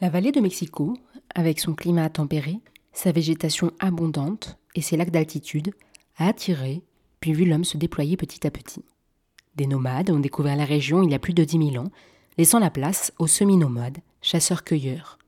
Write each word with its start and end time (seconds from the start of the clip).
La 0.00 0.10
vallée 0.10 0.30
de 0.30 0.40
Mexico, 0.40 0.96
avec 1.34 1.58
son 1.58 1.74
climat 1.74 2.08
tempéré, 2.08 2.60
sa 2.92 3.10
végétation 3.10 3.72
abondante 3.80 4.56
et 4.76 4.80
ses 4.80 4.96
lacs 4.96 5.10
d'altitude, 5.10 5.72
a 6.18 6.28
attiré, 6.28 6.82
puis 7.18 7.32
vu 7.32 7.44
l'homme 7.44 7.64
se 7.64 7.76
déployer 7.76 8.16
petit 8.16 8.46
à 8.46 8.52
petit. 8.52 8.84
Des 9.56 9.66
nomades 9.66 10.10
ont 10.10 10.20
découvert 10.20 10.54
la 10.54 10.64
région 10.64 11.02
il 11.02 11.10
y 11.10 11.14
a 11.14 11.18
plus 11.18 11.34
de 11.34 11.42
10 11.42 11.72
000 11.72 11.84
ans, 11.84 11.90
laissant 12.36 12.60
la 12.60 12.70
place 12.70 13.12
aux 13.18 13.26
semi-nomades, 13.26 13.98
chasseurs-cueilleurs. 14.22 15.18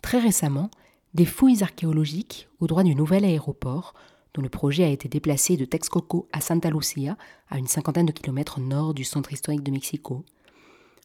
Très 0.00 0.20
récemment, 0.20 0.70
des 1.12 1.26
fouilles 1.26 1.62
archéologiques 1.62 2.48
au 2.60 2.66
droit 2.66 2.82
du 2.82 2.94
nouvel 2.94 3.26
aéroport, 3.26 3.92
dont 4.32 4.40
le 4.40 4.48
projet 4.48 4.84
a 4.84 4.88
été 4.88 5.06
déplacé 5.06 5.58
de 5.58 5.66
Texcoco 5.66 6.28
à 6.32 6.40
Santa 6.40 6.70
Lucia, 6.70 7.18
à 7.50 7.58
une 7.58 7.68
cinquantaine 7.68 8.06
de 8.06 8.12
kilomètres 8.12 8.58
nord 8.58 8.94
du 8.94 9.04
centre 9.04 9.34
historique 9.34 9.62
de 9.62 9.70
Mexico, 9.70 10.24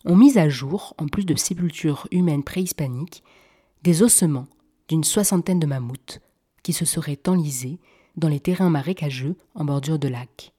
ont 0.05 0.16
mis 0.16 0.38
à 0.38 0.50
jour, 0.50 0.93
en 0.97 1.07
plus 1.07 1.25
de 1.25 1.36
sépultures 1.36 2.07
humaines 2.11 2.43
préhispaniques, 2.43 3.23
des 3.84 4.02
ossements 4.02 4.47
d'une 4.87 5.04
soixantaine 5.04 5.60
de 5.60 5.68
mammouths 5.68 6.19
qui 6.64 6.73
se 6.73 6.86
seraient 6.86 7.21
enlisés 7.28 7.79
dans 8.15 8.28
les 8.28 8.39
terrains 8.39 8.70
marécageux 8.70 9.36
en 9.56 9.65
bordure 9.65 10.00
de 10.00 10.07
lac. 10.07 10.54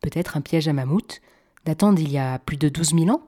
Peut-être 0.00 0.36
un 0.36 0.40
piège 0.40 0.68
à 0.68 0.72
mammouths 0.72 1.20
datant 1.64 1.92
d'il 1.92 2.10
y 2.10 2.18
a 2.18 2.38
plus 2.38 2.56
de 2.56 2.68
12 2.68 2.94
000 2.94 3.10
ans? 3.10 3.26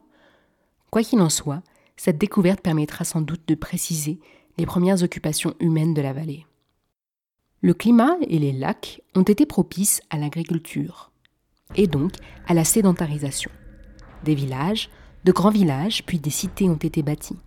Quoi 0.90 1.02
qu'il 1.02 1.20
en 1.20 1.28
soit, 1.28 1.62
cette 1.96 2.18
découverte 2.18 2.60
permettra 2.60 3.04
sans 3.04 3.20
doute 3.20 3.46
de 3.46 3.54
préciser 3.54 4.18
les 4.58 4.66
premières 4.66 5.02
occupations 5.02 5.54
humaines 5.60 5.94
de 5.94 6.02
la 6.02 6.12
vallée. 6.12 6.46
Le 7.60 7.74
climat 7.74 8.16
et 8.22 8.38
les 8.38 8.52
lacs 8.52 9.02
ont 9.14 9.22
été 9.22 9.46
propices 9.46 10.02
à 10.10 10.18
l'agriculture, 10.18 11.12
et 11.76 11.86
donc 11.86 12.12
à 12.46 12.54
la 12.54 12.64
sédentarisation. 12.64 13.50
Des 14.24 14.34
villages, 14.34 14.90
de 15.24 15.32
grands 15.32 15.50
villages, 15.50 16.02
puis 16.04 16.18
des 16.18 16.30
cités 16.30 16.68
ont 16.68 16.74
été 16.74 17.02
bâtis, 17.02 17.38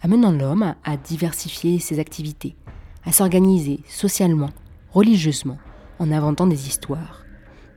amenant 0.00 0.32
l'homme 0.32 0.74
à 0.84 0.96
diversifier 0.96 1.78
ses 1.78 1.98
activités, 1.98 2.56
à 3.04 3.12
s'organiser 3.12 3.80
socialement, 3.88 4.50
religieusement, 4.92 5.58
en 5.98 6.10
inventant 6.10 6.46
des 6.46 6.68
histoires, 6.68 7.24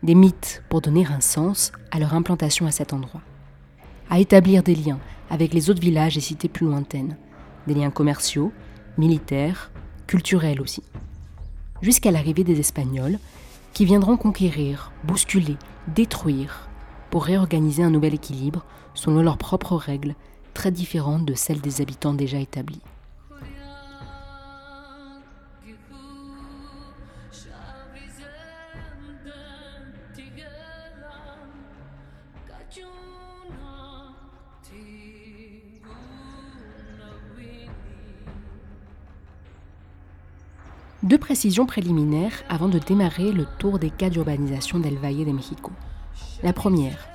des 0.04 0.16
mythes 0.16 0.64
pour 0.70 0.82
donner 0.82 1.06
un 1.06 1.20
sens 1.20 1.72
à 1.92 2.00
leur 2.00 2.14
implantation 2.14 2.66
à 2.66 2.72
cet 2.72 2.94
endroit, 2.94 3.22
à 4.10 4.20
établir 4.20 4.64
des 4.64 4.76
liens 4.76 5.00
avec 5.30 5.54
les 5.54 5.70
autres 5.70 5.82
villages 5.82 6.18
et 6.18 6.22
cités 6.22 6.50
plus 6.50 6.66
lointaines, 6.66 7.18
des 7.68 7.74
liens 7.74 7.92
commerciaux, 7.92 8.52
militaires, 8.98 9.72
culturels 10.08 10.62
aussi, 10.62 10.84
jusqu'à 11.82 12.12
l'arrivée 12.12 12.44
des 12.44 12.60
Espagnols, 12.60 13.20
qui 13.74 13.86
viendront 13.86 14.18
conquérir, 14.18 14.92
bousculer, 15.04 15.58
détruire, 15.88 16.68
pour 17.10 17.26
réorganiser 17.26 17.84
un 17.84 17.90
nouvel 17.90 18.14
équilibre 18.14 18.66
selon 18.94 19.22
leurs 19.22 19.38
propres 19.38 19.76
règles, 19.76 20.16
très 20.54 20.72
différentes 20.72 21.26
de 21.26 21.34
celles 21.34 21.62
des 21.62 21.82
habitants 21.82 22.14
déjà 22.14 22.40
établis. 22.40 22.82
Deux 41.04 41.18
précisions 41.18 41.66
préliminaires 41.66 42.44
avant 42.48 42.70
de 42.70 42.78
démarrer 42.78 43.32
le 43.32 43.46
tour 43.58 43.80
des 43.80 43.90
cas 43.90 44.10
d'urbanisation 44.10 44.80
d'El 44.80 44.98
Valle 44.98 45.26
de 45.26 45.32
Mexico. 45.32 45.72
La 46.44 46.54
première, 46.54 47.11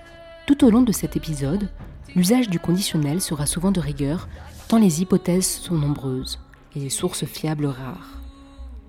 tout 0.46 0.64
au 0.64 0.70
long 0.70 0.82
de 0.82 0.92
cet 0.92 1.16
épisode, 1.16 1.68
l'usage 2.14 2.48
du 2.48 2.60
conditionnel 2.60 3.20
sera 3.20 3.46
souvent 3.46 3.72
de 3.72 3.80
rigueur, 3.80 4.28
tant 4.68 4.78
les 4.78 5.02
hypothèses 5.02 5.46
sont 5.46 5.74
nombreuses 5.74 6.38
et 6.76 6.78
les 6.78 6.88
sources 6.88 7.24
fiables 7.24 7.66
rares. 7.66 8.22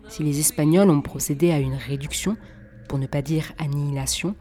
Si 0.07 0.23
les 0.23 0.39
Espagnols 0.39 0.91
ont 0.91 1.01
procédé 1.01 1.51
à 1.51 1.59
une 1.59 1.73
réduction, 1.73 2.37
pour 2.87 2.99
ne 2.99 3.07
pas 3.07 3.23
dire 3.23 3.53
annihilation, 3.57 4.35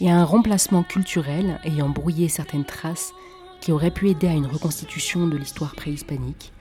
et 0.00 0.10
à 0.10 0.16
un 0.16 0.24
remplacement 0.24 0.84
culturel 0.84 1.60
ayant 1.64 1.88
brouillé 1.88 2.28
certaines 2.28 2.64
traces 2.64 3.12
qui 3.60 3.72
auraient 3.72 3.90
pu 3.90 4.08
aider 4.08 4.28
à 4.28 4.32
une 4.32 4.46
reconstitution 4.46 5.26
de 5.26 5.36
l'histoire 5.36 5.74
préhispanique, 5.74 6.52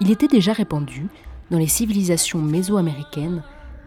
il 0.00 0.10
était 0.10 0.28
déjà 0.28 0.52
répandu 0.52 1.08
dans 1.50 1.58
les 1.58 1.66
civilisations 1.66 2.40
mésoaméricaines 2.40 3.42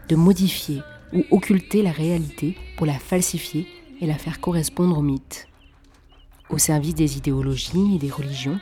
de 0.09 0.16
modifier 0.16 0.81
ou 1.13 1.23
occulter 1.29 1.84
la 1.84 1.91
réalité 1.91 2.57
pour 2.78 2.88
la 2.88 2.94
falsifier 2.94 3.67
et 4.01 4.06
la 4.06 4.17
faire 4.17 4.39
correspondre 4.39 4.97
au 4.97 5.01
mythe. 5.01 5.47
Au 6.50 6.57
service 6.57 6.95
des 6.95 7.17
idéologies 7.17 7.95
et 7.95 8.00
des 8.00 8.11
religions, 8.11 8.59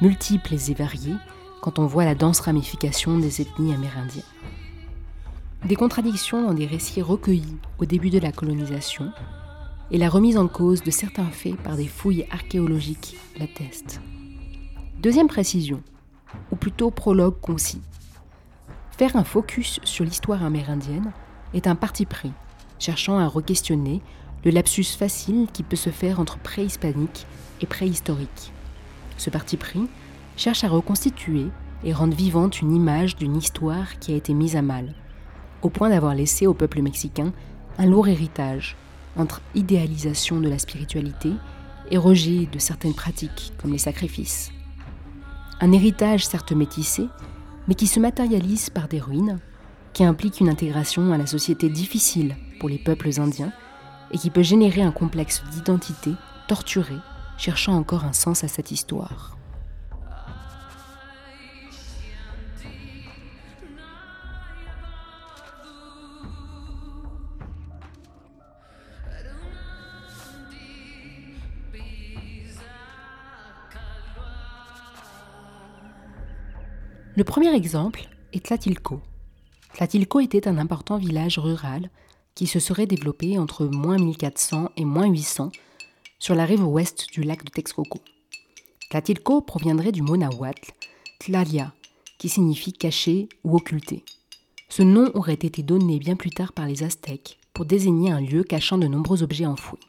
multiples 0.00 0.54
et 0.54 0.74
variées, 0.74 1.16
quand 1.60 1.78
on 1.78 1.86
voit 1.86 2.04
la 2.04 2.14
dense 2.14 2.40
ramification 2.40 3.18
des 3.18 3.40
ethnies 3.40 3.74
amérindiennes. 3.74 4.22
Des 5.64 5.74
contradictions 5.74 6.42
dans 6.42 6.54
des 6.54 6.66
récits 6.66 7.02
recueillis 7.02 7.56
au 7.78 7.86
début 7.86 8.10
de 8.10 8.20
la 8.20 8.30
colonisation 8.30 9.10
et 9.90 9.98
la 9.98 10.08
remise 10.08 10.36
en 10.36 10.48
cause 10.48 10.82
de 10.82 10.90
certains 10.90 11.30
faits 11.30 11.56
par 11.56 11.76
des 11.76 11.88
fouilles 11.88 12.26
archéologiques 12.30 13.16
l'attestent. 13.38 14.00
Deuxième 15.00 15.28
précision, 15.28 15.82
ou 16.52 16.56
plutôt 16.56 16.90
prologue 16.90 17.40
concis. 17.40 17.82
Faire 18.90 19.16
un 19.16 19.24
focus 19.24 19.80
sur 19.84 20.04
l'histoire 20.04 20.44
amérindienne 20.44 21.12
est 21.52 21.66
un 21.66 21.74
parti 21.74 22.06
pris, 22.06 22.32
cherchant 22.78 23.18
à 23.18 23.26
re-questionner 23.26 24.02
le 24.46 24.52
lapsus 24.52 24.84
facile 24.96 25.48
qui 25.52 25.64
peut 25.64 25.74
se 25.74 25.90
faire 25.90 26.20
entre 26.20 26.38
préhispanique 26.38 27.26
et 27.60 27.66
préhistorique. 27.66 28.52
Ce 29.18 29.28
parti 29.28 29.56
pris 29.56 29.88
cherche 30.36 30.62
à 30.62 30.68
reconstituer 30.68 31.46
et 31.82 31.92
rendre 31.92 32.14
vivante 32.14 32.60
une 32.60 32.72
image 32.72 33.16
d'une 33.16 33.36
histoire 33.36 33.98
qui 33.98 34.12
a 34.12 34.16
été 34.16 34.34
mise 34.34 34.54
à 34.54 34.62
mal, 34.62 34.94
au 35.62 35.68
point 35.68 35.88
d'avoir 35.88 36.14
laissé 36.14 36.46
au 36.46 36.54
peuple 36.54 36.80
mexicain 36.80 37.32
un 37.76 37.86
lourd 37.86 38.06
héritage 38.06 38.76
entre 39.16 39.42
idéalisation 39.56 40.38
de 40.38 40.48
la 40.48 40.60
spiritualité 40.60 41.32
et 41.90 41.98
rejet 41.98 42.46
de 42.46 42.60
certaines 42.60 42.94
pratiques 42.94 43.52
comme 43.60 43.72
les 43.72 43.78
sacrifices. 43.78 44.52
Un 45.60 45.72
héritage 45.72 46.24
certes 46.24 46.52
métissé, 46.52 47.08
mais 47.66 47.74
qui 47.74 47.88
se 47.88 47.98
matérialise 47.98 48.70
par 48.70 48.86
des 48.86 49.00
ruines, 49.00 49.40
qui 49.92 50.04
implique 50.04 50.38
une 50.38 50.50
intégration 50.50 51.12
à 51.12 51.18
la 51.18 51.26
société 51.26 51.68
difficile 51.68 52.36
pour 52.60 52.68
les 52.68 52.78
peuples 52.78 53.10
indiens 53.18 53.52
et 54.10 54.18
qui 54.18 54.30
peut 54.30 54.42
générer 54.42 54.82
un 54.82 54.92
complexe 54.92 55.42
d'identité 55.50 56.12
torturé, 56.48 56.96
cherchant 57.38 57.74
encore 57.74 58.04
un 58.04 58.12
sens 58.12 58.44
à 58.44 58.48
cette 58.48 58.70
histoire. 58.70 59.36
Le 77.16 77.24
premier 77.24 77.54
exemple 77.54 78.02
est 78.34 78.44
Tlatilco. 78.44 79.00
Tlatilco 79.72 80.20
était 80.20 80.46
un 80.46 80.58
important 80.58 80.98
village 80.98 81.38
rural 81.38 81.88
qui 82.36 82.46
se 82.46 82.60
serait 82.60 82.86
développé 82.86 83.38
entre 83.38 83.64
moins 83.64 83.98
1400 83.98 84.70
et 84.76 84.84
moins 84.84 85.08
800 85.08 85.50
sur 86.20 86.34
la 86.36 86.44
rive 86.44 86.64
ouest 86.64 87.06
du 87.10 87.22
lac 87.22 87.42
de 87.42 87.50
Texcoco. 87.50 87.98
Tlatilco 88.90 89.40
proviendrait 89.40 89.90
du 89.90 90.02
mot 90.02 90.16
nahuatl, 90.16 90.72
Tlalia, 91.18 91.72
qui 92.18 92.28
signifie 92.28 92.72
caché 92.72 93.28
ou 93.42 93.56
occulté. 93.56 94.04
Ce 94.68 94.82
nom 94.82 95.10
aurait 95.14 95.34
été 95.34 95.62
donné 95.62 95.98
bien 95.98 96.14
plus 96.14 96.30
tard 96.30 96.52
par 96.52 96.66
les 96.66 96.82
Aztèques 96.82 97.38
pour 97.54 97.64
désigner 97.64 98.10
un 98.12 98.20
lieu 98.20 98.44
cachant 98.44 98.78
de 98.78 98.86
nombreux 98.86 99.22
objets 99.22 99.46
enfouis. 99.46 99.80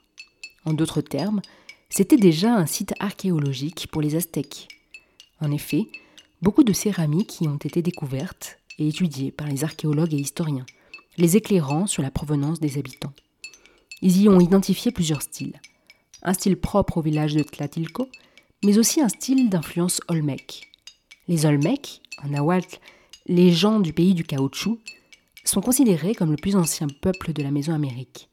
En 0.66 0.74
d'autres 0.74 1.02
termes, 1.02 1.42
c'était 1.90 2.18
déjà 2.18 2.56
un 2.56 2.66
site 2.66 2.94
archéologique 3.00 3.88
pour 3.92 4.02
les 4.02 4.16
Aztèques. 4.16 4.70
En 5.42 5.52
effet, 5.52 5.84
beaucoup 6.42 6.64
de 6.64 6.74
céramiques 6.74 7.42
y 7.42 7.48
ont 7.48 7.58
été 7.58 7.82
découvertes 7.82 8.58
et 8.80 8.88
étudiées 8.88 9.32
par 9.32 9.48
les 9.48 9.64
archéologues 9.64 10.14
et 10.14 10.18
historiens 10.18 10.66
les 11.18 11.36
éclairant 11.36 11.88
sur 11.88 12.04
la 12.04 12.12
provenance 12.12 12.60
des 12.60 12.78
habitants. 12.78 13.14
Ils 14.02 14.22
y 14.22 14.30
ont 14.30 14.40
identifié 14.40 14.92
plusieurs 14.92 15.24
styles. 15.24 15.60
Un 16.22 16.34
style 16.34 16.58
propre 16.58 16.98
au 16.98 17.02
village 17.02 17.34
de 17.34 17.44
Tlatilco, 17.44 18.08
mais 18.64 18.78
aussi 18.78 19.02
un 19.02 19.10
style 19.10 19.50
d'influence 19.50 20.02
olmec. 20.08 20.68
Les 21.28 21.46
olmecs, 21.46 22.02
en 22.24 22.30
nahuatl, 22.30 22.80
les 23.26 23.52
gens 23.52 23.80
du 23.80 23.94
pays 23.94 24.14
du 24.14 24.24
caoutchouc, 24.24 24.80
sont 25.44 25.62
considérés 25.62 26.14
comme 26.14 26.32
le 26.32 26.38
plus 26.38 26.56
ancien 26.56 26.88
peuple 27.02 27.34
de 27.34 27.42
la 27.42 27.52
Mésoamérique. 27.52 28.30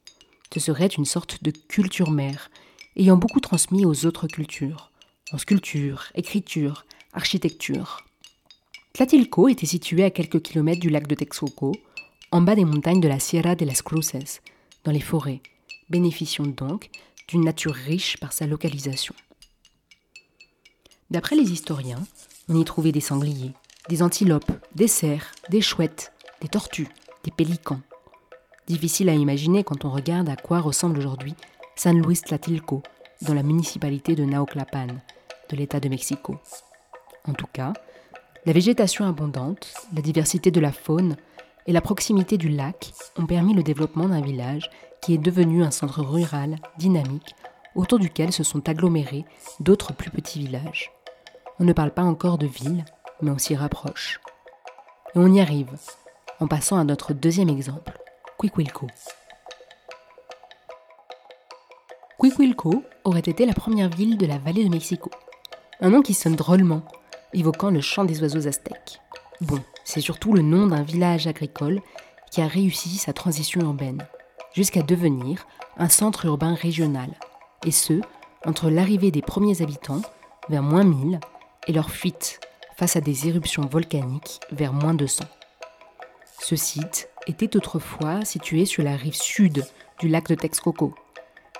Ce 0.52 0.60
serait 0.60 0.86
une 0.86 1.04
sorte 1.04 1.42
de 1.42 1.50
culture 1.50 2.10
mère, 2.10 2.50
ayant 2.96 3.16
beaucoup 3.16 3.40
transmis 3.40 3.84
aux 3.86 4.06
autres 4.06 4.28
cultures, 4.28 4.90
en 5.32 5.38
sculpture, 5.38 6.12
écriture, 6.14 6.84
architecture. 7.12 8.04
Tlatilco 8.92 9.48
était 9.48 9.66
situé 9.66 10.04
à 10.04 10.10
quelques 10.10 10.42
kilomètres 10.42 10.80
du 10.80 10.90
lac 10.90 11.06
de 11.08 11.14
Texcoco, 11.14 11.72
en 12.34 12.40
bas 12.40 12.56
des 12.56 12.64
montagnes 12.64 13.00
de 13.00 13.06
la 13.06 13.20
Sierra 13.20 13.54
de 13.54 13.64
las 13.64 13.80
Cruces, 13.80 14.40
dans 14.82 14.90
les 14.90 14.98
forêts, 14.98 15.40
bénéficiant 15.88 16.44
donc 16.44 16.90
d'une 17.28 17.44
nature 17.44 17.74
riche 17.74 18.16
par 18.16 18.32
sa 18.32 18.48
localisation. 18.48 19.14
D'après 21.12 21.36
les 21.36 21.52
historiens, 21.52 22.02
On 22.48 22.60
y 22.60 22.64
trouvait 22.64 22.90
des 22.90 23.00
sangliers, 23.00 23.52
des 23.88 24.02
antilopes, 24.02 24.50
des 24.74 24.88
cerfs, 24.88 25.30
des 25.48 25.60
chouettes, 25.60 26.12
des 26.40 26.48
tortues, 26.48 26.88
des 27.22 27.30
pélicans. 27.30 27.80
Difficile 28.66 29.10
à 29.10 29.14
imaginer 29.14 29.62
quand 29.62 29.84
on 29.84 29.90
regarde 29.90 30.28
à 30.28 30.34
quoi 30.34 30.58
ressemble 30.58 30.98
aujourd'hui 30.98 31.34
San 31.76 32.02
Luis 32.02 32.18
Tlatilco, 32.18 32.82
dans 33.22 33.34
la 33.34 33.44
municipalité 33.44 34.16
de 34.16 34.24
Nauclapan, 34.24 34.88
de 35.50 35.56
l'État 35.56 35.78
de 35.78 35.88
Mexico. 35.88 36.40
En 37.28 37.32
tout 37.32 37.48
cas, 37.52 37.74
la 38.44 38.52
végétation 38.52 39.06
abondante, 39.06 39.72
la 39.94 40.02
diversité 40.02 40.50
de 40.50 40.60
la 40.60 40.72
faune 40.72 41.16
et 41.66 41.72
la 41.72 41.80
proximité 41.80 42.36
du 42.36 42.48
lac 42.48 42.92
ont 43.18 43.26
permis 43.26 43.54
le 43.54 43.62
développement 43.62 44.08
d'un 44.08 44.20
village 44.20 44.70
qui 45.00 45.14
est 45.14 45.18
devenu 45.18 45.62
un 45.62 45.70
centre 45.70 46.02
rural 46.02 46.56
dynamique 46.78 47.34
autour 47.74 47.98
duquel 47.98 48.32
se 48.32 48.44
sont 48.44 48.68
agglomérés 48.68 49.24
d'autres 49.60 49.92
plus 49.92 50.10
petits 50.10 50.38
villages. 50.38 50.92
On 51.58 51.64
ne 51.64 51.72
parle 51.72 51.90
pas 51.90 52.02
encore 52.02 52.38
de 52.38 52.46
ville, 52.46 52.84
mais 53.20 53.30
on 53.30 53.38
s'y 53.38 53.54
rapproche. 53.54 54.20
Et 55.14 55.18
on 55.18 55.32
y 55.32 55.40
arrive, 55.40 55.72
en 56.40 56.46
passant 56.46 56.78
à 56.78 56.84
notre 56.84 57.12
deuxième 57.12 57.48
exemple, 57.48 57.98
Quiquilco. 58.38 58.86
Quiquilco 62.18 62.82
aurait 63.04 63.20
été 63.20 63.46
la 63.46 63.54
première 63.54 63.90
ville 63.90 64.18
de 64.18 64.26
la 64.26 64.38
vallée 64.38 64.64
de 64.64 64.70
Mexico. 64.70 65.10
Un 65.80 65.90
nom 65.90 66.02
qui 66.02 66.14
sonne 66.14 66.36
drôlement, 66.36 66.82
évoquant 67.32 67.70
le 67.70 67.80
chant 67.80 68.04
des 68.04 68.22
oiseaux 68.22 68.46
aztèques. 68.46 69.00
Bon, 69.40 69.60
c'est 69.84 70.00
surtout 70.00 70.32
le 70.32 70.42
nom 70.42 70.68
d'un 70.68 70.82
village 70.82 71.26
agricole 71.26 71.80
qui 72.30 72.40
a 72.40 72.46
réussi 72.46 72.90
sa 72.96 73.12
transition 73.12 73.60
urbaine, 73.60 74.06
jusqu'à 74.52 74.82
devenir 74.82 75.46
un 75.76 75.88
centre 75.88 76.26
urbain 76.26 76.54
régional, 76.54 77.10
et 77.66 77.70
ce, 77.70 78.00
entre 78.46 78.70
l'arrivée 78.70 79.10
des 79.10 79.22
premiers 79.22 79.62
habitants, 79.62 80.02
vers 80.48 80.62
moins 80.62 80.84
1000, 80.84 81.20
et 81.66 81.72
leur 81.72 81.90
fuite 81.90 82.40
face 82.76 82.96
à 82.96 83.00
des 83.00 83.28
éruptions 83.28 83.66
volcaniques 83.66 84.40
vers 84.50 84.72
moins 84.72 84.94
200. 84.94 85.24
Ce 86.40 86.56
site 86.56 87.08
était 87.26 87.56
autrefois 87.56 88.24
situé 88.24 88.66
sur 88.66 88.82
la 88.82 88.96
rive 88.96 89.14
sud 89.14 89.64
du 89.98 90.08
lac 90.08 90.28
de 90.28 90.34
Texcoco. 90.34 90.94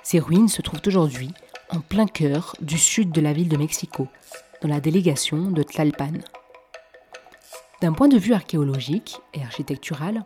Ces 0.03 0.19
ruines 0.19 0.49
se 0.49 0.61
trouvent 0.61 0.83
aujourd'hui 0.87 1.33
en 1.71 1.81
plein 1.81 2.07
cœur 2.07 2.55
du 2.61 2.79
sud 2.79 3.11
de 3.11 3.21
la 3.21 3.33
ville 3.33 3.49
de 3.49 3.57
Mexico, 3.57 4.09
dans 4.61 4.69
la 4.69 4.81
délégation 4.81 5.51
de 5.51 5.63
Tlalpan. 5.63 6.19
D'un 7.85 7.93
point 7.93 8.09
de 8.09 8.17
vue 8.17 8.33
archéologique 8.33 9.21
et 9.35 9.43
architectural, 9.43 10.25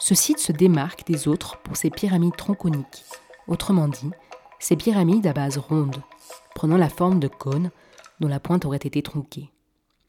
ce 0.00 0.16
site 0.16 0.40
se 0.40 0.50
démarque 0.50 1.06
des 1.06 1.28
autres 1.28 1.56
pour 1.58 1.76
ses 1.76 1.88
pyramides 1.88 2.34
tronconiques, 2.34 3.04
autrement 3.46 3.86
dit, 3.86 4.10
ces 4.58 4.74
pyramides 4.74 5.28
à 5.28 5.32
base 5.32 5.56
ronde, 5.56 5.94
prenant 6.56 6.76
la 6.76 6.88
forme 6.88 7.20
de 7.20 7.28
cônes 7.28 7.70
dont 8.18 8.26
la 8.26 8.40
pointe 8.40 8.64
aurait 8.64 8.78
été 8.78 9.02
tronquée. 9.02 9.52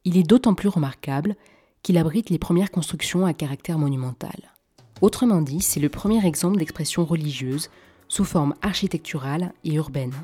Il 0.05 0.17
est 0.17 0.23
d'autant 0.23 0.55
plus 0.55 0.69
remarquable 0.69 1.35
qu'il 1.83 1.99
abrite 1.99 2.31
les 2.31 2.39
premières 2.39 2.71
constructions 2.71 3.27
à 3.27 3.33
caractère 3.35 3.77
monumental. 3.77 4.51
Autrement 5.01 5.43
dit, 5.43 5.61
c'est 5.61 5.79
le 5.79 5.89
premier 5.89 6.25
exemple 6.25 6.57
d'expression 6.57 7.05
religieuse 7.05 7.69
sous 8.07 8.25
forme 8.25 8.55
architecturale 8.63 9.53
et 9.63 9.75
urbaine. 9.75 10.15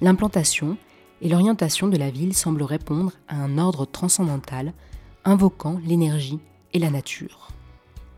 L'implantation 0.00 0.76
et 1.22 1.28
l'orientation 1.28 1.88
de 1.88 1.96
la 1.96 2.10
ville 2.10 2.36
semblent 2.36 2.62
répondre 2.62 3.14
à 3.26 3.34
un 3.34 3.58
ordre 3.58 3.84
transcendantal 3.84 4.74
invoquant 5.24 5.80
l'énergie 5.84 6.38
et 6.72 6.78
la 6.78 6.90
nature. 6.90 7.48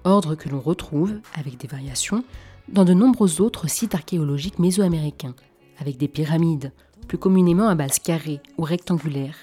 Ordre 0.05 0.35
que 0.35 0.49
l'on 0.49 0.61
retrouve, 0.61 1.20
avec 1.35 1.58
des 1.58 1.69
variations, 1.69 2.25
dans 2.69 2.85
de 2.85 2.94
nombreux 2.94 3.41
autres 3.41 3.69
sites 3.69 3.94
archéologiques 3.94 4.58
mésoaméricains, 4.58 5.35
avec 5.79 5.97
des 5.97 6.08
pyramides, 6.08 6.73
plus 7.08 7.19
communément 7.19 7.69
à 7.69 7.75
base 7.75 7.99
carrée 7.99 8.41
ou 8.56 8.62
rectangulaire, 8.62 9.35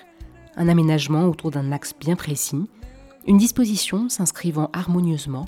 un 0.56 0.70
aménagement 0.70 1.26
autour 1.26 1.52
d'un 1.52 1.72
axe 1.72 1.94
bien 2.00 2.16
précis, 2.16 2.68
une 3.28 3.38
disposition 3.38 4.10
s'inscrivant 4.10 4.70
harmonieusement 4.74 5.48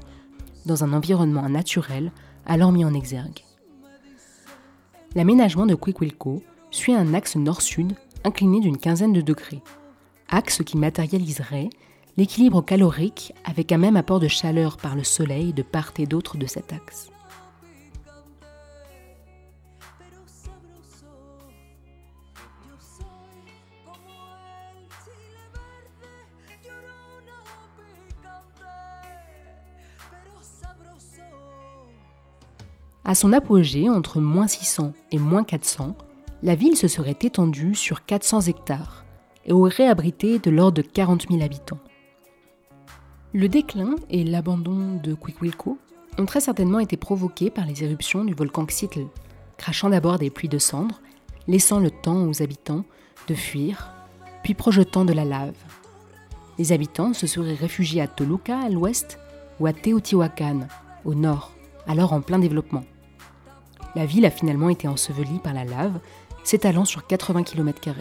dans 0.65 0.83
un 0.83 0.93
environnement 0.93 1.47
naturel 1.47 2.11
alors 2.45 2.71
mis 2.71 2.85
en 2.85 2.93
exergue. 2.93 3.43
L'aménagement 5.15 5.65
de 5.65 5.75
Quiquilco 5.75 6.43
suit 6.71 6.93
un 6.93 7.13
axe 7.13 7.35
nord-sud 7.35 7.93
incliné 8.23 8.59
d'une 8.59 8.77
quinzaine 8.77 9.13
de 9.13 9.21
degrés, 9.21 9.61
axe 10.29 10.61
qui 10.63 10.77
matérialiserait 10.77 11.69
l'équilibre 12.19 12.61
calorique 12.61 13.33
avec 13.45 13.71
un 13.71 13.77
même 13.77 13.95
apport 13.95 14.19
de 14.19 14.27
chaleur 14.27 14.75
par 14.75 14.93
le 14.93 15.05
soleil 15.05 15.53
de 15.53 15.61
part 15.61 15.93
et 15.99 16.05
d'autre 16.05 16.37
de 16.37 16.47
cet 16.47 16.73
axe. 16.73 17.09
À 33.05 33.15
son 33.15 33.31
apogée, 33.31 33.87
entre 33.87 34.19
moins 34.19 34.47
600 34.47 34.91
et 35.13 35.17
moins 35.17 35.45
400, 35.45 35.95
la 36.43 36.55
ville 36.55 36.75
se 36.75 36.89
serait 36.89 37.17
étendue 37.21 37.75
sur 37.75 38.05
400 38.05 38.41
hectares 38.41 39.05
et 39.45 39.53
aurait 39.53 39.87
abrité 39.87 40.37
de 40.37 40.51
l'ordre 40.51 40.83
de 40.83 40.87
40 40.87 41.27
000 41.29 41.41
habitants. 41.41 41.79
Le 43.31 43.47
déclin 43.47 43.93
et 44.09 44.23
l'abandon 44.23 44.99
de 45.03 45.13
Quiquilco 45.13 45.77
ont 46.17 46.25
très 46.25 46.39
certainement 46.39 46.79
été 46.79 46.97
provoqués 46.97 47.51
par 47.51 47.67
les 47.67 47.83
éruptions 47.83 48.23
du 48.23 48.33
volcan 48.33 48.65
Xitl, 48.65 49.05
crachant 49.55 49.89
d'abord 49.89 50.17
des 50.17 50.31
pluies 50.31 50.49
de 50.49 50.57
cendres, 50.57 50.99
laissant 51.47 51.79
le 51.79 51.91
temps 51.91 52.27
aux 52.27 52.41
habitants 52.41 52.85
de 53.27 53.35
fuir, 53.35 53.91
puis 54.41 54.55
projetant 54.55 55.05
de 55.05 55.13
la 55.13 55.25
lave. 55.25 55.53
Les 56.57 56.71
habitants 56.71 57.13
se 57.13 57.27
seraient 57.27 57.53
réfugiés 57.53 58.01
à 58.01 58.07
Toluca 58.07 58.57
à 58.57 58.69
l'ouest 58.69 59.19
ou 59.59 59.67
à 59.67 59.73
Teotihuacan 59.73 60.61
au 61.05 61.13
nord, 61.13 61.51
alors 61.85 62.13
en 62.13 62.21
plein 62.21 62.39
développement. 62.39 62.83
La 63.93 64.07
ville 64.07 64.25
a 64.25 64.31
finalement 64.31 64.69
été 64.69 64.87
ensevelie 64.87 65.37
par 65.37 65.53
la 65.53 65.65
lave, 65.65 65.99
s'étalant 66.43 66.85
sur 66.85 67.05
80 67.05 67.43
km. 67.43 67.91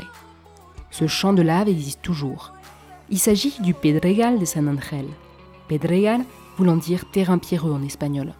Ce 0.90 1.06
champ 1.06 1.34
de 1.34 1.42
lave 1.42 1.68
existe 1.68 2.00
toujours, 2.00 2.54
il 3.10 3.18
s'agit 3.18 3.54
du 3.60 3.72
Pedregal 3.72 4.38
de 4.38 4.44
San 4.44 4.68
Angel. 4.68 5.06
Pedregal 5.66 6.24
voulant 6.56 6.76
dire 6.76 7.10
terrain 7.10 7.38
pierreux 7.38 7.72
en 7.72 7.82
espagnol. 7.82 8.34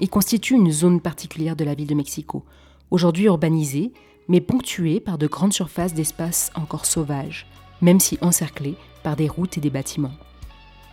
Il 0.00 0.08
constitue 0.08 0.54
une 0.54 0.70
zone 0.70 1.00
particulière 1.00 1.56
de 1.56 1.64
la 1.64 1.74
ville 1.74 1.86
de 1.86 1.94
Mexico, 1.94 2.42
aujourd'hui 2.90 3.26
urbanisée, 3.26 3.92
mais 4.28 4.40
ponctuée 4.40 5.00
par 5.00 5.18
de 5.18 5.26
grandes 5.26 5.52
surfaces 5.52 5.92
d'espaces 5.92 6.50
encore 6.54 6.86
sauvages, 6.86 7.46
même 7.82 8.00
si 8.00 8.16
encerclées 8.22 8.76
par 9.02 9.16
des 9.16 9.28
routes 9.28 9.58
et 9.58 9.60
des 9.60 9.70
bâtiments. 9.70 10.14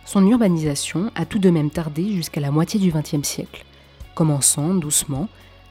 Son 0.04 0.26
urbanisation 0.26 1.10
a 1.14 1.24
tout 1.24 1.38
de 1.38 1.50
même 1.50 1.70
tardé 1.70 2.12
jusqu'à 2.12 2.40
la 2.40 2.50
moitié 2.50 2.78
du 2.78 2.90
XXe 2.90 3.26
siècle, 3.26 3.64
commençant 4.14 4.74
doucement 4.74 5.28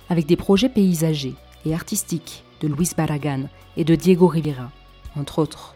avec 0.09 0.25
des 0.25 0.37
projets 0.37 0.69
paysagers 0.69 1.35
et 1.65 1.73
artistiques 1.73 2.43
de 2.61 2.67
Luis 2.67 2.91
Barragan 2.95 3.49
et 3.75 3.83
de 3.83 3.93
Diego 3.93 4.27
Rivera, 4.27 4.71
entre 5.15 5.39
autres 5.39 5.75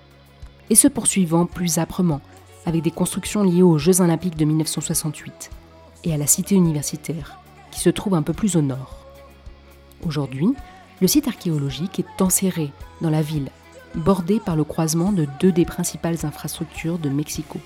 et 0.71 0.75
se 0.75 0.87
poursuivant 0.87 1.45
plus 1.45 1.79
âprement 1.79 2.21
avec 2.65 2.81
des 2.81 2.91
constructions 2.91 3.43
liées 3.43 3.61
aux 3.61 3.77
Jeux 3.77 3.99
olympiques 3.99 4.37
de 4.37 4.45
1968 4.45 5.51
et 6.05 6.13
à 6.13 6.17
la 6.17 6.27
cité 6.27 6.55
universitaire, 6.55 7.39
qui 7.71 7.81
se 7.81 7.89
trouve 7.89 8.15
un 8.15 8.21
peu 8.21 8.31
plus 8.31 8.55
au 8.55 8.61
nord. 8.61 9.05
Aujourd'hui, 10.05 10.53
le 11.01 11.07
site 11.07 11.27
archéologique 11.27 11.99
est 11.99 12.21
enserré 12.21 12.71
dans 13.01 13.09
la 13.09 13.21
ville, 13.21 13.49
bordé 13.95 14.39
par 14.39 14.55
le 14.55 14.63
croisement 14.63 15.11
de 15.11 15.27
deux 15.41 15.51
des 15.51 15.65
principales 15.65 16.25
infrastructures 16.25 16.99
de 16.99 17.09
Mexico, 17.09 17.59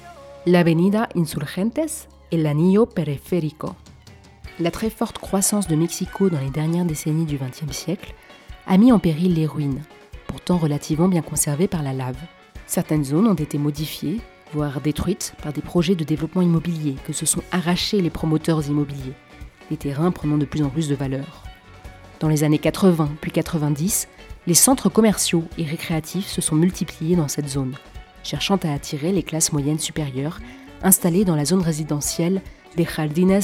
l'Avenida 0.47 1.07
Insurgentes 1.15 2.07
et 2.31 2.37
l'Anillo 2.37 2.87
Periférico. 2.87 3.69
La 4.59 4.71
très 4.71 4.89
forte 4.89 5.19
croissance 5.19 5.67
de 5.67 5.75
Mexico 5.75 6.31
dans 6.31 6.39
les 6.39 6.49
dernières 6.49 6.85
décennies 6.85 7.25
du 7.25 7.37
XXe 7.37 7.71
siècle 7.71 8.15
a 8.65 8.79
mis 8.79 8.91
en 8.91 8.97
péril 8.97 9.35
les 9.35 9.45
ruines, 9.45 9.83
pourtant 10.25 10.57
relativement 10.57 11.07
bien 11.07 11.21
conservées 11.21 11.67
par 11.67 11.83
la 11.83 11.93
lave. 11.93 12.17
Certaines 12.67 13.03
zones 13.03 13.27
ont 13.27 13.35
été 13.35 13.57
modifiées, 13.57 14.19
voire 14.53 14.81
détruites 14.81 15.33
par 15.41 15.53
des 15.53 15.61
projets 15.61 15.95
de 15.95 16.03
développement 16.03 16.41
immobilier 16.41 16.95
que 17.05 17.13
se 17.13 17.25
sont 17.25 17.43
arrachés 17.51 18.01
les 18.01 18.09
promoteurs 18.09 18.67
immobiliers, 18.67 19.13
les 19.69 19.77
terrains 19.77 20.11
prenant 20.11 20.37
de 20.37 20.45
plus 20.45 20.63
en 20.63 20.69
plus 20.69 20.89
de 20.89 20.95
valeur. 20.95 21.43
Dans 22.19 22.27
les 22.27 22.43
années 22.43 22.59
80 22.59 23.09
puis 23.21 23.31
90, 23.31 24.07
les 24.47 24.53
centres 24.53 24.89
commerciaux 24.89 25.43
et 25.57 25.63
récréatifs 25.63 26.27
se 26.27 26.41
sont 26.41 26.55
multipliés 26.55 27.15
dans 27.15 27.27
cette 27.27 27.49
zone, 27.49 27.75
cherchant 28.23 28.57
à 28.57 28.73
attirer 28.73 29.11
les 29.11 29.23
classes 29.23 29.51
moyennes 29.51 29.79
supérieures 29.79 30.39
installées 30.83 31.25
dans 31.25 31.35
la 31.35 31.45
zone 31.45 31.61
résidentielle 31.61 32.41
des 32.75 32.85
Jardines 32.85 33.39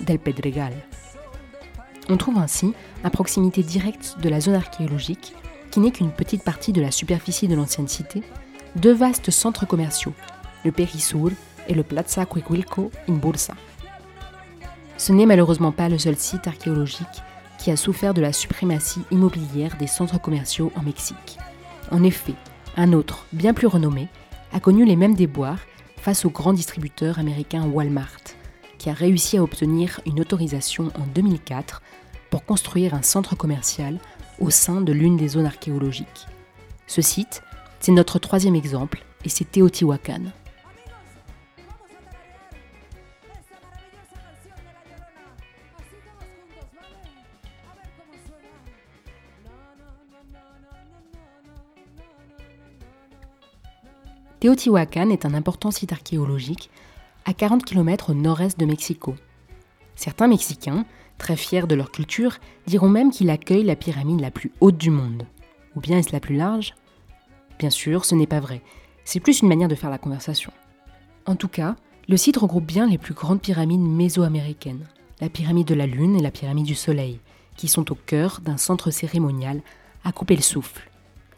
del 0.00 0.18
Pedregal. 0.18 0.72
On 2.08 2.16
trouve 2.16 2.38
ainsi, 2.38 2.74
à 3.02 3.10
proximité 3.10 3.62
directe 3.62 4.16
de 4.20 4.28
la 4.28 4.40
zone 4.40 4.54
archéologique, 4.54 5.34
qui 5.70 5.80
n'est 5.80 5.90
qu'une 5.90 6.12
petite 6.12 6.44
partie 6.44 6.72
de 6.72 6.82
la 6.82 6.90
superficie 6.90 7.48
de 7.48 7.54
l'ancienne 7.54 7.88
cité, 7.88 8.22
deux 8.76 8.92
vastes 8.92 9.30
centres 9.30 9.66
commerciaux, 9.66 10.14
le 10.64 10.72
Perisur 10.72 11.30
et 11.68 11.74
le 11.74 11.82
Plaza 11.82 12.26
Quiquilco 12.26 12.90
in 13.08 13.14
Bursa. 13.14 13.54
Ce 14.96 15.12
n'est 15.12 15.26
malheureusement 15.26 15.72
pas 15.72 15.88
le 15.88 15.98
seul 15.98 16.16
site 16.16 16.46
archéologique 16.46 17.22
qui 17.58 17.70
a 17.70 17.76
souffert 17.76 18.14
de 18.14 18.20
la 18.20 18.32
suprématie 18.32 19.02
immobilière 19.10 19.76
des 19.78 19.86
centres 19.86 20.20
commerciaux 20.20 20.72
en 20.76 20.82
Mexique. 20.82 21.38
En 21.90 22.02
effet, 22.02 22.34
un 22.76 22.92
autre, 22.92 23.26
bien 23.32 23.54
plus 23.54 23.66
renommé, 23.66 24.08
a 24.52 24.60
connu 24.60 24.84
les 24.84 24.96
mêmes 24.96 25.14
déboires 25.14 25.60
face 25.96 26.24
au 26.24 26.30
grand 26.30 26.52
distributeur 26.52 27.18
américain 27.18 27.64
Walmart, 27.64 28.20
qui 28.78 28.90
a 28.90 28.92
réussi 28.92 29.38
à 29.38 29.42
obtenir 29.42 30.00
une 30.04 30.20
autorisation 30.20 30.90
en 30.98 31.06
2004 31.14 31.80
pour 32.30 32.44
construire 32.44 32.94
un 32.94 33.02
centre 33.02 33.36
commercial 33.36 33.98
au 34.40 34.50
sein 34.50 34.80
de 34.80 34.92
l'une 34.92 35.16
des 35.16 35.28
zones 35.28 35.46
archéologiques. 35.46 36.26
Ce 36.86 37.00
site, 37.00 37.42
c'est 37.84 37.92
notre 37.92 38.18
troisième 38.18 38.54
exemple, 38.54 39.04
et 39.26 39.28
c'est 39.28 39.44
Teotihuacan. 39.44 40.22
Teotihuacan 54.40 55.10
est 55.10 55.26
un 55.26 55.34
important 55.34 55.70
site 55.70 55.92
archéologique 55.92 56.70
à 57.26 57.34
40 57.34 57.66
km 57.66 58.08
au 58.08 58.14
nord-est 58.14 58.58
de 58.58 58.64
Mexico. 58.64 59.14
Certains 59.94 60.28
Mexicains, 60.28 60.86
très 61.18 61.36
fiers 61.36 61.66
de 61.66 61.74
leur 61.74 61.90
culture, 61.90 62.38
diront 62.66 62.88
même 62.88 63.10
qu'il 63.10 63.28
accueille 63.28 63.62
la 63.62 63.76
pyramide 63.76 64.22
la 64.22 64.30
plus 64.30 64.52
haute 64.62 64.78
du 64.78 64.88
monde. 64.88 65.26
Ou 65.76 65.80
bien 65.80 65.98
est-ce 65.98 66.12
la 66.12 66.20
plus 66.20 66.36
large? 66.36 66.74
Bien 67.64 67.70
sûr, 67.70 68.04
ce 68.04 68.14
n'est 68.14 68.26
pas 68.26 68.40
vrai. 68.40 68.60
C'est 69.06 69.20
plus 69.20 69.40
une 69.40 69.48
manière 69.48 69.68
de 69.68 69.74
faire 69.74 69.88
la 69.88 69.96
conversation. 69.96 70.52
En 71.24 71.34
tout 71.34 71.48
cas, 71.48 71.76
le 72.08 72.18
site 72.18 72.36
regroupe 72.36 72.66
bien 72.66 72.86
les 72.86 72.98
plus 72.98 73.14
grandes 73.14 73.40
pyramides 73.40 73.80
mésoaméricaines, 73.80 74.84
la 75.22 75.30
pyramide 75.30 75.66
de 75.66 75.74
la 75.74 75.86
Lune 75.86 76.14
et 76.14 76.20
la 76.20 76.30
pyramide 76.30 76.66
du 76.66 76.74
Soleil, 76.74 77.20
qui 77.56 77.68
sont 77.68 77.90
au 77.90 77.94
cœur 77.94 78.42
d'un 78.42 78.58
centre 78.58 78.90
cérémonial 78.90 79.62
à 80.04 80.12
couper 80.12 80.36
le 80.36 80.42
souffle. 80.42 80.90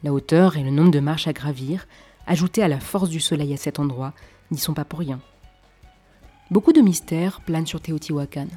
La 0.03 0.13
hauteur 0.13 0.57
et 0.57 0.65
le 0.65 0.73
nombre 0.73 0.91
de 0.91 0.99
marches 0.99 1.29
à 1.29 1.33
gravir 1.33 1.87
ajoutés 2.27 2.65
à 2.65 2.67
la 2.67 2.81
force 2.81 3.09
du 3.09 3.21
soleil 3.21 3.55
à 3.55 3.57
cet 3.57 3.79
endroit, 3.79 4.13
n'y 4.51 4.59
sont 4.59 4.75
pas 4.75 4.85
pour 4.85 4.99
rien. 4.99 5.21
Beaucoup 6.51 6.73
de 6.73 6.81
mystères 6.81 7.41
planent 7.41 7.69
sur 7.69 7.81
Teotihuacan. 7.81 8.49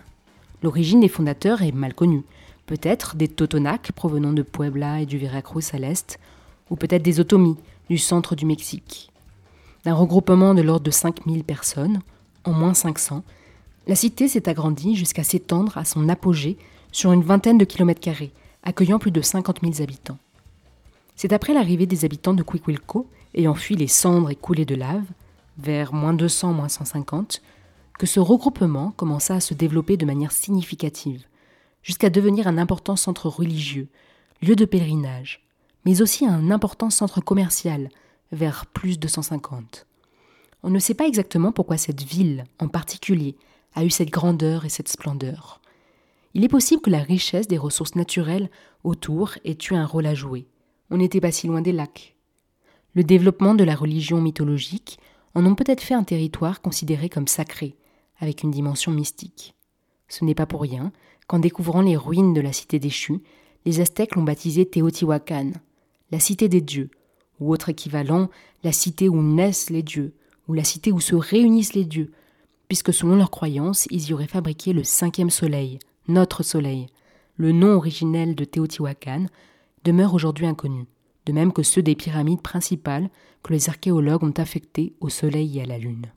L'origine 0.63 1.01
des 1.01 1.07
fondateurs 1.07 1.61
est 1.61 1.71
mal 1.71 1.93
connue. 1.93 2.23
Peut-être 2.65 3.15
des 3.15 3.27
Totonacs 3.27 3.91
provenant 3.91 4.33
de 4.33 4.41
Puebla 4.41 5.01
et 5.01 5.05
du 5.05 5.19
Veracruz 5.19 5.65
à 5.73 5.77
l'est, 5.77 6.19
ou 6.69 6.75
peut-être 6.75 7.03
des 7.03 7.19
Otomis 7.19 7.57
du 7.89 7.97
centre 7.97 8.35
du 8.35 8.45
Mexique. 8.45 9.11
D'un 9.85 9.93
regroupement 9.93 10.53
de 10.53 10.61
l'ordre 10.61 10.83
de 10.85 10.91
5000 10.91 11.43
personnes, 11.43 12.01
en 12.43 12.51
moins 12.51 12.73
500, 12.73 13.23
la 13.87 13.95
cité 13.95 14.27
s'est 14.27 14.49
agrandie 14.49 14.95
jusqu'à 14.95 15.23
s'étendre 15.23 15.77
à 15.77 15.85
son 15.85 16.09
apogée 16.09 16.57
sur 16.91 17.11
une 17.11 17.23
vingtaine 17.23 17.57
de 17.57 17.65
kilomètres 17.65 18.01
carrés, 18.01 18.31
accueillant 18.63 18.99
plus 18.99 19.11
de 19.11 19.21
50 19.21 19.61
000 19.61 19.81
habitants. 19.81 20.17
C'est 21.15 21.33
après 21.33 21.53
l'arrivée 21.53 21.85
des 21.85 22.05
habitants 22.05 22.33
de 22.33 22.43
Quiquilco 22.43 23.07
ayant 23.35 23.55
fui 23.55 23.75
les 23.75 23.87
cendres 23.87 24.29
et 24.29 24.35
coulées 24.35 24.65
de 24.65 24.75
lave, 24.75 25.05
vers 25.57 25.93
moins 25.93 26.13
200, 26.13 26.53
moins 26.53 26.69
150, 26.69 27.41
que 27.97 28.05
ce 28.05 28.19
regroupement 28.19 28.91
commença 28.91 29.35
à 29.35 29.39
se 29.39 29.53
développer 29.53 29.97
de 29.97 30.05
manière 30.05 30.31
significative, 30.31 31.25
jusqu'à 31.83 32.09
devenir 32.09 32.47
un 32.47 32.57
important 32.57 32.95
centre 32.95 33.27
religieux, 33.27 33.87
lieu 34.41 34.55
de 34.55 34.65
pèlerinage, 34.65 35.41
mais 35.89 36.03
aussi 36.03 36.23
un 36.27 36.51
important 36.51 36.91
centre 36.91 37.19
commercial, 37.19 37.89
vers 38.31 38.67
plus 38.67 38.99
de 38.99 39.07
150. 39.07 39.87
On 40.61 40.69
ne 40.69 40.77
sait 40.77 40.93
pas 40.93 41.07
exactement 41.07 41.51
pourquoi 41.51 41.77
cette 41.77 42.03
ville, 42.03 42.43
en 42.59 42.67
particulier, 42.67 43.35
a 43.73 43.83
eu 43.83 43.89
cette 43.89 44.11
grandeur 44.11 44.65
et 44.65 44.69
cette 44.69 44.87
splendeur. 44.87 45.59
Il 46.35 46.43
est 46.43 46.47
possible 46.47 46.83
que 46.83 46.91
la 46.91 47.01
richesse 47.01 47.47
des 47.47 47.57
ressources 47.57 47.95
naturelles 47.95 48.51
autour 48.83 49.31
ait 49.45 49.57
eu 49.71 49.73
un 49.73 49.87
rôle 49.87 50.05
à 50.05 50.13
jouer. 50.13 50.45
On 50.91 50.97
n'était 50.97 51.21
pas 51.21 51.31
si 51.31 51.47
loin 51.47 51.63
des 51.63 51.71
lacs, 51.71 52.15
le 52.93 53.03
développement 53.03 53.55
de 53.55 53.63
la 53.63 53.73
religion 53.73 54.21
mythologique 54.21 54.99
en 55.33 55.43
ont 55.43 55.55
peut-être 55.55 55.81
fait 55.81 55.95
un 55.95 56.03
territoire 56.03 56.61
considéré 56.61 57.09
comme 57.09 57.27
sacré, 57.27 57.77
avec 58.19 58.43
une 58.43 58.51
dimension 58.51 58.91
mystique. 58.91 59.55
Ce 60.07 60.23
n'est 60.23 60.35
pas 60.35 60.45
pour 60.45 60.61
rien 60.61 60.91
qu'en 61.25 61.39
découvrant 61.39 61.81
les 61.81 61.97
ruines 61.97 62.35
de 62.35 62.41
la 62.41 62.53
cité 62.53 62.77
déchue, 62.77 63.23
les 63.65 63.81
Aztèques 63.81 64.15
l'ont 64.15 64.23
baptisé 64.23 64.69
Teotihuacan, 64.69 65.53
la 66.11 66.19
cité 66.19 66.49
des 66.49 66.61
dieux, 66.61 66.89
ou 67.39 67.51
autre 67.51 67.69
équivalent, 67.69 68.29
la 68.63 68.71
cité 68.71 69.09
où 69.09 69.21
naissent 69.21 69.69
les 69.69 69.83
dieux, 69.83 70.13
ou 70.47 70.53
la 70.53 70.63
cité 70.63 70.91
où 70.91 70.99
se 70.99 71.15
réunissent 71.15 71.73
les 71.73 71.85
dieux, 71.85 72.11
puisque 72.67 72.93
selon 72.93 73.15
leurs 73.15 73.31
croyances, 73.31 73.87
ils 73.91 74.09
y 74.09 74.13
auraient 74.13 74.27
fabriqué 74.27 74.73
le 74.73 74.83
cinquième 74.83 75.29
soleil, 75.29 75.79
notre 76.07 76.43
soleil. 76.43 76.87
Le 77.37 77.51
nom 77.51 77.75
originel 77.75 78.35
de 78.35 78.45
Teotihuacan 78.45 79.25
demeure 79.83 80.13
aujourd'hui 80.13 80.45
inconnu 80.45 80.85
de 81.29 81.33
même 81.33 81.53
que 81.53 81.61
ceux 81.61 81.83
des 81.83 81.95
pyramides 81.95 82.41
principales 82.41 83.09
que 83.43 83.53
les 83.53 83.69
archéologues 83.69 84.23
ont 84.23 84.33
affectés 84.37 84.95
au 84.99 85.09
Soleil 85.09 85.59
et 85.59 85.61
à 85.61 85.65
la 85.65 85.77
Lune. 85.77 86.11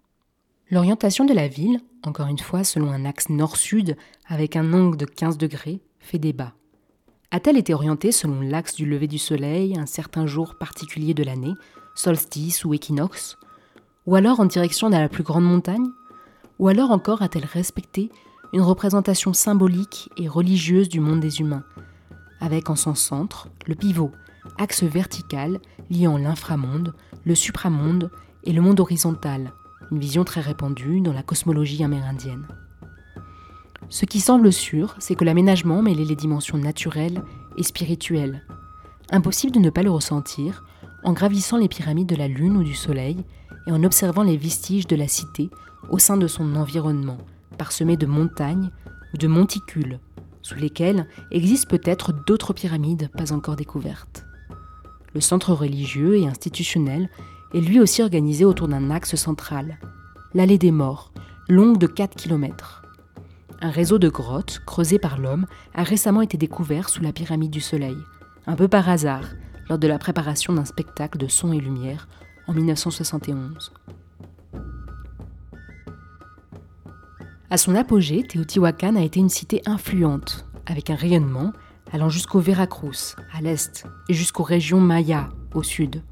L'orientation 0.71 1.27
de 1.27 1.35
la 1.35 1.49
ville, 1.49 1.81
encore 2.03 2.29
une 2.29 2.39
fois 2.39 2.65
selon 2.65 2.91
un 2.91 3.05
axe 3.05 3.29
nord-sud 3.29 3.99
avec 4.27 4.57
un 4.57 4.73
angle 4.73 4.97
de 4.97 5.05
15 5.05 5.37
degrés, 5.37 5.83
fait 5.99 6.19
débat. 6.19 6.55
A-t-elle 7.35 7.57
été 7.57 7.73
orientée 7.73 8.13
selon 8.13 8.43
l'axe 8.43 8.75
du 8.75 8.85
lever 8.85 9.09
du 9.09 9.17
Soleil 9.17 9.79
un 9.79 9.87
certain 9.87 10.27
jour 10.27 10.55
particulier 10.55 11.15
de 11.15 11.23
l'année, 11.23 11.55
solstice 11.95 12.67
ou 12.67 12.75
équinoxe? 12.75 13.39
Ou 14.05 14.17
alors 14.17 14.41
en 14.41 14.45
direction 14.45 14.91
de 14.91 14.97
la 14.97 15.09
plus 15.09 15.23
grande 15.23 15.45
montagne? 15.45 15.89
Ou 16.59 16.69
alors 16.69 16.91
encore 16.91 17.23
a-t-elle 17.23 17.47
respecté 17.47 18.11
une 18.53 18.61
représentation 18.61 19.33
symbolique 19.33 20.11
et 20.19 20.29
religieuse 20.29 20.91
du 20.91 21.01
monde 21.01 21.21
des 21.21 21.41
humains, 21.41 21.65
avec 22.39 22.69
en 22.69 22.77
son 22.77 22.95
centre 22.95 23.49
le 23.67 23.77
pivot, 23.77 24.13
axe 24.59 24.83
vertical 24.83 25.59
liant 25.91 26.19
l'inframonde, 26.19 26.93
le 27.25 27.35
supramonde 27.35 28.11
et 28.45 28.53
le 28.53 28.61
monde 28.61 28.81
horizontal, 28.81 29.55
une 29.91 30.01
vision 30.01 30.25
très 30.25 30.43
répandue 30.43 31.01
dans 31.01 31.15
la 31.15 31.23
cosmologie 31.23 31.83
amérindienne. 31.83 32.47
Ce 33.89 34.07
qui 34.07 34.21
semble 34.21 34.53
sûr, 34.53 34.95
c'est 34.99 35.15
que 35.15 35.25
l'aménagement 35.25 35.83
mêlait 35.83 36.05
les 36.05 36.17
dimensions 36.17 36.59
naturelles 36.59 37.23
et 37.57 37.63
spirituelles. 37.63 38.43
Impossible 39.11 39.53
de 39.53 39.59
ne 39.59 39.71
pas 39.71 39.83
le 39.83 39.91
ressentir 39.91 40.65
en 41.05 41.13
gravissant 41.13 41.59
les 41.59 41.69
pyramides 41.69 42.09
de 42.09 42.17
la 42.17 42.29
Lune 42.29 42.57
ou 42.57 42.63
du 42.63 42.75
Soleil 42.75 43.17
et 43.67 43.73
en 43.73 43.85
observant 43.85 44.23
les 44.23 44.37
vestiges 44.37 44.87
de 44.87 44.97
la 44.97 45.09
cité 45.09 45.51
au 45.91 45.99
sein 45.99 46.17
de 46.17 46.27
son 46.27 46.57
environnement, 46.57 47.19
parsemé 47.59 47.97
de 47.97 48.07
montagnes 48.07 48.71
ou 49.13 49.19
de 49.19 49.27
monticules, 49.27 49.99
sous 50.43 50.57
lesquels 50.57 51.07
existent 51.31 51.69
peut-être 51.69 52.13
d'autres 52.27 52.53
pyramides 52.53 53.11
pas 53.17 53.33
encore 53.33 53.57
découvertes. 53.57 54.25
Le 55.15 55.21
centre 55.21 55.53
religieux 55.53 56.17
et 56.17 56.27
institutionnel 56.27 57.11
est 57.53 57.61
lui 57.61 57.81
aussi 57.81 58.03
organisé 58.03 58.45
autour 58.45 58.69
d'un 58.69 58.91
axe 58.91 59.15
central, 59.17 59.79
l'allée 60.35 60.59
des 60.59 60.71
morts, 60.71 61.13
longue 61.49 61.79
de 61.79 61.87
4 61.87 62.17
km. 62.17 62.82
Un 63.65 63.71
réseau 63.71 64.01
de 64.01 64.09
grottes 64.09 64.61
creusées 64.67 64.99
par 64.99 65.19
l'homme 65.19 65.47
a 65.73 65.85
récemment 65.85 66.21
été 66.21 66.37
découvert 66.37 66.89
sous 66.89 67.01
la 67.01 67.13
pyramide 67.13 67.53
du 67.53 67.61
Soleil, 67.61 67.97
un 68.49 68.57
peu 68.57 68.67
par 68.67 68.89
hasard, 68.89 69.23
lors 69.69 69.79
de 69.79 69.87
la 69.87 70.01
préparation 70.01 70.53
d'un 70.53 70.65
spectacle 70.65 71.17
de 71.17 71.29
son 71.29 71.53
et 71.53 71.61
lumière 71.61 72.09
en 72.49 72.55
1971. 72.55 73.73
À 77.51 77.57
son 77.57 77.77
apogée, 77.77 78.25
Teotihuacan 78.25 78.97
a 78.97 79.03
été 79.03 79.21
une 79.21 79.29
cité 79.29 79.63
influente, 79.65 80.45
avec 80.67 80.91
un 80.91 80.97
rayonnement 80.97 81.53
allant 81.93 82.09
jusqu'au 82.09 82.41
Veracruz, 82.41 83.15
à 83.33 83.43
l'est, 83.43 83.85
et 84.09 84.15
jusqu'aux 84.15 84.43
régions 84.43 84.81
Maya, 84.81 85.29
au 85.55 85.63
sud. 85.63 86.03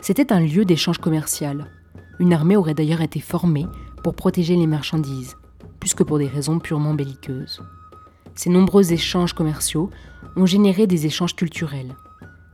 C'était 0.00 0.30
un 0.30 0.40
lieu 0.40 0.66
d'échange 0.66 0.98
commercial. 0.98 1.70
Une 2.18 2.34
armée 2.34 2.56
aurait 2.56 2.74
d'ailleurs 2.74 3.00
été 3.00 3.20
formée 3.20 3.66
pour 4.02 4.14
protéger 4.14 4.56
les 4.56 4.66
marchandises, 4.66 5.36
que 5.94 6.02
pour 6.02 6.18
des 6.18 6.26
raisons 6.26 6.58
purement 6.58 6.94
belliqueuses. 6.94 7.62
Ces 8.34 8.50
nombreux 8.50 8.92
échanges 8.92 9.32
commerciaux 9.32 9.90
ont 10.36 10.46
généré 10.46 10.86
des 10.86 11.06
échanges 11.06 11.34
culturels. 11.34 11.94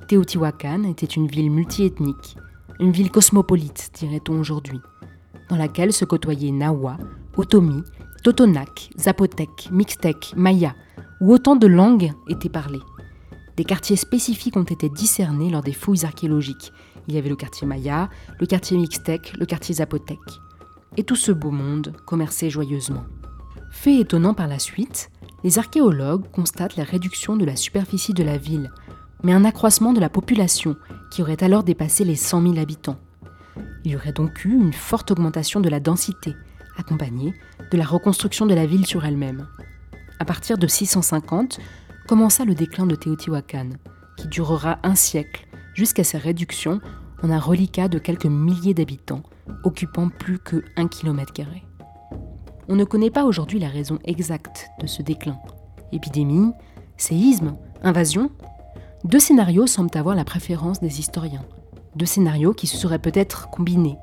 Teotihuacan 0.08 0.84
était 0.84 1.06
une 1.06 1.26
ville 1.26 1.50
multiethnique, 1.50 2.36
une 2.78 2.92
ville 2.92 3.10
cosmopolite, 3.10 3.90
dirait-on 3.94 4.38
aujourd'hui, 4.38 4.80
dans 5.48 5.56
laquelle 5.56 5.92
se 5.92 6.04
côtoyaient 6.04 6.52
Nawa, 6.52 6.98
Otomi, 7.36 7.82
Totonac, 8.22 8.90
Zapotec, 8.98 9.68
Mixtec, 9.72 10.34
Maya, 10.36 10.74
où 11.20 11.32
autant 11.32 11.56
de 11.56 11.66
langues 11.66 12.12
étaient 12.28 12.48
parlées. 12.48 12.82
Des 13.56 13.64
quartiers 13.64 13.96
spécifiques 13.96 14.56
ont 14.56 14.62
été 14.62 14.88
discernés 14.88 15.50
lors 15.50 15.62
des 15.62 15.72
fouilles 15.72 16.04
archéologiques. 16.04 16.72
Il 17.08 17.14
y 17.14 17.18
avait 17.18 17.28
le 17.28 17.36
quartier 17.36 17.66
Maya, 17.66 18.08
le 18.38 18.46
quartier 18.46 18.76
Mixtec, 18.78 19.36
le 19.38 19.46
quartier 19.46 19.74
Zapotec. 19.76 20.20
Et 20.96 21.04
tout 21.04 21.16
ce 21.16 21.32
beau 21.32 21.50
monde 21.50 21.94
commerçait 22.06 22.50
joyeusement. 22.50 23.04
Fait 23.72 23.98
étonnant 23.98 24.34
par 24.34 24.46
la 24.46 24.60
suite, 24.60 25.10
les 25.42 25.58
archéologues 25.58 26.30
constatent 26.30 26.76
la 26.76 26.84
réduction 26.84 27.36
de 27.36 27.44
la 27.44 27.56
superficie 27.56 28.14
de 28.14 28.22
la 28.22 28.38
ville, 28.38 28.70
mais 29.24 29.32
un 29.32 29.44
accroissement 29.44 29.92
de 29.92 30.00
la 30.00 30.08
population 30.08 30.76
qui 31.10 31.22
aurait 31.22 31.42
alors 31.42 31.64
dépassé 31.64 32.04
les 32.04 32.16
100 32.16 32.42
000 32.42 32.58
habitants. 32.58 32.98
Il 33.84 33.90
y 33.90 33.96
aurait 33.96 34.12
donc 34.12 34.44
eu 34.44 34.54
une 34.54 34.72
forte 34.72 35.10
augmentation 35.10 35.60
de 35.60 35.68
la 35.68 35.80
densité, 35.80 36.36
accompagnée 36.76 37.34
de 37.70 37.76
la 37.76 37.84
reconstruction 37.84 38.46
de 38.46 38.54
la 38.54 38.66
ville 38.66 38.86
sur 38.86 39.04
elle-même 39.04 39.48
à 40.22 40.24
partir 40.24 40.56
de 40.56 40.68
650, 40.68 41.58
commença 42.06 42.44
le 42.44 42.54
déclin 42.54 42.86
de 42.86 42.94
Teotihuacan, 42.94 43.70
qui 44.16 44.28
durera 44.28 44.78
un 44.84 44.94
siècle 44.94 45.48
jusqu'à 45.74 46.04
sa 46.04 46.16
réduction 46.18 46.80
en 47.24 47.30
un 47.30 47.40
reliquat 47.40 47.88
de 47.88 47.98
quelques 47.98 48.26
milliers 48.26 48.72
d'habitants, 48.72 49.24
occupant 49.64 50.10
plus 50.10 50.38
que 50.38 50.62
1 50.76 50.86
km. 50.86 51.42
On 52.72 52.76
ne 52.76 52.84
connaît 52.84 53.10
pas 53.10 53.26
aujourd'hui 53.26 53.58
la 53.58 53.68
raison 53.68 53.98
exacte 54.02 54.70
de 54.80 54.86
ce 54.86 55.02
déclin. 55.02 55.38
Épidémie, 55.92 56.52
séisme, 56.96 57.52
invasion 57.82 58.30
Deux 59.04 59.18
scénarios 59.18 59.66
semblent 59.66 59.94
avoir 59.98 60.16
la 60.16 60.24
préférence 60.24 60.80
des 60.80 60.98
historiens. 60.98 61.44
Deux 61.96 62.06
scénarios 62.06 62.54
qui 62.54 62.66
se 62.66 62.78
seraient 62.78 62.98
peut-être 62.98 63.50
combinés. 63.50 63.98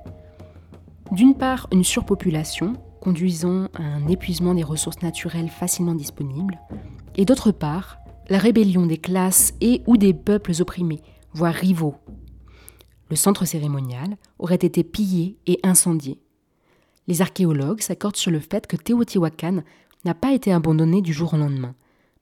D'une 1.11 1.33
part, 1.33 1.67
une 1.71 1.83
surpopulation 1.83 2.73
conduisant 3.01 3.69
à 3.73 3.81
un 3.81 4.07
épuisement 4.07 4.53
des 4.53 4.61
ressources 4.61 5.01
naturelles 5.01 5.49
facilement 5.49 5.95
disponibles, 5.95 6.59
et 7.15 7.25
d'autre 7.25 7.51
part, 7.51 7.97
la 8.29 8.37
rébellion 8.37 8.85
des 8.85 8.99
classes 8.99 9.55
et 9.61 9.81
ou 9.87 9.97
des 9.97 10.13
peuples 10.13 10.53
opprimés, 10.61 11.01
voire 11.33 11.55
rivaux. 11.55 11.95
Le 13.09 13.15
centre 13.15 13.45
cérémonial 13.45 14.15
aurait 14.37 14.57
été 14.57 14.83
pillé 14.83 15.39
et 15.47 15.59
incendié. 15.63 16.21
Les 17.09 17.23
archéologues 17.23 17.81
s'accordent 17.81 18.15
sur 18.15 18.29
le 18.29 18.39
fait 18.39 18.67
que 18.67 18.77
Teotihuacan 18.77 19.63
n'a 20.05 20.13
pas 20.13 20.31
été 20.31 20.53
abandonné 20.53 21.01
du 21.01 21.11
jour 21.11 21.33
au 21.33 21.37
lendemain, 21.37 21.73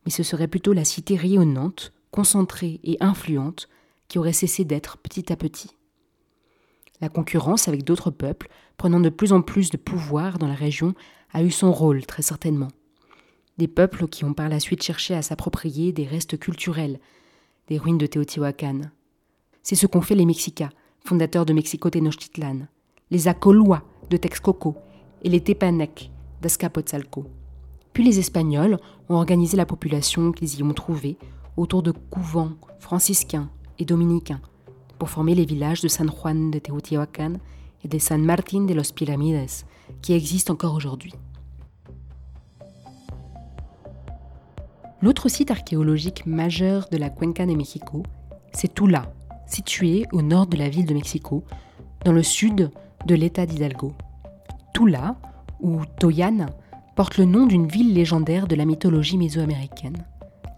mais 0.05 0.11
ce 0.11 0.23
serait 0.23 0.47
plutôt 0.47 0.71
la 0.71 0.85
cité 0.85 1.17
rayonnante, 1.17 1.91
concentrée 2.09 2.79
et 2.85 2.95
influente 3.01 3.67
qui 4.07 4.17
aurait 4.17 4.31
cessé 4.31 4.63
d'être 4.63 4.97
petit 4.97 5.29
à 5.33 5.35
petit. 5.35 5.71
La 7.01 7.09
concurrence 7.09 7.67
avec 7.67 7.83
d'autres 7.83 8.11
peuples, 8.11 8.47
prenant 8.77 9.01
de 9.01 9.09
plus 9.09 9.33
en 9.33 9.41
plus 9.41 9.71
de 9.71 9.77
pouvoir 9.77 10.39
dans 10.39 10.47
la 10.47 10.55
région, 10.55 10.95
a 11.33 11.43
eu 11.43 11.51
son 11.51 11.73
rôle 11.73 12.05
très 12.05 12.23
certainement. 12.23 12.69
Des 13.57 13.67
peuples 13.67 14.07
qui 14.07 14.23
ont 14.23 14.33
par 14.33 14.47
la 14.47 14.61
suite 14.61 14.83
cherché 14.83 15.13
à 15.13 15.21
s'approprier 15.21 15.91
des 15.91 16.05
restes 16.05 16.39
culturels 16.39 17.01
des 17.67 17.77
ruines 17.77 17.97
de 17.97 18.07
Teotihuacan. 18.07 18.83
C'est 19.63 19.75
ce 19.75 19.85
qu'ont 19.85 19.99
fait 19.99 20.15
les 20.15 20.25
Mexicas, 20.25 20.69
fondateurs 21.03 21.45
de 21.45 21.51
Mexico 21.51 21.89
Tenochtitlan, 21.89 22.67
les 23.11 23.27
Acolua 23.27 23.83
de 24.09 24.17
Texcoco 24.17 24.75
et 25.23 25.29
les 25.29 25.41
Tepanec 25.41 26.11
d'Azcapotzalco. 26.41 27.25
Puis 27.93 28.03
les 28.03 28.19
Espagnols 28.19 28.79
ont 29.09 29.15
organisé 29.15 29.57
la 29.57 29.65
population 29.65 30.31
qu'ils 30.31 30.59
y 30.59 30.63
ont 30.63 30.73
trouvée 30.73 31.17
autour 31.55 31.81
de 31.81 31.91
couvents 31.91 32.51
franciscains 32.79 33.49
et 33.79 33.85
dominicains 33.85 34.41
pour 34.99 35.09
former 35.09 35.35
les 35.35 35.45
villages 35.45 35.81
de 35.81 35.87
San 35.87 36.09
Juan 36.09 36.51
de 36.51 36.59
Teotihuacan 36.59 37.33
et 37.83 37.87
de 37.87 37.97
San 37.99 38.23
Martín 38.23 38.65
de 38.65 38.73
los 38.73 38.93
Piramides, 38.93 39.65
qui 40.01 40.13
existent 40.13 40.53
encore 40.53 40.75
aujourd'hui. 40.75 41.13
L'autre 45.01 45.29
site 45.29 45.51
archéologique 45.51 46.25
majeur 46.25 46.87
de 46.91 46.97
la 46.97 47.09
Cuenca 47.09 47.45
de 47.45 47.53
Mexico, 47.53 48.03
c'est 48.51 48.73
Tula, 48.73 49.13
situé 49.45 50.05
au 50.11 50.23
nord 50.23 50.47
de 50.47 50.57
la 50.57 50.69
ville 50.69 50.87
de 50.87 50.93
Mexico, 50.93 51.43
dans 52.03 52.13
le 52.13 52.23
sud 52.23 52.71
de 53.05 53.15
l'État 53.15 53.45
d'Hidalgo. 53.45 53.93
Tula, 54.73 55.15
ou 55.59 55.81
Toyan, 55.99 56.47
porte 56.95 57.17
le 57.17 57.25
nom 57.25 57.45
d'une 57.45 57.67
ville 57.67 57.93
légendaire 57.93 58.47
de 58.47 58.55
la 58.55 58.65
mythologie 58.65 59.17
mésoaméricaine, 59.17 60.05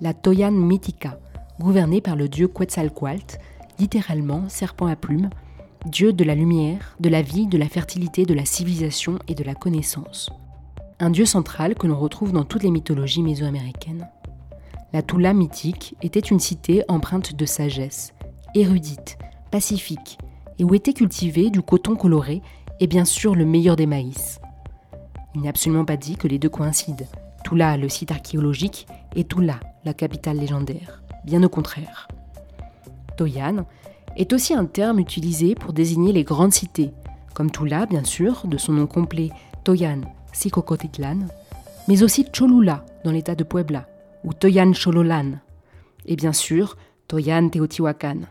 la 0.01 0.13
Toyan 0.13 0.51
Mítica, 0.51 1.19
gouvernée 1.59 2.01
par 2.01 2.15
le 2.15 2.29
dieu 2.29 2.47
Quetzalcoatl, 2.47 3.37
littéralement 3.79 4.47
serpent 4.47 4.87
à 4.87 4.95
plumes, 4.95 5.29
dieu 5.85 6.13
de 6.13 6.23
la 6.23 6.35
lumière, 6.35 6.95
de 6.99 7.09
la 7.09 7.21
vie, 7.21 7.47
de 7.47 7.57
la 7.57 7.67
fertilité, 7.67 8.25
de 8.25 8.33
la 8.33 8.45
civilisation 8.45 9.19
et 9.27 9.35
de 9.35 9.43
la 9.43 9.55
connaissance. 9.55 10.29
Un 10.99 11.09
dieu 11.09 11.25
central 11.25 11.75
que 11.75 11.87
l'on 11.87 11.97
retrouve 11.97 12.31
dans 12.31 12.43
toutes 12.43 12.63
les 12.63 12.71
mythologies 12.71 13.23
mésoaméricaines. 13.23 14.07
La 14.91 15.01
Tula 15.01 15.33
mythique 15.33 15.95
était 16.01 16.19
une 16.19 16.39
cité 16.39 16.83
empreinte 16.87 17.35
de 17.35 17.45
sagesse, 17.45 18.13
érudite, 18.55 19.17
pacifique, 19.51 20.17
et 20.59 20.63
où 20.63 20.75
était 20.75 20.93
cultivé 20.93 21.49
du 21.49 21.61
coton 21.61 21.95
coloré 21.95 22.41
et 22.79 22.87
bien 22.87 23.05
sûr 23.05 23.33
le 23.33 23.45
meilleur 23.45 23.75
des 23.75 23.87
maïs. 23.87 24.39
Il 25.33 25.41
n'est 25.41 25.49
absolument 25.49 25.85
pas 25.85 25.97
dit 25.97 26.17
que 26.17 26.27
les 26.27 26.39
deux 26.39 26.49
coïncident. 26.49 27.05
Tula, 27.43 27.77
le 27.77 27.87
site 27.87 28.11
archéologique, 28.11 28.87
et 29.15 29.23
Tula, 29.23 29.59
la 29.85 29.93
capitale 29.93 30.37
légendaire. 30.37 31.01
Bien 31.23 31.41
au 31.43 31.49
contraire. 31.49 32.07
Toyan 33.17 33.65
est 34.17 34.33
aussi 34.33 34.53
un 34.53 34.65
terme 34.65 34.99
utilisé 34.99 35.55
pour 35.55 35.73
désigner 35.73 36.11
les 36.11 36.23
grandes 36.23 36.53
cités, 36.53 36.91
comme 37.33 37.51
Tula, 37.51 37.85
bien 37.85 38.03
sûr, 38.03 38.41
de 38.45 38.57
son 38.57 38.73
nom 38.73 38.87
complet 38.87 39.29
Toyan 39.63 40.01
Sicocotitlan, 40.33 41.27
mais 41.87 42.03
aussi 42.03 42.25
Cholula, 42.25 42.85
dans 43.03 43.11
l'état 43.11 43.35
de 43.35 43.43
Puebla, 43.43 43.87
ou 44.23 44.33
Toyan 44.33 44.73
Chololan, 44.73 45.39
et 46.05 46.15
bien 46.15 46.33
sûr 46.33 46.75
Toyan 47.07 47.49
Teotihuacan. 47.49 48.21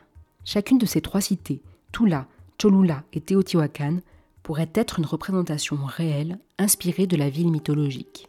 Chacune 0.44 0.78
de 0.78 0.86
ces 0.86 1.00
trois 1.00 1.20
cités, 1.20 1.62
Tula, 1.92 2.26
Cholula 2.60 3.04
et 3.12 3.20
Teotihuacan, 3.20 3.98
pourrait 4.42 4.70
être 4.74 4.98
une 4.98 5.06
représentation 5.06 5.78
réelle 5.84 6.38
inspirée 6.58 7.06
de 7.06 7.16
la 7.16 7.28
ville 7.28 7.50
mythologique. 7.50 8.28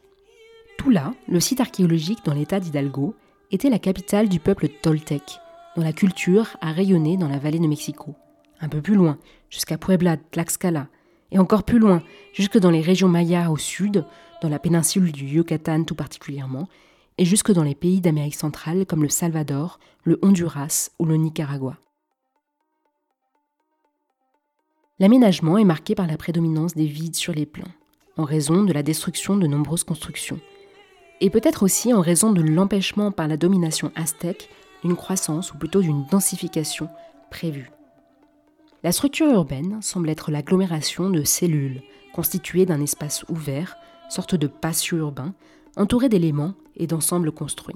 Tula, 0.78 1.14
le 1.28 1.40
site 1.40 1.62
archéologique 1.62 2.26
dans 2.26 2.34
l'état 2.34 2.60
d'Hidalgo, 2.60 3.16
était 3.52 3.70
la 3.70 3.80
capitale 3.80 4.30
du 4.30 4.40
peuple 4.40 4.68
toltèque, 4.70 5.40
dont 5.76 5.82
la 5.82 5.94
culture 5.94 6.58
a 6.62 6.72
rayonné 6.72 7.18
dans 7.18 7.28
la 7.28 7.40
vallée 7.40 7.60
de 7.60 7.68
Mexico. 7.68 8.16
Un 8.62 8.70
peu 8.70 8.82
plus 8.82 8.96
loin, 8.96 9.18
jusqu'à 9.50 9.78
Puebla, 9.78 10.18
Tlaxcala, 10.18 10.88
et 11.32 11.40
encore 11.40 11.64
plus 11.64 11.80
loin, 11.80 12.04
jusque 12.34 12.58
dans 12.58 12.72
les 12.72 12.82
régions 12.82 13.08
mayas 13.08 13.50
au 13.50 13.58
sud, 13.58 14.06
dans 14.42 14.50
la 14.50 14.60
péninsule 14.60 15.12
du 15.12 15.26
Yucatan 15.26 15.84
tout 15.84 15.96
particulièrement, 15.96 16.68
et 17.18 17.26
jusque 17.26 17.52
dans 17.52 17.64
les 17.64 17.76
pays 17.76 18.02
d'Amérique 18.02 18.36
centrale 18.36 18.86
comme 18.86 19.04
le 19.04 19.10
Salvador, 19.10 19.80
le 20.04 20.20
Honduras 20.22 20.92
ou 21.00 21.06
le 21.06 21.18
Nicaragua. 21.18 21.78
L'aménagement 25.00 25.58
est 25.58 25.64
marqué 25.64 25.96
par 25.96 26.08
la 26.08 26.18
prédominance 26.18 26.76
des 26.76 26.86
vides 26.86 27.16
sur 27.16 27.34
les 27.34 27.46
plans, 27.46 27.72
en 28.18 28.26
raison 28.26 28.64
de 28.64 28.74
la 28.74 28.84
destruction 28.84 29.38
de 29.38 29.48
nombreuses 29.48 29.86
constructions, 29.86 30.42
et 31.22 31.30
peut-être 31.30 31.64
aussi 31.64 31.94
en 31.94 32.02
raison 32.02 32.34
de 32.34 32.42
l'empêchement 32.42 33.14
par 33.14 33.30
la 33.30 33.38
domination 33.38 33.94
aztèque 33.96 34.50
d'une 34.84 34.98
croissance 34.98 35.54
ou 35.54 35.58
plutôt 35.58 35.82
d'une 35.82 36.06
densification 36.12 36.90
prévue. 37.32 37.72
La 38.84 38.92
structure 38.92 39.32
urbaine 39.32 39.82
semble 39.82 40.10
être 40.10 40.32
l'agglomération 40.32 41.10
de 41.10 41.24
cellules 41.24 41.82
constituées 42.14 42.66
d'un 42.66 42.82
espace 42.82 43.24
ouvert, 43.30 43.78
sorte 44.10 44.36
de 44.36 44.48
patio 44.48 44.98
urbain, 44.98 45.34
entouré 45.78 46.10
d'éléments 46.10 46.56
et 46.76 46.88
d'ensembles 46.88 47.32
construits. 47.32 47.76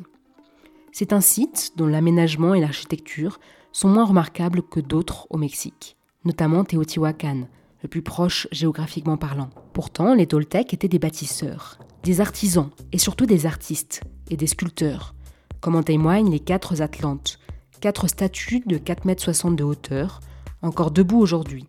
C'est 0.92 1.14
un 1.14 1.22
site 1.22 1.72
dont 1.78 1.88
l'aménagement 1.88 2.54
et 2.54 2.60
l'architecture 2.60 3.40
sont 3.72 3.88
moins 3.88 4.06
remarquables 4.06 4.62
que 4.62 4.82
d'autres 4.82 5.28
au 5.30 5.38
Mexique, 5.38 5.96
notamment 6.26 6.64
Teotihuacan, 6.64 7.48
le 7.84 7.90
plus 7.90 8.02
proche 8.02 8.48
géographiquement 8.52 9.18
parlant. 9.18 9.50
Pourtant, 9.74 10.14
les 10.14 10.28
Toltecs 10.28 10.74
étaient 10.74 10.88
des 10.88 11.00
bâtisseurs, 11.00 11.78
des 12.04 12.22
artisans 12.22 12.70
et 12.92 12.98
surtout 12.98 13.26
des 13.26 13.46
artistes 13.46 14.02
et 14.30 14.38
des 14.38 14.48
sculpteurs, 14.48 15.14
comme 15.60 15.76
en 15.76 15.84
témoignent 15.84 16.32
les 16.32 16.40
quatre 16.40 16.82
Atlantes, 16.82 17.40
quatre 17.82 18.08
statues 18.08 18.64
de 18.66 18.78
4,60 18.78 19.48
m 19.48 19.56
de 19.56 19.64
hauteur, 19.64 20.22
encore 20.62 20.92
debout 20.92 21.20
aujourd'hui, 21.20 21.68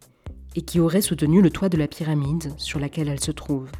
et 0.55 0.62
qui 0.62 0.79
auraient 0.79 1.01
soutenu 1.01 1.43
le 1.43 1.51
toit 1.51 1.69
de 1.69 1.77
la 1.77 1.88
pyramide 1.88 2.53
sur 2.57 2.79
laquelle 2.79 3.09
elles 3.09 3.21
se 3.21 3.33
trouvent. 3.33 3.73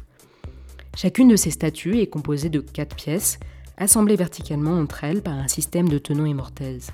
Chacune 0.95 1.29
de 1.29 1.35
ces 1.35 1.51
statues 1.51 1.99
est 1.99 2.07
composée 2.07 2.49
de 2.49 2.59
quatre 2.59 2.95
pièces, 2.95 3.39
assemblées 3.77 4.15
verticalement 4.15 4.77
entre 4.77 5.03
elles 5.03 5.21
par 5.21 5.33
un 5.33 5.47
système 5.47 5.89
de 5.89 5.97
tenons 5.97 6.25
et 6.25 6.33
mortaises. 6.33 6.91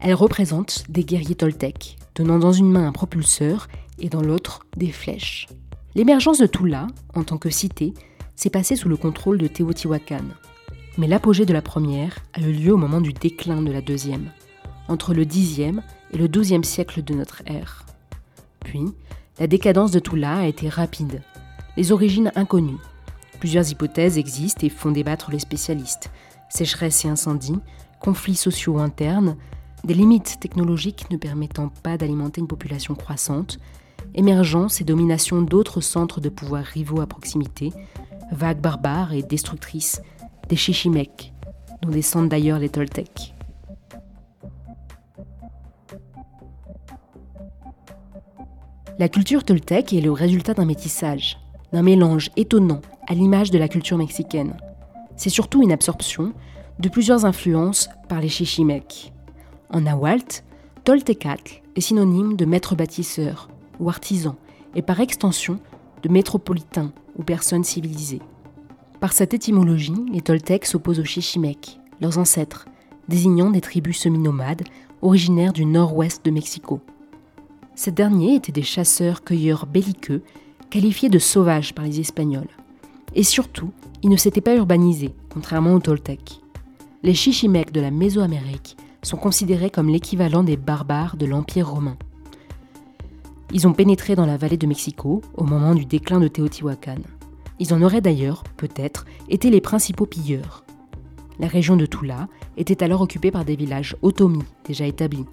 Elles 0.00 0.14
représentent 0.14 0.84
des 0.88 1.04
guerriers 1.04 1.34
toltèques, 1.34 1.96
tenant 2.14 2.38
dans 2.38 2.52
une 2.52 2.70
main 2.70 2.86
un 2.86 2.92
propulseur 2.92 3.68
et 3.98 4.08
dans 4.08 4.22
l'autre 4.22 4.64
des 4.76 4.92
flèches. 4.92 5.48
L'émergence 5.94 6.38
de 6.38 6.46
Tula, 6.46 6.86
en 7.14 7.24
tant 7.24 7.38
que 7.38 7.50
cité, 7.50 7.92
s'est 8.36 8.50
passée 8.50 8.76
sous 8.76 8.88
le 8.88 8.96
contrôle 8.96 9.38
de 9.38 9.46
Teotihuacan, 9.46 10.24
mais 10.96 11.06
l'apogée 11.08 11.44
de 11.44 11.52
la 11.52 11.62
première 11.62 12.18
a 12.32 12.40
eu 12.40 12.52
lieu 12.52 12.72
au 12.72 12.76
moment 12.76 13.00
du 13.00 13.12
déclin 13.12 13.62
de 13.62 13.72
la 13.72 13.80
deuxième, 13.80 14.30
entre 14.88 15.12
le 15.12 15.24
Xe 15.24 15.58
et 16.12 16.18
le 16.18 16.28
XIIe 16.28 16.64
siècle 16.64 17.02
de 17.02 17.14
notre 17.14 17.42
ère. 17.46 17.84
Puis, 18.60 18.84
la 19.38 19.46
décadence 19.46 19.90
de 19.90 19.98
Tula 19.98 20.36
a 20.36 20.46
été 20.46 20.68
rapide, 20.68 21.22
les 21.76 21.90
origines 21.90 22.32
inconnues. 22.36 22.78
Plusieurs 23.40 23.68
hypothèses 23.70 24.18
existent 24.18 24.64
et 24.64 24.70
font 24.70 24.92
débattre 24.92 25.30
les 25.30 25.40
spécialistes. 25.40 26.10
Sécheresse 26.48 27.04
et 27.04 27.08
incendie, 27.08 27.58
conflits 28.00 28.36
sociaux 28.36 28.78
internes, 28.78 29.36
des 29.84 29.94
limites 29.94 30.38
technologiques 30.40 31.10
ne 31.10 31.16
permettant 31.16 31.68
pas 31.68 31.98
d'alimenter 31.98 32.40
une 32.40 32.48
population 32.48 32.94
croissante, 32.94 33.58
émergence 34.14 34.80
et 34.80 34.84
domination 34.84 35.42
d'autres 35.42 35.80
centres 35.80 36.20
de 36.20 36.28
pouvoir 36.28 36.64
rivaux 36.64 37.00
à 37.00 37.06
proximité, 37.06 37.72
vagues 38.32 38.60
barbares 38.60 39.12
et 39.12 39.22
destructrices 39.22 40.00
des 40.48 40.56
Chichimecs, 40.56 41.32
dont 41.82 41.90
descendent 41.90 42.28
d'ailleurs 42.28 42.58
les 42.58 42.68
Toltecs. 42.68 43.34
La 48.98 49.08
culture 49.08 49.42
toltèque 49.42 49.92
est 49.92 50.00
le 50.00 50.12
résultat 50.12 50.54
d'un 50.54 50.64
métissage, 50.64 51.36
d'un 51.72 51.82
mélange 51.82 52.30
étonnant 52.36 52.80
à 53.08 53.14
l'image 53.14 53.50
de 53.50 53.58
la 53.58 53.68
culture 53.68 53.98
mexicaine. 53.98 54.56
C'est 55.16 55.30
surtout 55.30 55.62
une 55.62 55.72
absorption 55.72 56.32
de 56.78 56.88
plusieurs 56.88 57.24
influences 57.24 57.88
par 58.08 58.20
les 58.20 58.28
Chichimecs. 58.28 59.13
En 59.74 59.80
Nahuatl, 59.80 60.44
Toltecatl 60.84 61.60
est 61.74 61.80
synonyme 61.80 62.36
de 62.36 62.44
maître 62.44 62.76
bâtisseur 62.76 63.48
ou 63.80 63.88
artisan 63.88 64.36
et 64.76 64.82
par 64.82 65.00
extension 65.00 65.58
de 66.04 66.08
métropolitain 66.08 66.92
ou 67.18 67.24
personne 67.24 67.64
civilisée. 67.64 68.22
Par 69.00 69.12
cette 69.12 69.34
étymologie, 69.34 69.96
les 70.12 70.20
Toltecs 70.20 70.66
s'opposent 70.66 71.00
aux 71.00 71.04
Chichimecs, 71.04 71.80
leurs 72.00 72.18
ancêtres, 72.18 72.68
désignant 73.08 73.50
des 73.50 73.60
tribus 73.60 73.98
semi-nomades 73.98 74.62
originaires 75.02 75.52
du 75.52 75.64
nord-ouest 75.64 76.24
de 76.24 76.30
Mexico. 76.30 76.80
Ces 77.74 77.90
derniers 77.90 78.36
étaient 78.36 78.52
des 78.52 78.62
chasseurs-cueilleurs 78.62 79.66
belliqueux, 79.66 80.22
qualifiés 80.70 81.08
de 81.08 81.18
sauvages 81.18 81.74
par 81.74 81.84
les 81.84 81.98
Espagnols. 81.98 82.46
Et 83.16 83.24
surtout, 83.24 83.72
ils 84.04 84.10
ne 84.10 84.16
s'étaient 84.16 84.40
pas 84.40 84.54
urbanisés, 84.54 85.16
contrairement 85.30 85.74
aux 85.74 85.80
Toltecs. 85.80 86.40
Les 87.02 87.14
Chichimecs 87.14 87.72
de 87.72 87.80
la 87.80 87.90
Mésoamérique 87.90 88.76
sont 89.04 89.16
considérés 89.16 89.70
comme 89.70 89.88
l'équivalent 89.88 90.42
des 90.42 90.56
barbares 90.56 91.16
de 91.16 91.26
l'Empire 91.26 91.68
romain. 91.68 91.96
Ils 93.52 93.68
ont 93.68 93.72
pénétré 93.72 94.16
dans 94.16 94.26
la 94.26 94.36
vallée 94.36 94.56
de 94.56 94.66
Mexico 94.66 95.20
au 95.36 95.44
moment 95.44 95.74
du 95.74 95.84
déclin 95.84 96.20
de 96.20 96.28
Teotihuacan. 96.28 96.98
Ils 97.60 97.72
en 97.72 97.82
auraient 97.82 98.00
d'ailleurs, 98.00 98.42
peut-être, 98.56 99.04
été 99.28 99.50
les 99.50 99.60
principaux 99.60 100.06
pilleurs. 100.06 100.64
La 101.38 101.46
région 101.46 101.76
de 101.76 101.86
Tula 101.86 102.28
était 102.56 102.82
alors 102.82 103.00
occupée 103.00 103.30
par 103.30 103.44
des 103.44 103.56
villages 103.56 103.96
otomis 104.02 104.44
déjà 104.66 104.86
établis. 104.86 105.24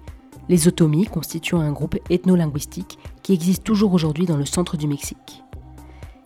Les 0.48 0.68
otomis 0.68 1.06
constituant 1.06 1.60
un 1.60 1.72
groupe 1.72 1.96
ethno-linguistique 2.10 2.98
qui 3.22 3.32
existe 3.32 3.64
toujours 3.64 3.92
aujourd'hui 3.92 4.26
dans 4.26 4.36
le 4.36 4.44
centre 4.44 4.76
du 4.76 4.86
Mexique. 4.86 5.42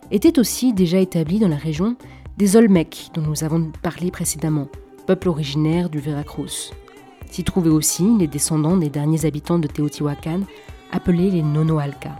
Étaient 0.09 0.39
aussi 0.39 0.73
déjà 0.73 0.99
établis 0.99 1.39
dans 1.39 1.47
la 1.47 1.57
région 1.57 1.95
des 2.37 2.55
Olmecs 2.55 3.09
dont 3.13 3.21
nous 3.21 3.43
avons 3.43 3.71
parlé 3.81 4.11
précédemment, 4.11 4.67
peuple 5.05 5.29
originaire 5.29 5.89
du 5.89 5.99
Veracruz. 5.99 6.71
S'y 7.29 7.43
trouvaient 7.43 7.69
aussi 7.69 8.17
les 8.17 8.27
descendants 8.27 8.77
des 8.77 8.89
derniers 8.89 9.25
habitants 9.25 9.59
de 9.59 9.67
Teotihuacan 9.67 10.41
appelés 10.91 11.29
les 11.29 11.43
Nonoalca. 11.43 12.15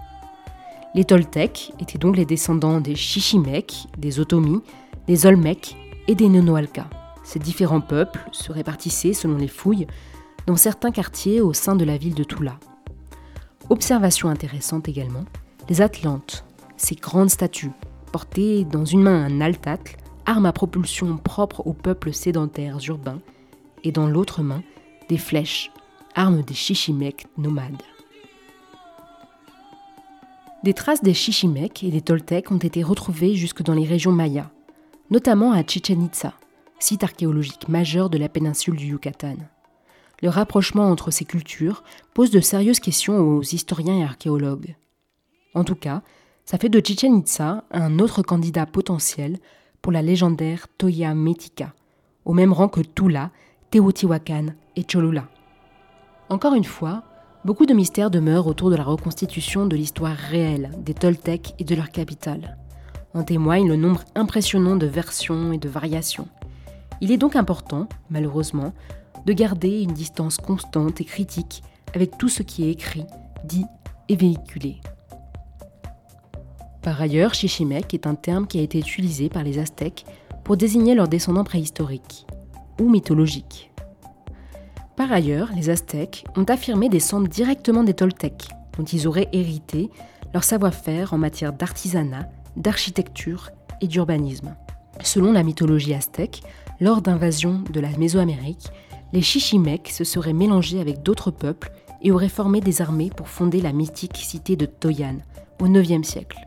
Les 0.93 1.05
Toltecs 1.05 1.73
étaient 1.79 1.97
donc 1.97 2.17
les 2.17 2.25
descendants 2.25 2.81
des 2.81 2.95
Chichimecs, 2.95 3.87
des 3.97 4.19
Otomis, 4.19 4.61
des 5.07 5.25
Olmecs 5.25 5.75
et 6.07 6.15
des 6.15 6.29
Nonoalca. 6.29 6.89
Ces 7.23 7.39
différents 7.39 7.81
peuples 7.81 8.23
se 8.31 8.51
répartissaient, 8.51 9.13
selon 9.13 9.37
les 9.37 9.47
fouilles, 9.47 9.87
dans 10.45 10.55
certains 10.55 10.91
quartiers 10.91 11.41
au 11.41 11.53
sein 11.53 11.75
de 11.75 11.85
la 11.85 11.97
ville 11.97 12.15
de 12.15 12.23
Tula. 12.23 12.57
Observation 13.69 14.29
intéressante 14.29 14.87
également, 14.87 15.25
les 15.67 15.81
Atlantes, 15.81 16.45
ces 16.77 16.95
grandes 16.95 17.29
statues, 17.29 17.71
portées 18.11 18.63
dans 18.63 18.85
une 18.85 19.01
main 19.01 19.25
un 19.25 19.41
altacle, 19.41 19.97
arme 20.25 20.45
à 20.45 20.53
propulsion 20.53 21.17
propre 21.17 21.67
aux 21.67 21.73
peuples 21.73 22.13
sédentaires 22.13 22.79
urbains, 22.87 23.19
et 23.83 23.91
dans 23.91 24.07
l'autre 24.07 24.41
main 24.41 24.63
des 25.09 25.17
flèches, 25.17 25.71
armes 26.15 26.41
des 26.41 26.53
Chichimecs 26.53 27.27
nomades. 27.37 27.81
Des 30.63 30.73
traces 30.73 31.03
des 31.03 31.13
Chichimecs 31.13 31.83
et 31.83 31.91
des 31.91 32.01
Toltecs 32.01 32.51
ont 32.51 32.57
été 32.57 32.83
retrouvées 32.83 33.35
jusque 33.35 33.61
dans 33.61 33.73
les 33.73 33.85
régions 33.85 34.11
mayas, 34.11 34.49
notamment 35.11 35.53
à 35.53 35.63
Chichen 35.63 36.01
Itza, 36.03 36.33
site 36.79 37.03
archéologique 37.03 37.69
majeur 37.69 38.09
de 38.09 38.17
la 38.17 38.27
péninsule 38.27 38.75
du 38.75 38.87
Yucatan. 38.87 39.37
Le 40.21 40.29
rapprochement 40.29 40.89
entre 40.89 41.11
ces 41.11 41.25
cultures 41.25 41.83
pose 42.13 42.31
de 42.31 42.39
sérieuses 42.39 42.79
questions 42.79 43.19
aux 43.19 43.43
historiens 43.43 43.99
et 43.99 44.03
archéologues. 44.03 44.75
En 45.53 45.63
tout 45.63 45.75
cas, 45.75 46.01
ça 46.43 46.57
fait 46.57 46.69
de 46.69 46.81
Chichen 46.83 47.17
Itza 47.17 47.63
un 47.71 47.99
autre 47.99 48.23
candidat 48.23 48.65
potentiel 48.65 49.37
pour 49.81 49.91
la 49.91 50.01
légendaire 50.01 50.67
Toya 50.77 51.13
Metica, 51.13 51.73
au 52.25 52.33
même 52.33 52.51
rang 52.51 52.67
que 52.67 52.81
Tula, 52.81 53.31
Teotihuacan 53.69 54.45
et 54.77 54.85
Cholula. 54.85 55.27
Encore 56.29 56.53
une 56.53 56.63
fois, 56.63 57.03
beaucoup 57.43 57.65
de 57.65 57.73
mystères 57.73 58.09
demeurent 58.09 58.47
autour 58.47 58.69
de 58.69 58.77
la 58.77 58.83
reconstitution 58.85 59.65
de 59.65 59.75
l'histoire 59.75 60.15
réelle 60.15 60.71
des 60.77 60.93
Toltecs 60.93 61.53
et 61.59 61.65
de 61.65 61.75
leur 61.75 61.89
capitale. 61.89 62.57
En 63.13 63.23
témoigne 63.23 63.67
le 63.67 63.75
nombre 63.75 64.05
impressionnant 64.15 64.77
de 64.77 64.85
versions 64.85 65.51
et 65.51 65.57
de 65.57 65.67
variations. 65.67 66.29
Il 67.01 67.11
est 67.11 67.17
donc 67.17 67.35
important, 67.35 67.89
malheureusement, 68.09 68.73
de 69.25 69.33
garder 69.33 69.81
une 69.81 69.93
distance 69.93 70.37
constante 70.37 71.01
et 71.01 71.05
critique 71.05 71.61
avec 71.93 72.17
tout 72.17 72.29
ce 72.29 72.43
qui 72.43 72.63
est 72.63 72.71
écrit, 72.71 73.05
dit 73.43 73.65
et 74.07 74.15
véhiculé. 74.15 74.77
Par 76.81 77.01
ailleurs, 77.01 77.33
Chichimec 77.33 77.93
est 77.93 78.07
un 78.07 78.15
terme 78.15 78.47
qui 78.47 78.59
a 78.59 78.61
été 78.61 78.79
utilisé 78.79 79.27
par 79.27 79.43
les 79.43 79.59
Aztèques 79.59 80.05
pour 80.45 80.55
désigner 80.55 80.95
leurs 80.95 81.09
descendants 81.09 81.43
préhistoriques 81.43 82.25
ou 82.79 82.89
mythologiques. 82.89 83.71
Par 84.95 85.11
ailleurs, 85.11 85.49
les 85.55 85.69
Aztèques 85.69 86.25
ont 86.35 86.43
affirmé 86.43 86.89
descendre 86.89 87.27
directement 87.27 87.83
des 87.83 87.93
Toltecs, 87.93 88.47
dont 88.77 88.83
ils 88.83 89.07
auraient 89.07 89.29
hérité 89.31 89.89
leur 90.33 90.43
savoir-faire 90.43 91.13
en 91.13 91.17
matière 91.17 91.53
d'artisanat, 91.53 92.29
d'architecture 92.55 93.51
et 93.81 93.87
d'urbanisme. 93.87 94.55
Selon 95.03 95.31
la 95.31 95.43
mythologie 95.43 95.93
aztèque, 95.93 96.41
lors 96.79 97.01
d'invasion 97.01 97.63
de 97.71 97.79
la 97.79 97.89
Mésoamérique, 97.97 98.69
les 99.13 99.21
Chichimecs 99.21 99.89
se 99.89 100.03
seraient 100.03 100.33
mélangés 100.33 100.79
avec 100.79 101.03
d'autres 101.03 101.31
peuples 101.31 101.71
et 102.01 102.11
auraient 102.11 102.29
formé 102.29 102.61
des 102.61 102.81
armées 102.81 103.11
pour 103.15 103.29
fonder 103.29 103.61
la 103.61 103.73
mythique 103.73 104.17
cité 104.17 104.55
de 104.55 104.65
Toyan 104.65 105.17
au 105.59 105.67
IXe 105.67 106.07
siècle. 106.07 106.39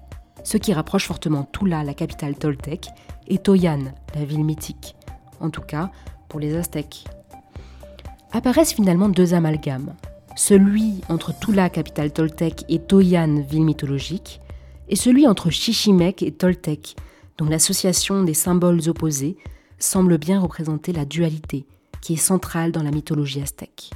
Ce 0.42 0.56
qui 0.56 0.72
rapproche 0.72 1.06
fortement 1.06 1.48
Tula, 1.52 1.84
la 1.84 1.94
capitale 1.94 2.36
toltèque, 2.36 2.88
et 3.28 3.38
Toyan, 3.38 3.80
la 4.14 4.24
ville 4.24 4.44
mythique. 4.44 4.96
En 5.40 5.50
tout 5.50 5.60
cas, 5.62 5.90
pour 6.30 6.40
les 6.40 6.56
Aztèques. 6.56 7.04
Apparaissent 8.32 8.72
finalement 8.72 9.10
deux 9.10 9.34
amalgames. 9.34 9.94
Celui 10.36 11.02
entre 11.08 11.38
Tula, 11.38 11.68
capitale 11.68 12.12
toltèque, 12.12 12.64
et 12.70 12.78
Toyan, 12.78 13.42
ville 13.42 13.64
mythologique, 13.64 14.40
et 14.88 14.96
celui 14.96 15.26
entre 15.26 15.50
Chichimec 15.50 16.22
et 16.22 16.32
Toltec, 16.32 16.96
dont 17.36 17.46
l'association 17.46 18.22
des 18.22 18.34
symboles 18.34 18.88
opposés 18.88 19.36
semble 19.78 20.16
bien 20.16 20.40
représenter 20.40 20.92
la 20.92 21.04
dualité 21.04 21.66
qui 22.00 22.14
est 22.14 22.16
centrale 22.16 22.72
dans 22.72 22.82
la 22.82 22.90
mythologie 22.90 23.42
aztèque. 23.42 23.90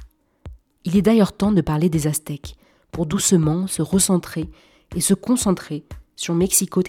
Il 0.84 0.96
est 0.96 1.02
d'ailleurs 1.02 1.32
temps 1.32 1.52
de 1.52 1.62
parler 1.62 1.88
des 1.88 2.06
Aztèques, 2.06 2.56
pour 2.90 3.06
doucement 3.06 3.66
se 3.66 3.82
recentrer 3.82 4.50
et 4.94 5.00
se 5.00 5.14
concentrer 5.14 5.84
sur 6.16 6.34
Mexico 6.34 6.82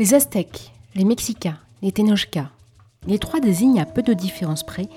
Les 0.00 0.14
Aztèques, 0.14 0.72
les 0.94 1.04
Mexicains, 1.04 1.58
les 1.82 1.92
Tenochcas, 1.92 2.48
les 3.06 3.18
trois 3.18 3.38
désignent 3.38 3.82
à 3.82 3.84
peu 3.84 4.00
de 4.00 4.14
différence 4.14 4.62
près 4.62 4.88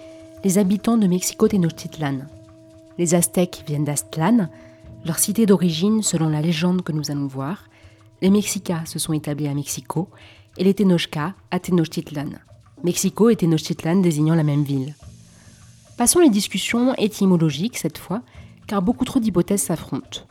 les 0.45 0.57
habitants 0.57 0.95
de 0.95 1.07
Mexico 1.07 1.45
Tenochtitlan. 1.45 2.19
Les 2.97 3.13
Aztèques 3.13 3.65
viennent 3.67 3.83
d'Aztlan, 3.83 4.47
leur 5.03 5.19
cité 5.19 5.45
d'origine 5.45 6.03
selon 6.03 6.29
la 6.29 6.39
légende 6.39 6.83
que 6.83 6.93
nous 6.93 7.11
allons 7.11 7.27
voir. 7.27 7.65
Les 8.21 8.29
Mexicas 8.29 8.85
se 8.85 8.97
sont 8.97 9.11
établis 9.11 9.49
à 9.49 9.53
Mexico 9.53 10.07
et 10.57 10.63
les 10.63 10.73
Tenochcas 10.73 11.33
à 11.51 11.59
Tenochtitlan. 11.59 12.39
Mexico 12.85 13.29
et 13.29 13.35
Tenochtitlan 13.35 13.97
désignant 13.97 14.35
la 14.35 14.43
même 14.43 14.63
ville. 14.63 14.95
Passons 15.97 16.19
les 16.19 16.29
discussions 16.29 16.95
étymologiques 16.95 17.77
cette 17.77 17.97
fois, 17.97 18.21
car 18.67 18.81
beaucoup 18.81 19.03
trop 19.03 19.19
d'hypothèses 19.19 19.63
s'affrontent. 19.63 20.21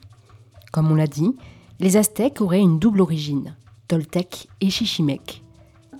Comme 0.73 0.91
on 0.91 0.95
l'a 0.95 1.07
dit, 1.07 1.37
les 1.79 1.99
Aztèques 1.99 2.41
auraient 2.41 2.61
une 2.61 2.79
double 2.79 3.03
origine. 3.03 3.55
Toltec 3.93 4.49
et 4.63 4.71
Chichimec. 4.71 5.43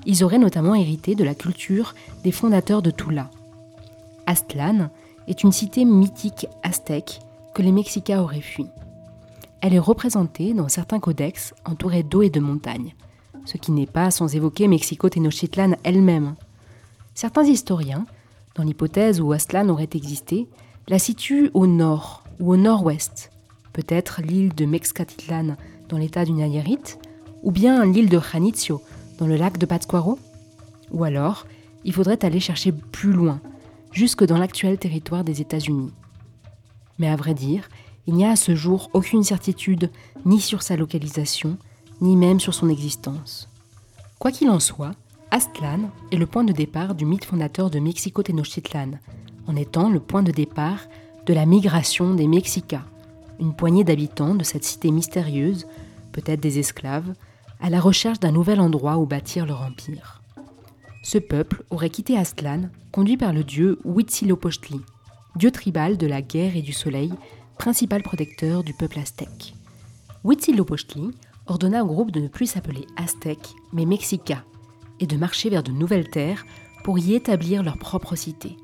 Ils 0.07 0.25
auraient 0.25 0.39
notamment 0.39 0.75
hérité 0.75 1.15
de 1.15 1.25
la 1.25 1.35
culture 1.35 1.95
des 2.25 2.33
fondateurs 2.33 2.81
de 2.81 2.91
Tula. 2.91 3.29
Aztlan 4.27 4.89
est 5.29 5.43
une 5.43 5.53
cité 5.53 5.85
mythique 5.85 6.47
aztèque 6.63 7.21
que 7.55 7.61
les 7.61 7.71
Mexicas 7.71 8.23
auraient 8.23 8.41
fui. 8.41 8.65
Elle 9.61 9.75
est 9.75 9.79
représentée 9.79 10.55
dans 10.55 10.69
certains 10.69 11.01
codex 11.01 11.53
entourée 11.67 12.03
d'eau 12.03 12.23
et 12.23 12.31
de 12.31 12.41
montagnes, 12.41 12.95
ce 13.45 13.59
qui 13.59 13.73
n'est 13.73 13.85
pas 13.85 14.11
sans 14.11 14.35
évoquer 14.35 14.69
Mexico-Tenochtitlan 14.69 15.77
elle-même. 15.85 16.35
Certains 17.15 17.45
historiens, 17.45 18.07
dans 18.55 18.65
l'hypothèse 18.65 19.21
où 19.21 19.33
Aztlan 19.33 19.69
aurait 19.69 19.91
existé, 19.93 20.49
la 20.89 20.99
situent 20.99 21.51
au 21.53 21.67
nord 21.67 22.25
ou 22.41 22.55
au 22.55 22.57
nord-ouest, 22.57 23.31
peut-être 23.75 24.23
l'île 24.23 24.55
de 24.55 24.65
Mexcatitlan 24.65 25.57
dans 25.91 25.99
l'état 25.99 26.25
du 26.25 26.33
Nayarit, 26.33 26.97
ou 27.43 27.51
bien 27.51 27.85
l'île 27.85 28.09
de 28.09 28.21
Janitzio, 28.21 28.83
dans 29.19 29.27
le 29.27 29.37
lac 29.37 29.59
de 29.59 29.67
Pátzcuaro 29.67 30.19
Ou 30.91 31.05
alors, 31.05 31.47
il 31.85 31.93
faudrait 31.93 32.25
aller 32.25 32.41
chercher 32.41 32.73
plus 32.73 33.13
loin, 33.13 33.41
jusque 33.93 34.25
dans 34.25 34.39
l'actuel 34.39 34.79
territoire 34.79 35.25
des 35.25 35.41
États-Unis. 35.41 35.93
Mais 36.99 37.09
à 37.09 37.17
vrai 37.17 37.35
dire, 37.35 37.69
il 38.07 38.15
n'y 38.15 38.25
a 38.25 38.31
à 38.31 38.37
ce 38.37 38.55
jour 38.55 38.91
aucune 38.93 39.23
certitude 39.23 39.91
ni 40.25 40.41
sur 40.41 40.63
sa 40.63 40.77
localisation, 40.77 41.57
ni 42.01 42.17
même 42.17 42.41
sur 42.41 42.55
son 42.55 42.69
existence. 42.69 43.49
Quoi 44.19 44.31
qu'il 44.31 44.51
en 44.51 44.61
soit, 44.61 44.93
Aztlan 45.31 45.91
est 46.11 46.17
le 46.17 46.27
point 46.27 46.45
de 46.45 46.53
départ 46.53 46.95
du 46.95 47.07
mythe 47.07 47.25
fondateur 47.25 47.71
de 47.71 47.79
Mexico 47.79 48.23
Tenochtitlan, 48.23 48.99
en 49.47 49.57
étant 49.57 49.89
le 49.89 50.01
point 50.01 50.23
de 50.23 50.31
départ 50.31 50.81
de 51.27 51.35
la 51.35 51.47
migration 51.47 52.15
des 52.15 52.27
Mexicas, 52.27 52.85
une 53.41 53.55
poignée 53.55 53.85
d'habitants 53.85 54.35
de 54.35 54.45
cette 54.45 54.65
cité 54.65 54.91
mystérieuse, 54.91 55.67
peut-être 56.13 56.41
des 56.41 56.59
esclaves, 56.59 57.15
à 57.63 57.71
la 57.71 57.81
recherche 57.81 58.19
d'un 58.19 58.33
nouvel 58.33 58.61
endroit 58.61 58.99
où 58.99 59.07
bâtir 59.07 59.47
leur 59.47 59.63
empire. 59.63 60.21
Ce 61.03 61.17
peuple 61.17 61.65
aurait 61.71 61.91
quitté 61.91 62.19
Aztlan, 62.19 62.69
conduit 62.91 63.17
par 63.17 63.33
le 63.33 63.45
dieu 63.45 63.79
Huitzilopochtli, 63.85 64.81
dieu 65.37 65.51
tribal 65.51 65.97
de 65.97 66.07
la 66.07 66.23
guerre 66.23 66.57
et 66.57 66.63
du 66.63 66.73
soleil, 66.73 67.13
principal 67.59 68.03
protecteur 68.03 68.65
du 68.65 68.75
peuple 68.75 68.99
aztèque. 68.99 69.55
Huitzilopochtli 70.25 71.13
ordonna 71.47 71.85
au 71.85 71.87
groupe 71.87 72.11
de 72.11 72.21
ne 72.21 72.29
plus 72.29 72.47
s'appeler 72.47 72.87
Aztèques, 72.97 73.55
mais 73.73 73.87
Mexica, 73.87 74.45
et 75.01 75.07
de 75.07 75.17
marcher 75.17 75.49
vers 75.49 75.63
de 75.63 75.73
nouvelles 75.73 76.11
terres 76.11 76.45
pour 76.83 76.99
y 76.99 77.15
établir 77.15 77.63
leur 77.63 77.79
propre 77.79 78.17
cité. 78.17 78.57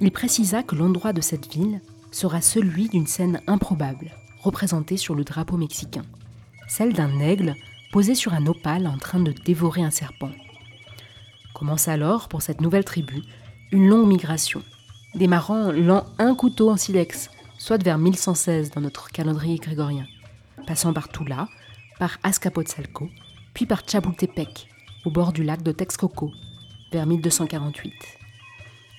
Il 0.00 0.10
précisa 0.10 0.62
que 0.62 0.74
l'endroit 0.74 1.12
de 1.12 1.20
cette 1.20 1.52
ville 1.52 1.80
sera 2.10 2.40
celui 2.40 2.88
d'une 2.88 3.06
scène 3.06 3.40
improbable, 3.46 4.10
représentée 4.40 4.96
sur 4.96 5.14
le 5.14 5.24
drapeau 5.24 5.56
mexicain, 5.56 6.04
celle 6.66 6.92
d'un 6.92 7.18
aigle 7.20 7.54
posé 7.92 8.14
sur 8.14 8.34
un 8.34 8.46
opale 8.46 8.86
en 8.86 8.98
train 8.98 9.20
de 9.20 9.32
dévorer 9.32 9.82
un 9.82 9.90
serpent. 9.90 10.30
Commence 11.54 11.88
alors, 11.88 12.28
pour 12.28 12.42
cette 12.42 12.60
nouvelle 12.60 12.84
tribu, 12.84 13.22
une 13.72 13.88
longue 13.88 14.08
migration, 14.08 14.62
démarrant 15.14 15.72
l'an 15.72 16.04
un 16.18 16.34
couteau 16.34 16.70
en 16.70 16.76
silex, 16.76 17.30
soit 17.58 17.82
vers 17.82 17.98
1116 17.98 18.70
dans 18.70 18.80
notre 18.80 19.10
calendrier 19.10 19.56
grégorien, 19.56 20.06
passant 20.66 20.92
par 20.92 21.08
Tula, 21.08 21.48
par 21.98 22.18
Azcapotzalco, 22.22 23.08
puis 23.54 23.66
par 23.66 23.82
Chapultepec, 23.88 24.68
au 25.04 25.10
bord 25.10 25.32
du 25.32 25.42
lac 25.42 25.62
de 25.62 25.72
Texcoco, 25.72 26.30
vers 26.92 27.06
1248. 27.06 27.92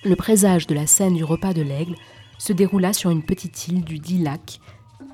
Le 0.04 0.16
présage 0.16 0.66
de 0.66 0.74
la 0.74 0.86
scène 0.86 1.14
du 1.14 1.24
repas 1.24 1.54
de 1.54 1.62
l'aigle 1.62 1.94
se 2.38 2.52
déroula 2.52 2.92
sur 2.92 3.10
une 3.10 3.24
petite 3.24 3.68
île 3.68 3.84
du 3.84 3.98
dit 3.98 4.18
lac, 4.18 4.60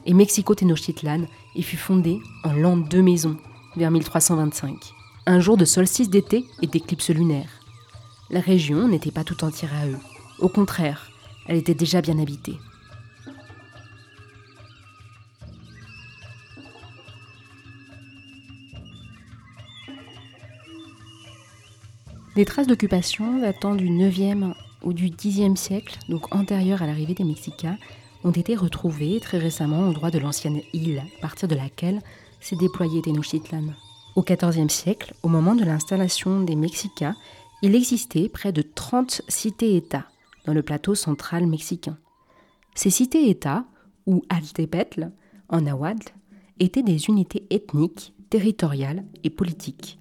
et 0.07 0.15
Mexico 0.15 0.55
Tenochtitlan 0.55 1.27
y 1.55 1.63
fut 1.63 1.77
fondé 1.77 2.21
en 2.45 2.53
l'an 2.53 2.77
de 2.77 3.01
maisons, 3.01 3.37
vers 3.77 3.91
1325, 3.91 4.75
un 5.27 5.41
jour 5.41 5.57
de 5.57 5.65
solstice 5.65 6.11
d'été 6.11 6.45
et 6.63 6.67
d'éclipse 6.67 7.11
lunaire. 7.11 7.49
La 8.31 8.41
région 8.41 8.89
n'était 8.89 9.11
pas 9.11 9.25
tout 9.25 9.45
entière 9.45 9.75
à 9.75 9.87
eux. 9.87 9.99
Au 10.39 10.49
contraire, 10.49 11.11
elle 11.47 11.57
était 11.57 11.75
déjà 11.75 12.01
bien 12.01 12.19
habitée. 12.19 12.57
Des 22.35 22.45
traces 22.45 22.67
d'occupation 22.67 23.39
datant 23.39 23.77
du 23.77 23.89
9e 23.89 24.55
ou 24.83 24.93
du 24.93 25.11
Xe 25.11 25.55
siècle, 25.55 25.99
donc 26.09 26.35
antérieures 26.35 26.83
à 26.83 26.87
l'arrivée 26.87 27.15
des 27.15 27.23
Mexicains, 27.23 27.79
ont 28.25 28.31
été 28.31 28.57
retrouvées 28.57 29.21
très 29.21 29.39
récemment 29.39 29.89
au 29.89 29.93
droit 29.93 30.11
de 30.11 30.19
l'ancienne 30.19 30.63
île, 30.73 31.03
à 31.19 31.21
partir 31.21 31.47
de 31.47 31.55
laquelle 31.55 32.01
s'est 32.41 32.57
déployé 32.57 33.03
Tenochtitlan. 33.03 33.75
Au 34.17 34.23
XIVe 34.23 34.69
siècle, 34.69 35.15
au 35.23 35.29
moment 35.29 35.55
de 35.55 35.65
l'installation 35.65 36.41
des 36.41 36.57
Mexicains, 36.57 37.17
il 37.63 37.75
existait 37.75 38.29
près 38.29 38.53
de 38.53 38.63
30 38.63 39.23
cités-États 39.29 40.07
dans 40.47 40.53
le 40.53 40.63
plateau 40.63 40.95
central 40.95 41.47
mexicain. 41.47 41.97
Ces 42.75 42.91
cités-États, 42.91 43.65
ou 44.07 44.23
Altepetl 44.29 45.11
en 45.49 45.63
nahuatl, 45.63 46.13
étaient 46.59 46.83
des 46.83 47.07
unités 47.07 47.47
ethniques, 47.51 48.13
territoriales 48.31 49.05
et 49.23 49.31
politiques. 49.31 49.99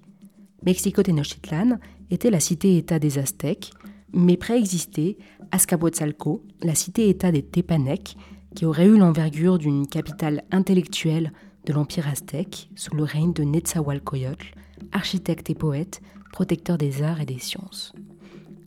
Mexico-Tenochtitlan 0.64 1.78
était 2.10 2.30
la 2.30 2.40
cité-État 2.40 2.98
des 2.98 3.18
Aztèques, 3.18 3.72
mais 4.14 4.36
préexistait 4.36 5.16
Azcapotzalco, 5.50 6.42
la 6.62 6.74
cité-État 6.74 7.32
des 7.32 7.42
Tepanèques, 7.42 8.16
qui 8.54 8.64
aurait 8.64 8.86
eu 8.86 8.96
l'envergure 8.96 9.58
d'une 9.58 9.86
capitale 9.86 10.44
intellectuelle 10.50 11.32
de 11.66 11.72
l'Empire 11.72 12.08
aztèque 12.08 12.70
sous 12.76 12.94
le 12.94 13.02
règne 13.02 13.32
de 13.32 13.42
Netzahualcoyotl, 13.42 14.54
architecte 14.92 15.50
et 15.50 15.54
poète, 15.54 16.00
protecteur 16.32 16.78
des 16.78 17.02
arts 17.02 17.20
et 17.20 17.26
des 17.26 17.38
sciences. 17.38 17.92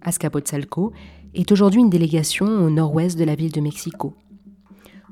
Azcapotzalco 0.01 0.93
est 1.33 1.51
aujourd'hui 1.51 1.81
une 1.81 1.89
délégation 1.89 2.45
au 2.45 2.69
nord-ouest 2.69 3.17
de 3.17 3.23
la 3.23 3.35
ville 3.35 3.51
de 3.51 3.61
Mexico. 3.61 4.13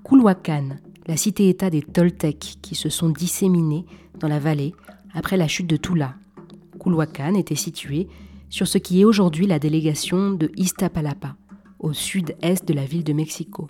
Culhuacan, 0.03 0.77
la 1.07 1.17
cité-État 1.17 1.69
des 1.69 1.81
Toltecs 1.81 2.57
qui 2.61 2.75
se 2.75 2.89
sont 2.89 3.09
disséminés 3.09 3.85
dans 4.19 4.27
la 4.27 4.39
vallée 4.39 4.73
après 5.13 5.37
la 5.37 5.47
chute 5.47 5.67
de 5.67 5.77
Tula. 5.77 6.15
Culhuacan 6.79 7.35
était 7.35 7.55
situé 7.55 8.07
sur 8.55 8.69
ce 8.69 8.77
qui 8.77 9.01
est 9.01 9.03
aujourd'hui 9.03 9.47
la 9.47 9.59
délégation 9.59 10.31
de 10.31 10.49
Iztapalapa, 10.55 11.35
au 11.77 11.91
sud-est 11.91 12.65
de 12.65 12.73
la 12.73 12.85
ville 12.85 13.03
de 13.03 13.11
Mexico. 13.11 13.67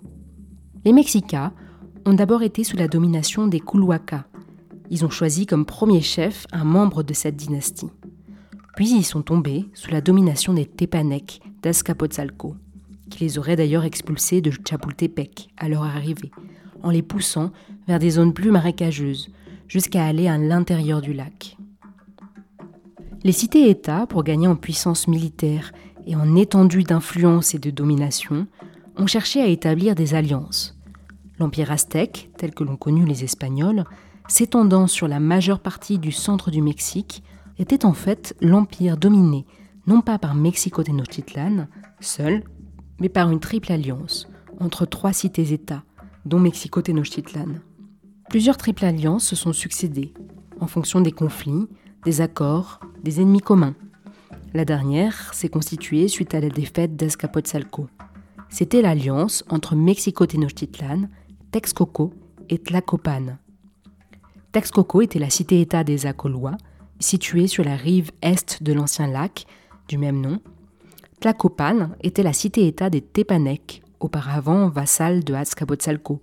Les 0.84 0.92
Mexicas 0.92 1.52
ont 2.04 2.14
d'abord 2.14 2.44
été 2.44 2.62
sous 2.62 2.76
la 2.76 2.86
domination 2.86 3.48
des 3.48 3.58
Culhuacas. 3.58 4.26
Ils 4.90 5.04
ont 5.04 5.10
choisi 5.10 5.44
comme 5.44 5.66
premier 5.66 6.02
chef 6.02 6.46
un 6.52 6.62
membre 6.62 7.02
de 7.02 7.14
cette 7.14 7.34
dynastie. 7.34 7.90
Puis 8.76 8.88
ils 8.92 9.04
sont 9.04 9.22
tombés 9.22 9.64
sous 9.74 9.90
la 9.90 10.00
domination 10.00 10.54
des 10.54 10.66
Tepanèques 10.66 11.40
d'Azcapotzalco, 11.64 12.54
qui 13.10 13.24
les 13.24 13.38
auraient 13.38 13.56
d'ailleurs 13.56 13.86
expulsés 13.86 14.40
de 14.40 14.52
Chapultepec 14.52 15.48
à 15.56 15.68
leur 15.68 15.82
arrivée, 15.82 16.30
en 16.84 16.90
les 16.90 17.02
poussant 17.02 17.50
vers 17.88 17.98
des 17.98 18.10
zones 18.10 18.32
plus 18.32 18.52
marécageuses, 18.52 19.30
jusqu'à 19.66 20.06
aller 20.06 20.28
à 20.28 20.38
l'intérieur 20.38 21.00
du 21.00 21.12
lac. 21.12 21.56
Les 23.26 23.32
cités-États, 23.32 24.06
pour 24.06 24.22
gagner 24.22 24.46
en 24.46 24.54
puissance 24.54 25.08
militaire 25.08 25.72
et 26.06 26.14
en 26.14 26.36
étendue 26.36 26.84
d'influence 26.84 27.56
et 27.56 27.58
de 27.58 27.72
domination, 27.72 28.46
ont 28.96 29.08
cherché 29.08 29.42
à 29.42 29.48
établir 29.48 29.96
des 29.96 30.14
alliances. 30.14 30.78
L'Empire 31.40 31.72
aztèque, 31.72 32.30
tel 32.38 32.54
que 32.54 32.62
l'ont 32.62 32.76
connu 32.76 33.04
les 33.04 33.24
Espagnols, 33.24 33.82
s'étendant 34.28 34.86
sur 34.86 35.08
la 35.08 35.18
majeure 35.18 35.58
partie 35.58 35.98
du 35.98 36.12
centre 36.12 36.52
du 36.52 36.62
Mexique, 36.62 37.24
était 37.58 37.84
en 37.84 37.94
fait 37.94 38.36
l'empire 38.40 38.96
dominé 38.96 39.44
non 39.88 40.02
pas 40.02 40.20
par 40.20 40.36
Mexico-Tenochtitlan, 40.36 41.66
seul, 41.98 42.44
mais 43.00 43.08
par 43.08 43.32
une 43.32 43.40
triple 43.40 43.72
alliance 43.72 44.28
entre 44.60 44.86
trois 44.86 45.12
cités-États, 45.12 45.82
dont 46.26 46.38
Mexico-Tenochtitlan. 46.38 47.56
Plusieurs 48.30 48.56
triples 48.56 48.84
alliances 48.84 49.24
se 49.24 49.34
sont 49.34 49.52
succédées, 49.52 50.14
en 50.60 50.68
fonction 50.68 51.00
des 51.00 51.10
conflits, 51.10 51.66
des 52.06 52.20
accords, 52.20 52.78
des 53.02 53.20
ennemis 53.20 53.40
communs. 53.40 53.74
La 54.54 54.64
dernière 54.64 55.34
s'est 55.34 55.48
constituée 55.48 56.06
suite 56.06 56.36
à 56.36 56.40
la 56.40 56.48
défaite 56.48 56.94
d'Azcapotzalco. 56.94 57.88
C'était 58.48 58.80
l'alliance 58.80 59.44
entre 59.48 59.74
Mexico-Tenochtitlan, 59.74 61.08
Texcoco 61.50 62.14
et 62.48 62.58
Tlacopan. 62.58 63.38
Texcoco 64.52 65.02
était 65.02 65.18
la 65.18 65.30
cité-État 65.30 65.82
des 65.82 66.06
Acolois, 66.06 66.56
située 67.00 67.48
sur 67.48 67.64
la 67.64 67.74
rive 67.74 68.12
est 68.22 68.62
de 68.62 68.72
l'ancien 68.72 69.08
lac 69.08 69.44
du 69.88 69.98
même 69.98 70.20
nom. 70.20 70.38
Tlacopan 71.18 71.90
était 72.04 72.22
la 72.22 72.32
cité-État 72.32 72.88
des 72.88 73.00
Tepanèques, 73.00 73.82
auparavant 73.98 74.68
vassal 74.68 75.24
de 75.24 75.34
Azcapotzalco. 75.34 76.20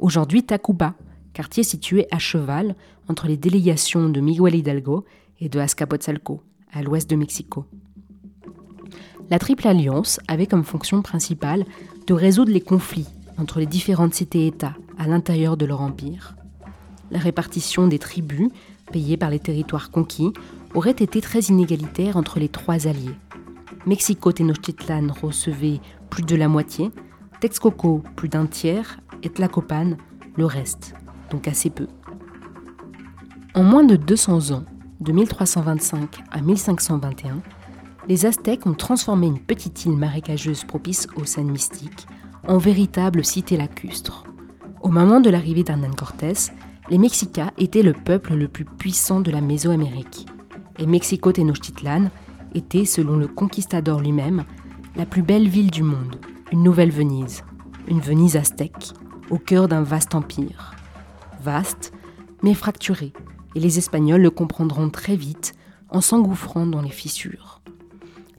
Aujourd'hui 0.00 0.42
Tacuba, 0.42 0.96
quartier 1.34 1.62
situé 1.62 2.08
à 2.10 2.18
cheval 2.18 2.74
entre 3.06 3.28
les 3.28 3.36
délégations 3.36 4.08
de 4.08 4.20
Miguel 4.20 4.56
Hidalgo 4.56 5.04
et 5.40 5.48
de 5.48 5.58
Azcapotzalco, 5.58 6.42
à 6.72 6.82
l'ouest 6.82 7.08
de 7.08 7.16
Mexico. 7.16 7.66
La 9.30 9.38
Triple 9.38 9.68
Alliance 9.68 10.20
avait 10.28 10.46
comme 10.46 10.64
fonction 10.64 11.02
principale 11.02 11.64
de 12.06 12.14
résoudre 12.14 12.52
les 12.52 12.60
conflits 12.60 13.06
entre 13.38 13.60
les 13.60 13.66
différentes 13.66 14.14
cités-États 14.14 14.74
à 14.98 15.06
l'intérieur 15.06 15.56
de 15.56 15.66
leur 15.66 15.80
empire. 15.80 16.34
La 17.10 17.18
répartition 17.18 17.86
des 17.88 17.98
tribus, 17.98 18.50
payées 18.92 19.16
par 19.16 19.30
les 19.30 19.38
territoires 19.38 19.90
conquis, 19.90 20.32
aurait 20.74 20.90
été 20.90 21.20
très 21.20 21.40
inégalitaire 21.40 22.16
entre 22.16 22.38
les 22.38 22.48
trois 22.48 22.86
alliés. 22.86 23.16
Mexico-Tenochtitlan 23.86 25.12
recevait 25.12 25.80
plus 26.10 26.22
de 26.22 26.36
la 26.36 26.48
moitié, 26.48 26.90
Texcoco 27.40 28.02
plus 28.16 28.28
d'un 28.28 28.46
tiers 28.46 29.00
et 29.22 29.30
Tlacopan 29.30 29.96
le 30.36 30.44
reste, 30.44 30.94
donc 31.30 31.48
assez 31.48 31.70
peu. 31.70 31.86
En 33.54 33.62
moins 33.62 33.84
de 33.84 33.96
200 33.96 34.50
ans, 34.52 34.64
de 35.00 35.12
1325 35.12 36.18
à 36.30 36.40
1521, 36.40 37.40
les 38.08 38.26
Aztèques 38.26 38.66
ont 38.66 38.74
transformé 38.74 39.26
une 39.26 39.38
petite 39.38 39.84
île 39.84 39.96
marécageuse 39.96 40.64
propice 40.64 41.06
aux 41.16 41.24
scènes 41.24 41.50
mystiques 41.50 42.06
en 42.46 42.58
véritable 42.58 43.24
cité 43.24 43.56
lacustre. 43.56 44.24
Au 44.82 44.88
moment 44.88 45.20
de 45.20 45.30
l'arrivée 45.30 45.62
d'Hernán 45.62 45.94
Cortés, 45.94 46.50
les 46.88 46.98
Mexicas 46.98 47.50
étaient 47.58 47.82
le 47.82 47.92
peuple 47.92 48.34
le 48.34 48.48
plus 48.48 48.64
puissant 48.64 49.20
de 49.20 49.30
la 49.30 49.40
Mésoamérique. 49.40 50.26
Et 50.78 50.86
Mexico 50.86 51.32
Tenochtitlan 51.32 52.10
était, 52.54 52.84
selon 52.84 53.16
le 53.16 53.28
conquistador 53.28 54.00
lui-même, 54.00 54.44
la 54.96 55.06
plus 55.06 55.22
belle 55.22 55.48
ville 55.48 55.70
du 55.70 55.82
monde, 55.82 56.16
une 56.50 56.62
nouvelle 56.62 56.90
Venise, 56.90 57.44
une 57.86 58.00
Venise 58.00 58.36
aztèque, 58.36 58.92
au 59.30 59.38
cœur 59.38 59.68
d'un 59.68 59.82
vaste 59.82 60.14
empire. 60.14 60.74
Vaste, 61.42 61.92
mais 62.42 62.54
fracturé, 62.54 63.12
et 63.54 63.60
les 63.60 63.78
Espagnols 63.78 64.22
le 64.22 64.30
comprendront 64.30 64.90
très 64.90 65.16
vite 65.16 65.54
en 65.88 66.00
s'engouffrant 66.00 66.66
dans 66.66 66.82
les 66.82 66.90
fissures. 66.90 67.60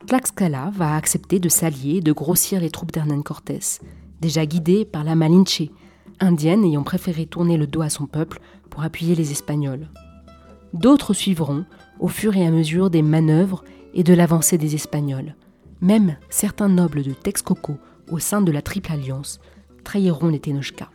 Tlaxcala 0.08 0.72
va 0.74 0.96
accepter 0.96 1.40
de 1.40 1.50
s'allier 1.50 1.98
et 1.98 2.02
de 2.02 2.12
grossir 2.12 2.60
les 2.60 2.70
troupes 2.70 2.92
d'Hernán 2.92 3.24
Cortés, 3.24 3.80
déjà 4.20 4.46
guidée 4.46 4.86
par 4.86 5.04
la 5.04 5.16
Malinche, 5.16 5.64
indienne 6.20 6.64
ayant 6.64 6.84
préféré 6.84 7.26
tourner 7.26 7.58
le 7.58 7.68
dos 7.68 7.82
à 7.82 7.90
son 7.90 8.06
peuple 8.06 8.40
pour 8.70 8.84
appuyer 8.84 9.16
les 9.16 9.32
Espagnols. 9.32 9.88
D'autres 10.74 11.14
suivront 11.14 11.66
au 12.00 12.08
fur 12.08 12.36
et 12.36 12.46
à 12.46 12.52
mesure 12.52 12.90
des 12.90 13.02
manœuvres 13.02 13.64
et 13.94 14.04
de 14.04 14.14
l'avancée 14.14 14.58
des 14.58 14.76
Espagnols. 14.76 15.36
Même 15.82 16.18
certains 16.30 16.70
nobles 16.70 17.04
de 17.04 17.12
Texcoco 17.12 17.78
au 18.10 18.20
sein 18.20 18.42
de 18.42 18.52
la 18.52 18.62
Triple 18.62 18.92
Alliance 18.92 19.40
trahiront 19.84 20.30
les 20.30 20.40
Tenochcas. 20.40 20.90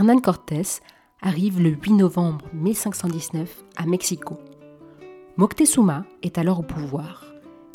Hernán 0.00 0.22
Cortés 0.22 0.80
arrive 1.20 1.60
le 1.60 1.68
8 1.68 1.92
novembre 1.92 2.46
1519 2.54 3.64
à 3.76 3.84
Mexico. 3.84 4.38
Moctezuma 5.36 6.06
est 6.22 6.38
alors 6.38 6.60
au 6.60 6.62
pouvoir 6.62 7.26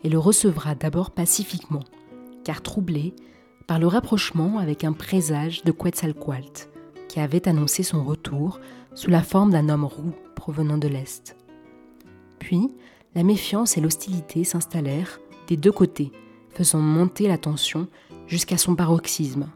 et 0.04 0.10
le 0.10 0.18
recevra 0.18 0.74
d'abord 0.74 1.12
pacifiquement, 1.12 1.84
car 2.44 2.64
troublé 2.64 3.14
par 3.68 3.78
le 3.78 3.86
rapprochement 3.86 4.58
avec 4.58 4.84
un 4.84 4.94
présage 4.94 5.64
de 5.66 5.72
Quetzalcoatl, 5.72 6.68
qui 7.08 7.20
avait 7.20 7.48
annoncé 7.48 7.84
son 7.84 8.04
retour 8.04 8.60
sous 8.96 9.12
la 9.12 9.22
forme 9.22 9.52
d'un 9.52 9.70
homme 9.70 9.86
roux 9.86 10.16
provenant 10.36 10.80
de 10.80 10.88
l'Est. 10.88 11.36
Puis, 12.40 12.74
la 13.14 13.22
méfiance 13.22 13.78
et 13.78 13.82
l'hostilité 13.82 14.46
s'installèrent 14.46 15.20
des 15.48 15.58
deux 15.58 15.72
côtés, 15.72 16.12
faisant 16.50 16.80
monter 16.80 17.28
la 17.28 17.38
tension 17.38 17.88
jusqu'à 18.26 18.58
son 18.58 18.76
paroxysme. 18.76 19.48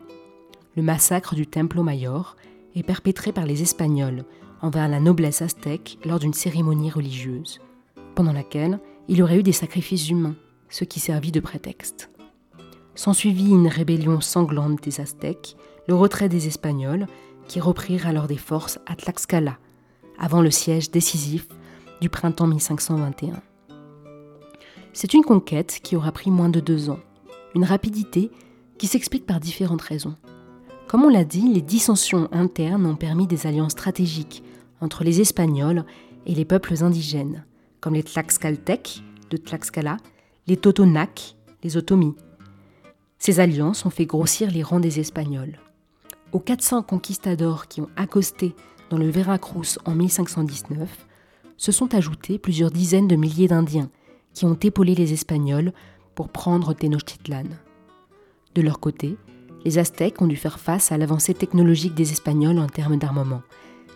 Le 0.75 0.83
massacre 0.83 1.33
du 1.33 1.47
Templo 1.47 1.81
Mayor 1.81 2.35
est 2.75 2.83
perpétré 2.83 3.31
par 3.31 3.45
les 3.45 3.61
Espagnols 3.61 4.23
envers 4.61 4.87
la 4.87 4.99
noblesse 4.99 5.41
aztèque 5.41 5.97
lors 6.05 6.19
d'une 6.19 6.33
cérémonie 6.33 6.91
religieuse, 6.91 7.59
pendant 8.15 8.33
laquelle 8.33 8.79
il 9.07 9.23
aurait 9.23 9.39
eu 9.39 9.43
des 9.43 9.51
sacrifices 9.51 10.09
humains, 10.09 10.35
ce 10.69 10.83
qui 10.83 10.99
servit 10.99 11.31
de 11.31 11.39
prétexte. 11.39 12.09
S'ensuivit 12.95 13.49
une 13.49 13.67
rébellion 13.67 14.21
sanglante 14.21 14.83
des 14.83 14.99
Aztèques, 14.99 15.55
le 15.87 15.95
retrait 15.95 16.29
des 16.29 16.47
Espagnols, 16.47 17.07
qui 17.47 17.59
reprirent 17.59 18.07
alors 18.07 18.27
des 18.27 18.37
forces 18.37 18.79
à 18.85 18.95
Tlaxcala, 18.95 19.57
avant 20.19 20.41
le 20.41 20.51
siège 20.51 20.91
décisif 20.91 21.47
du 22.01 22.09
printemps 22.09 22.47
1521. 22.47 23.41
C'est 24.93 25.13
une 25.13 25.23
conquête 25.23 25.79
qui 25.81 25.95
aura 25.95 26.11
pris 26.11 26.29
moins 26.29 26.49
de 26.49 26.59
deux 26.59 26.89
ans, 26.89 26.99
une 27.55 27.63
rapidité 27.63 28.31
qui 28.77 28.87
s'explique 28.87 29.25
par 29.25 29.39
différentes 29.39 29.81
raisons. 29.81 30.15
Comme 30.89 31.03
on 31.03 31.09
l'a 31.09 31.23
dit, 31.23 31.53
les 31.53 31.61
dissensions 31.61 32.27
internes 32.31 32.87
ont 32.87 32.95
permis 32.95 33.27
des 33.27 33.45
alliances 33.45 33.73
stratégiques 33.73 34.41
entre 34.81 35.03
les 35.03 35.21
Espagnols 35.21 35.85
et 36.25 36.33
les 36.33 36.45
peuples 36.45 36.83
indigènes, 36.83 37.45
comme 37.79 37.93
les 37.93 38.01
Tlaxcaltèques 38.01 39.03
de 39.29 39.37
Tlaxcala, 39.37 39.97
les 40.47 40.57
Totonacs, 40.57 41.35
les 41.61 41.77
Otomis. 41.77 42.15
Ces 43.19 43.39
alliances 43.39 43.85
ont 43.85 43.91
fait 43.91 44.07
grossir 44.07 44.49
les 44.49 44.63
rangs 44.63 44.79
des 44.79 44.99
Espagnols. 44.99 45.59
Aux 46.31 46.39
400 46.39 46.81
conquistadors 46.81 47.67
qui 47.67 47.81
ont 47.81 47.89
accosté 47.95 48.55
dans 48.89 48.97
le 48.97 49.11
Veracruz 49.11 49.77
en 49.85 49.93
1519, 49.93 50.89
se 51.55 51.71
sont 51.71 51.93
ajoutés 51.93 52.39
plusieurs 52.39 52.71
dizaines 52.71 53.07
de 53.07 53.15
milliers 53.15 53.47
d'Indiens 53.47 53.91
qui 54.33 54.45
ont 54.45 54.57
épaulé 54.59 54.95
les 54.95 55.13
Espagnols 55.13 55.71
pour 56.15 56.29
prendre 56.29 56.73
Tenochtitlan. 56.73 57.45
De 58.55 58.63
leur 58.63 58.79
côté, 58.79 59.17
les 59.65 59.77
Aztèques 59.77 60.21
ont 60.21 60.27
dû 60.27 60.35
faire 60.35 60.59
face 60.59 60.91
à 60.91 60.97
l'avancée 60.97 61.33
technologique 61.33 61.95
des 61.95 62.11
Espagnols 62.11 62.59
en 62.59 62.67
termes 62.67 62.97
d'armement. 62.97 63.41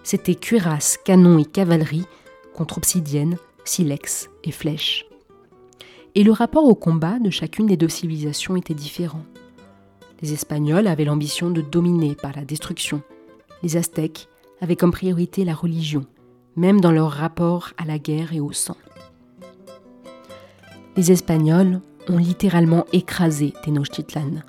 C'était 0.03 0.35
cuirasses, 0.35 0.97
canons 1.03 1.39
et 1.39 1.45
cavalerie 1.45 2.05
contre 2.53 2.77
obsidienne, 2.77 3.37
silex 3.63 4.29
et 4.43 4.51
flèches. 4.51 5.05
Et 6.15 6.23
le 6.23 6.31
rapport 6.31 6.65
au 6.65 6.75
combat 6.75 7.17
de 7.19 7.29
chacune 7.29 7.65
des 7.65 7.77
deux 7.77 7.89
civilisations 7.89 8.55
était 8.55 8.73
différent. 8.73 9.23
Les 10.21 10.33
Espagnols 10.33 10.87
avaient 10.87 11.05
l'ambition 11.05 11.49
de 11.49 11.61
dominer 11.61 12.15
par 12.15 12.33
la 12.35 12.45
destruction. 12.45 13.01
Les 13.63 13.77
Aztèques 13.77 14.27
avaient 14.61 14.75
comme 14.75 14.91
priorité 14.91 15.43
la 15.43 15.55
religion, 15.55 16.05
même 16.55 16.81
dans 16.81 16.91
leur 16.91 17.11
rapport 17.11 17.71
à 17.77 17.85
la 17.85 17.97
guerre 17.97 18.33
et 18.33 18.39
au 18.39 18.51
sang. 18.51 18.77
Les 20.95 21.11
Espagnols 21.11 21.81
ont 22.09 22.17
littéralement 22.17 22.85
écrasé 22.93 23.53
Tenochtitlan, 23.63 24.43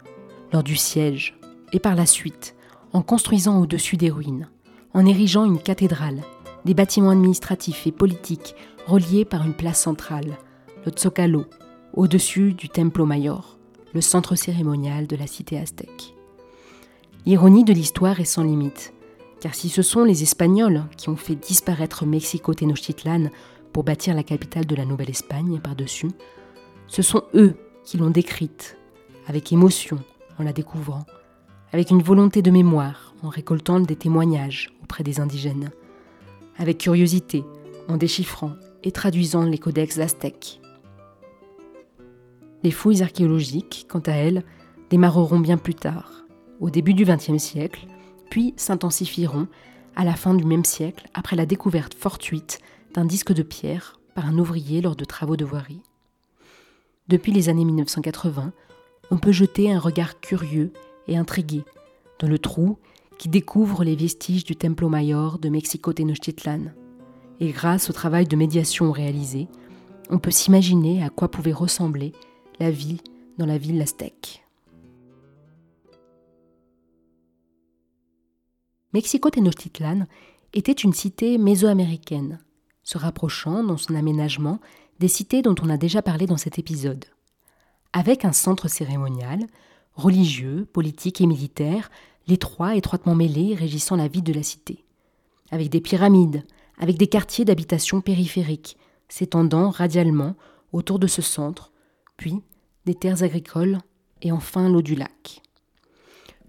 lors 0.54 0.62
du 0.62 0.76
siège, 0.76 1.36
et 1.72 1.80
par 1.80 1.96
la 1.96 2.06
suite, 2.06 2.54
en 2.92 3.02
construisant 3.02 3.60
au-dessus 3.60 3.96
des 3.96 4.08
ruines, 4.08 4.48
en 4.92 5.04
érigeant 5.04 5.44
une 5.44 5.58
cathédrale, 5.58 6.22
des 6.64 6.74
bâtiments 6.74 7.10
administratifs 7.10 7.88
et 7.88 7.92
politiques 7.92 8.54
reliés 8.86 9.24
par 9.24 9.44
une 9.44 9.54
place 9.54 9.82
centrale, 9.82 10.38
le 10.86 10.92
Tzocalo, 10.92 11.46
au-dessus 11.92 12.52
du 12.52 12.68
Templo 12.68 13.04
Mayor, 13.04 13.58
le 13.94 14.00
centre 14.00 14.36
cérémonial 14.36 15.08
de 15.08 15.16
la 15.16 15.26
cité 15.26 15.58
aztèque. 15.58 16.14
L'ironie 17.26 17.64
de 17.64 17.72
l'histoire 17.72 18.20
est 18.20 18.24
sans 18.24 18.44
limite, 18.44 18.94
car 19.40 19.56
si 19.56 19.68
ce 19.68 19.82
sont 19.82 20.04
les 20.04 20.22
Espagnols 20.22 20.84
qui 20.96 21.08
ont 21.08 21.16
fait 21.16 21.34
disparaître 21.34 22.06
Mexico 22.06 22.54
Tenochtitlan 22.54 23.28
pour 23.72 23.82
bâtir 23.82 24.14
la 24.14 24.22
capitale 24.22 24.66
de 24.66 24.76
la 24.76 24.84
Nouvelle-Espagne 24.84 25.58
par-dessus, 25.58 26.12
ce 26.86 27.02
sont 27.02 27.24
eux 27.34 27.56
qui 27.84 27.96
l'ont 27.96 28.10
décrite, 28.10 28.76
avec 29.26 29.52
émotion, 29.52 29.98
en 30.38 30.42
la 30.42 30.52
découvrant, 30.52 31.04
avec 31.72 31.90
une 31.90 32.02
volonté 32.02 32.42
de 32.42 32.50
mémoire, 32.50 33.14
en 33.22 33.28
récoltant 33.28 33.80
des 33.80 33.96
témoignages 33.96 34.72
auprès 34.82 35.04
des 35.04 35.20
indigènes, 35.20 35.70
avec 36.56 36.78
curiosité, 36.78 37.44
en 37.88 37.96
déchiffrant 37.96 38.52
et 38.82 38.92
traduisant 38.92 39.44
les 39.44 39.58
codex 39.58 39.98
aztèques. 39.98 40.60
Les 42.62 42.70
fouilles 42.70 43.02
archéologiques, 43.02 43.86
quant 43.88 44.02
à 44.06 44.12
elles, 44.12 44.44
démarreront 44.90 45.40
bien 45.40 45.56
plus 45.56 45.74
tard, 45.74 46.24
au 46.60 46.70
début 46.70 46.94
du 46.94 47.04
XXe 47.04 47.38
siècle, 47.38 47.86
puis 48.30 48.54
s'intensifieront 48.56 49.48
à 49.96 50.04
la 50.04 50.14
fin 50.14 50.34
du 50.34 50.44
même 50.44 50.64
siècle 50.64 51.08
après 51.14 51.36
la 51.36 51.46
découverte 51.46 51.94
fortuite 51.94 52.60
d'un 52.94 53.04
disque 53.04 53.32
de 53.32 53.42
pierre 53.42 53.98
par 54.14 54.26
un 54.26 54.38
ouvrier 54.38 54.80
lors 54.80 54.96
de 54.96 55.04
travaux 55.04 55.36
de 55.36 55.44
voirie. 55.44 55.82
Depuis 57.08 57.32
les 57.32 57.48
années 57.48 57.64
1980, 57.64 58.52
on 59.10 59.18
peut 59.18 59.32
jeter 59.32 59.72
un 59.72 59.78
regard 59.78 60.20
curieux 60.20 60.72
et 61.08 61.16
intrigué 61.16 61.64
dans 62.18 62.28
le 62.28 62.38
trou 62.38 62.78
qui 63.18 63.28
découvre 63.28 63.84
les 63.84 63.96
vestiges 63.96 64.44
du 64.44 64.56
Templo 64.56 64.88
Mayor 64.88 65.38
de 65.38 65.48
Mexico 65.48 65.92
Tenochtitlan. 65.92 66.72
Et 67.40 67.50
grâce 67.50 67.90
au 67.90 67.92
travail 67.92 68.26
de 68.26 68.36
médiation 68.36 68.92
réalisé, 68.92 69.48
on 70.10 70.18
peut 70.18 70.30
s'imaginer 70.30 71.02
à 71.02 71.10
quoi 71.10 71.30
pouvait 71.30 71.52
ressembler 71.52 72.12
la 72.60 72.70
vie 72.70 73.00
dans 73.38 73.46
la 73.46 73.58
ville 73.58 73.80
aztèque. 73.80 74.44
Mexico 78.92 79.30
Tenochtitlan 79.30 80.06
était 80.52 80.72
une 80.72 80.92
cité 80.92 81.36
mésoaméricaine, 81.36 82.38
se 82.84 82.96
rapprochant 82.96 83.64
dans 83.64 83.76
son 83.76 83.96
aménagement 83.96 84.60
des 85.00 85.08
cités 85.08 85.42
dont 85.42 85.56
on 85.60 85.68
a 85.68 85.76
déjà 85.76 86.00
parlé 86.00 86.26
dans 86.26 86.36
cet 86.36 86.60
épisode 86.60 87.04
avec 87.94 88.24
un 88.24 88.32
centre 88.32 88.68
cérémonial, 88.68 89.46
religieux, 89.94 90.66
politique 90.72 91.20
et 91.20 91.26
militaire, 91.26 91.90
les 92.26 92.36
trois 92.36 92.74
étroitement 92.74 93.14
mêlés 93.14 93.54
régissant 93.54 93.94
la 93.94 94.08
vie 94.08 94.20
de 94.20 94.32
la 94.32 94.42
cité, 94.42 94.84
avec 95.52 95.70
des 95.70 95.80
pyramides, 95.80 96.44
avec 96.78 96.98
des 96.98 97.06
quartiers 97.06 97.44
d'habitation 97.44 98.00
périphériques 98.00 98.76
s'étendant 99.08 99.70
radialement 99.70 100.34
autour 100.72 100.98
de 100.98 101.06
ce 101.06 101.22
centre, 101.22 101.70
puis 102.16 102.42
des 102.84 102.96
terres 102.96 103.22
agricoles 103.22 103.78
et 104.22 104.32
enfin 104.32 104.68
l'eau 104.68 104.82
du 104.82 104.96
lac. 104.96 105.40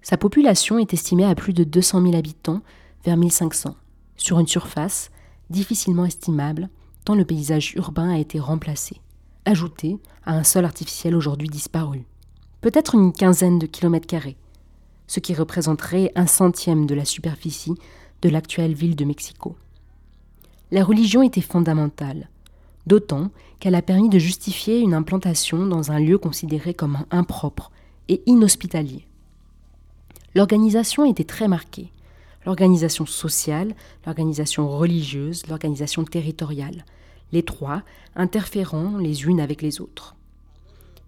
Sa 0.02 0.18
population 0.18 0.80
est 0.80 0.94
estimée 0.94 1.26
à 1.26 1.36
plus 1.36 1.54
de 1.54 1.64
200 1.64 2.02
000 2.02 2.16
habitants 2.16 2.62
vers 3.04 3.18
1500, 3.18 3.76
sur 4.18 4.40
une 4.40 4.48
surface 4.48 5.12
difficilement 5.52 6.06
estimable 6.06 6.70
tant 7.04 7.14
le 7.14 7.26
paysage 7.26 7.76
urbain 7.76 8.10
a 8.10 8.18
été 8.18 8.40
remplacé 8.40 9.00
ajouté 9.46 9.98
à 10.26 10.34
un 10.34 10.44
sol 10.44 10.66
artificiel 10.66 11.16
aujourd'hui 11.16 11.50
disparu. 11.50 12.06
Peut-être 12.62 12.96
une 12.96 13.14
quinzaine 13.14 13.60
de 13.60 13.68
kilomètres 13.68 14.08
carrés, 14.08 14.38
ce 15.08 15.20
qui 15.20 15.34
représenterait 15.34 16.12
un 16.16 16.28
centième 16.28 16.86
de 16.86 16.96
la 16.96 17.06
superficie 17.06 17.76
de 18.22 18.30
l'actuelle 18.30 18.74
ville 18.74 18.96
de 18.96 19.06
Mexico. 19.06 19.56
La 20.72 20.84
religion 20.84 21.22
était 21.22 21.42
fondamentale, 21.42 22.30
d'autant 22.88 23.30
qu'elle 23.60 23.76
a 23.76 23.82
permis 23.82 24.10
de 24.10 24.20
justifier 24.20 24.80
une 24.80 24.94
implantation 24.94 25.66
dans 25.66 25.92
un 25.92 26.00
lieu 26.00 26.18
considéré 26.18 26.74
comme 26.74 27.06
impropre 27.12 27.72
et 28.10 28.24
inhospitalier. 28.26 29.06
L'organisation 30.34 31.06
était 31.06 31.24
très 31.24 31.48
marquée. 31.48 31.92
L'organisation 32.46 33.06
sociale, 33.06 33.76
l'organisation 34.06 34.68
religieuse, 34.70 35.48
l'organisation 35.48 36.04
territoriale, 36.04 36.86
les 37.32 37.44
trois 37.44 37.84
interférant 38.16 38.98
les 38.98 39.26
unes 39.26 39.40
avec 39.40 39.62
les 39.62 39.82
autres. 39.82 40.16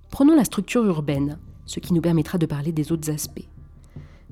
Prenons 0.10 0.36
la 0.36 0.46
structure 0.46 0.86
urbaine, 0.86 1.38
ce 1.66 1.80
qui 1.80 1.94
nous 1.94 2.02
permettra 2.02 2.38
de 2.38 2.46
parler 2.46 2.72
des 2.72 2.92
autres 2.92 3.10
aspects. 3.10 3.48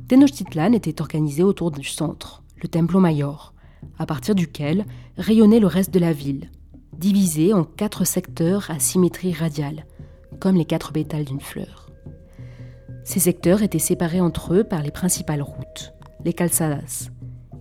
Tenochtitlan 0.08 0.74
était 0.74 1.02
organisé 1.02 1.44
autour 1.44 1.72
du 1.72 1.84
centre, 1.84 2.44
le 2.62 2.68
Templo 2.68 3.00
Mayor, 3.00 3.54
à 4.00 4.06
partir 4.06 4.36
duquel 4.36 4.86
rayonnait 5.18 5.60
le 5.60 5.68
reste 5.68 5.94
de 5.94 6.00
la 6.00 6.14
ville, 6.14 6.50
divisé 6.98 7.54
en 7.54 7.64
quatre 7.64 8.06
secteurs 8.06 8.70
à 8.70 8.80
symétrie 8.80 9.34
radiale, 9.34 9.86
comme 10.40 10.56
les 10.56 10.66
quatre 10.66 10.92
pétales 10.92 11.26
d'une 11.26 11.42
fleur. 11.42 11.90
Ces 13.04 13.20
secteurs 13.20 13.62
étaient 13.62 13.80
séparés 13.80 14.22
entre 14.22 14.54
eux 14.54 14.64
par 14.64 14.82
les 14.82 14.92
principales 14.92 15.42
routes, 15.42 15.94
les 16.24 16.34
calzadas, 16.34 17.10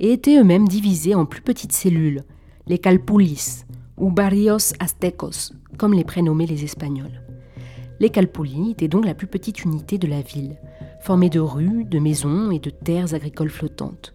et 0.01 0.13
étaient 0.13 0.39
eux-mêmes 0.39 0.69
divisés 0.69 1.15
en 1.15 1.27
plus 1.27 1.43
petites 1.43 1.73
cellules, 1.73 2.25
les 2.67 2.79
calpulis, 2.79 3.65
ou 3.97 4.11
barrios 4.11 4.73
aztecos, 4.81 5.53
comme 5.79 5.95
les 5.95 6.05
prénommaient 6.05 6.47
les 6.47 6.65
Espagnols. 6.65 7.23
Les 8.01 8.11
calpulis 8.11 8.73
étaient 8.73 8.89
donc 8.89 9.05
la 9.07 9.15
plus 9.15 9.27
petite 9.27 9.65
unité 9.65 9.99
de 9.99 10.07
la 10.07 10.21
ville, 10.21 10.57
formée 11.01 11.31
de 11.31 11.41
rues, 11.41 11.85
de 11.85 11.99
maisons 11.99 12.51
et 12.51 12.59
de 12.59 12.71
terres 12.71 13.15
agricoles 13.15 13.51
flottantes. 13.51 14.15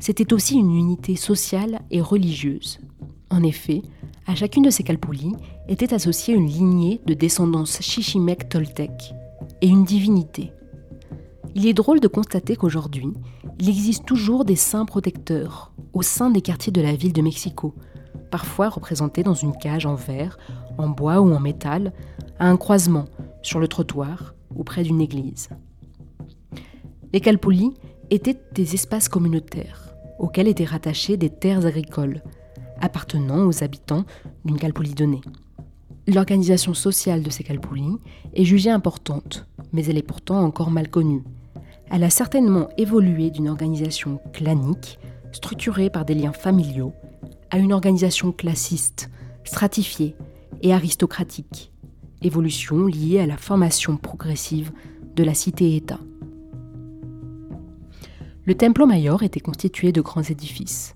C'était 0.00 0.32
aussi 0.32 0.56
une 0.56 0.74
unité 0.74 1.16
sociale 1.16 1.80
et 1.90 2.00
religieuse. 2.00 2.80
En 3.30 3.42
effet, 3.42 3.82
à 4.26 4.34
chacune 4.34 4.64
de 4.64 4.70
ces 4.70 4.82
calpulis 4.82 5.34
était 5.68 5.94
associée 5.94 6.34
une 6.34 6.48
lignée 6.48 7.00
de 7.06 7.14
descendance 7.14 7.80
chichimèque 7.80 8.48
toltèque 8.48 9.14
et 9.62 9.68
une 9.68 9.84
divinité. 9.84 10.52
Il 11.54 11.66
est 11.66 11.74
drôle 11.74 12.00
de 12.00 12.08
constater 12.08 12.56
qu'aujourd'hui, 12.56 13.12
il 13.58 13.68
existe 13.68 14.04
toujours 14.04 14.44
des 14.44 14.56
saints 14.56 14.84
protecteurs 14.84 15.72
au 15.92 16.02
sein 16.02 16.28
des 16.28 16.42
quartiers 16.42 16.72
de 16.72 16.82
la 16.82 16.94
ville 16.94 17.14
de 17.14 17.22
Mexico, 17.22 17.74
parfois 18.30 18.68
représentés 18.68 19.22
dans 19.22 19.34
une 19.34 19.56
cage 19.56 19.86
en 19.86 19.94
verre, 19.94 20.38
en 20.78 20.88
bois 20.88 21.20
ou 21.20 21.32
en 21.34 21.40
métal, 21.40 21.92
à 22.38 22.48
un 22.48 22.56
croisement, 22.56 23.06
sur 23.42 23.60
le 23.60 23.68
trottoir 23.68 24.34
ou 24.54 24.64
près 24.64 24.82
d'une 24.82 25.00
église. 25.00 25.48
Les 27.12 27.20
calpulis 27.20 27.74
étaient 28.10 28.38
des 28.52 28.74
espaces 28.74 29.08
communautaires 29.08 29.94
auxquels 30.18 30.48
étaient 30.48 30.64
rattachées 30.64 31.16
des 31.16 31.30
terres 31.30 31.66
agricoles, 31.66 32.22
appartenant 32.80 33.46
aux 33.46 33.62
habitants 33.62 34.04
d'une 34.44 34.58
calpoulie 34.58 34.94
donnée. 34.94 35.20
L'organisation 36.06 36.72
sociale 36.72 37.22
de 37.22 37.30
ces 37.30 37.42
calpoulis 37.42 37.98
est 38.34 38.44
jugée 38.44 38.70
importante, 38.70 39.46
mais 39.72 39.84
elle 39.86 39.98
est 39.98 40.02
pourtant 40.02 40.40
encore 40.42 40.70
mal 40.70 40.88
connue. 40.88 41.24
Elle 41.90 42.04
a 42.04 42.10
certainement 42.10 42.68
évolué 42.78 43.30
d'une 43.30 43.48
organisation 43.48 44.20
clanique, 44.32 44.98
structurée 45.32 45.90
par 45.90 46.04
des 46.04 46.14
liens 46.14 46.32
familiaux, 46.32 46.92
à 47.50 47.58
une 47.58 47.72
organisation 47.72 48.32
classiste, 48.32 49.10
stratifiée 49.44 50.16
et 50.62 50.72
aristocratique, 50.72 51.72
évolution 52.22 52.86
liée 52.86 53.20
à 53.20 53.26
la 53.26 53.36
formation 53.36 53.96
progressive 53.96 54.72
de 55.14 55.24
la 55.24 55.34
cité-État. 55.34 56.00
Le 58.44 58.54
Templo 58.54 58.86
Mayor 58.86 59.22
était 59.22 59.40
constitué 59.40 59.92
de 59.92 60.00
grands 60.00 60.22
édifices, 60.22 60.94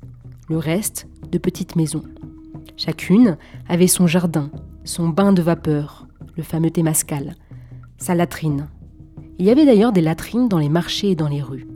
le 0.48 0.59
reste 0.59 1.09
de 1.30 1.38
petites 1.38 1.76
maisons. 1.76 2.05
Chacune 2.76 3.36
avait 3.68 3.86
son 3.86 4.07
jardin, 4.07 4.51
son 4.84 5.09
bain 5.09 5.32
de 5.32 5.42
vapeur, 5.42 6.07
le 6.36 6.42
fameux 6.42 6.70
Temascal, 6.70 7.34
sa 7.98 8.14
latrine. 8.14 8.68
Il 9.38 9.46
y 9.46 9.51
avait 9.51 9.66
d'ailleurs 9.66 9.92
des 9.92 10.01
latrines 10.01 10.48
dans 10.48 10.59
les 10.59 10.68
marchés 10.68 11.11
et 11.11 11.14
dans 11.16 11.28
les 11.28 11.42
rues. 11.42 11.66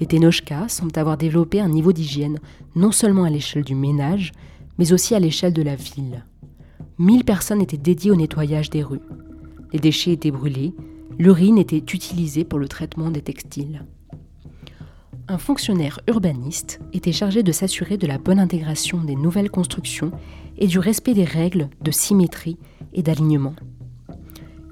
Les 0.00 0.06
Tenochkas 0.06 0.68
semblent 0.68 0.98
avoir 0.98 1.16
développé 1.16 1.60
un 1.60 1.68
niveau 1.68 1.92
d'hygiène 1.92 2.38
non 2.74 2.92
seulement 2.92 3.24
à 3.24 3.30
l'échelle 3.30 3.64
du 3.64 3.74
ménage, 3.74 4.32
mais 4.78 4.92
aussi 4.92 5.14
à 5.14 5.20
l'échelle 5.20 5.52
de 5.52 5.62
la 5.62 5.76
ville. 5.76 6.24
1000 6.98 7.24
personnes 7.24 7.60
étaient 7.60 7.76
dédiées 7.76 8.10
au 8.10 8.16
nettoyage 8.16 8.70
des 8.70 8.82
rues. 8.82 9.00
Les 9.72 9.78
déchets 9.78 10.12
étaient 10.12 10.30
brûlés, 10.30 10.74
l'urine 11.18 11.58
était 11.58 11.78
utilisée 11.78 12.44
pour 12.44 12.58
le 12.58 12.68
traitement 12.68 13.10
des 13.10 13.22
textiles. 13.22 13.84
Un 15.28 15.38
fonctionnaire 15.38 16.00
urbaniste 16.08 16.80
était 16.92 17.12
chargé 17.12 17.42
de 17.42 17.52
s'assurer 17.52 17.96
de 17.96 18.06
la 18.06 18.18
bonne 18.18 18.40
intégration 18.40 19.02
des 19.04 19.14
nouvelles 19.14 19.50
constructions 19.50 20.10
et 20.58 20.66
du 20.66 20.78
respect 20.78 21.14
des 21.14 21.24
règles 21.24 21.68
de 21.82 21.90
symétrie 21.90 22.58
et 22.92 23.02
d'alignement. 23.02 23.54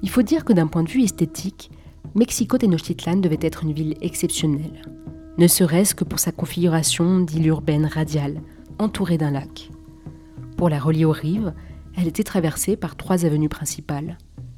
Il 0.01 0.09
faut 0.09 0.21
dire 0.21 0.43
que 0.43 0.53
d'un 0.53 0.67
point 0.67 0.83
de 0.83 0.89
vue 0.89 1.03
esthétique, 1.03 1.71
Mexico 2.15 2.57
Tenochtitlan 2.57 3.17
devait 3.17 3.39
être 3.41 3.63
une 3.63 3.73
ville 3.73 3.95
exceptionnelle 4.01 4.81
ne 5.39 5.47
serait-ce 5.47 5.95
que 5.95 6.03
pour 6.03 6.19
sa 6.19 6.33
configuration 6.33 7.21
d'île 7.21 7.47
urbaine 7.47 7.85
radiale, 7.85 8.41
entourée 8.77 9.17
d'un 9.17 9.31
lac. 9.31 9.69
Pour 10.57 10.67
la 10.67 10.81
relier 10.81 11.05
aux 11.05 11.13
rives, 11.13 11.53
elle 11.95 12.09
était 12.09 12.25
traversée 12.25 12.75
par 12.75 12.97
trois 12.97 13.23
avenues 13.23 13.47
principales, 13.47 14.17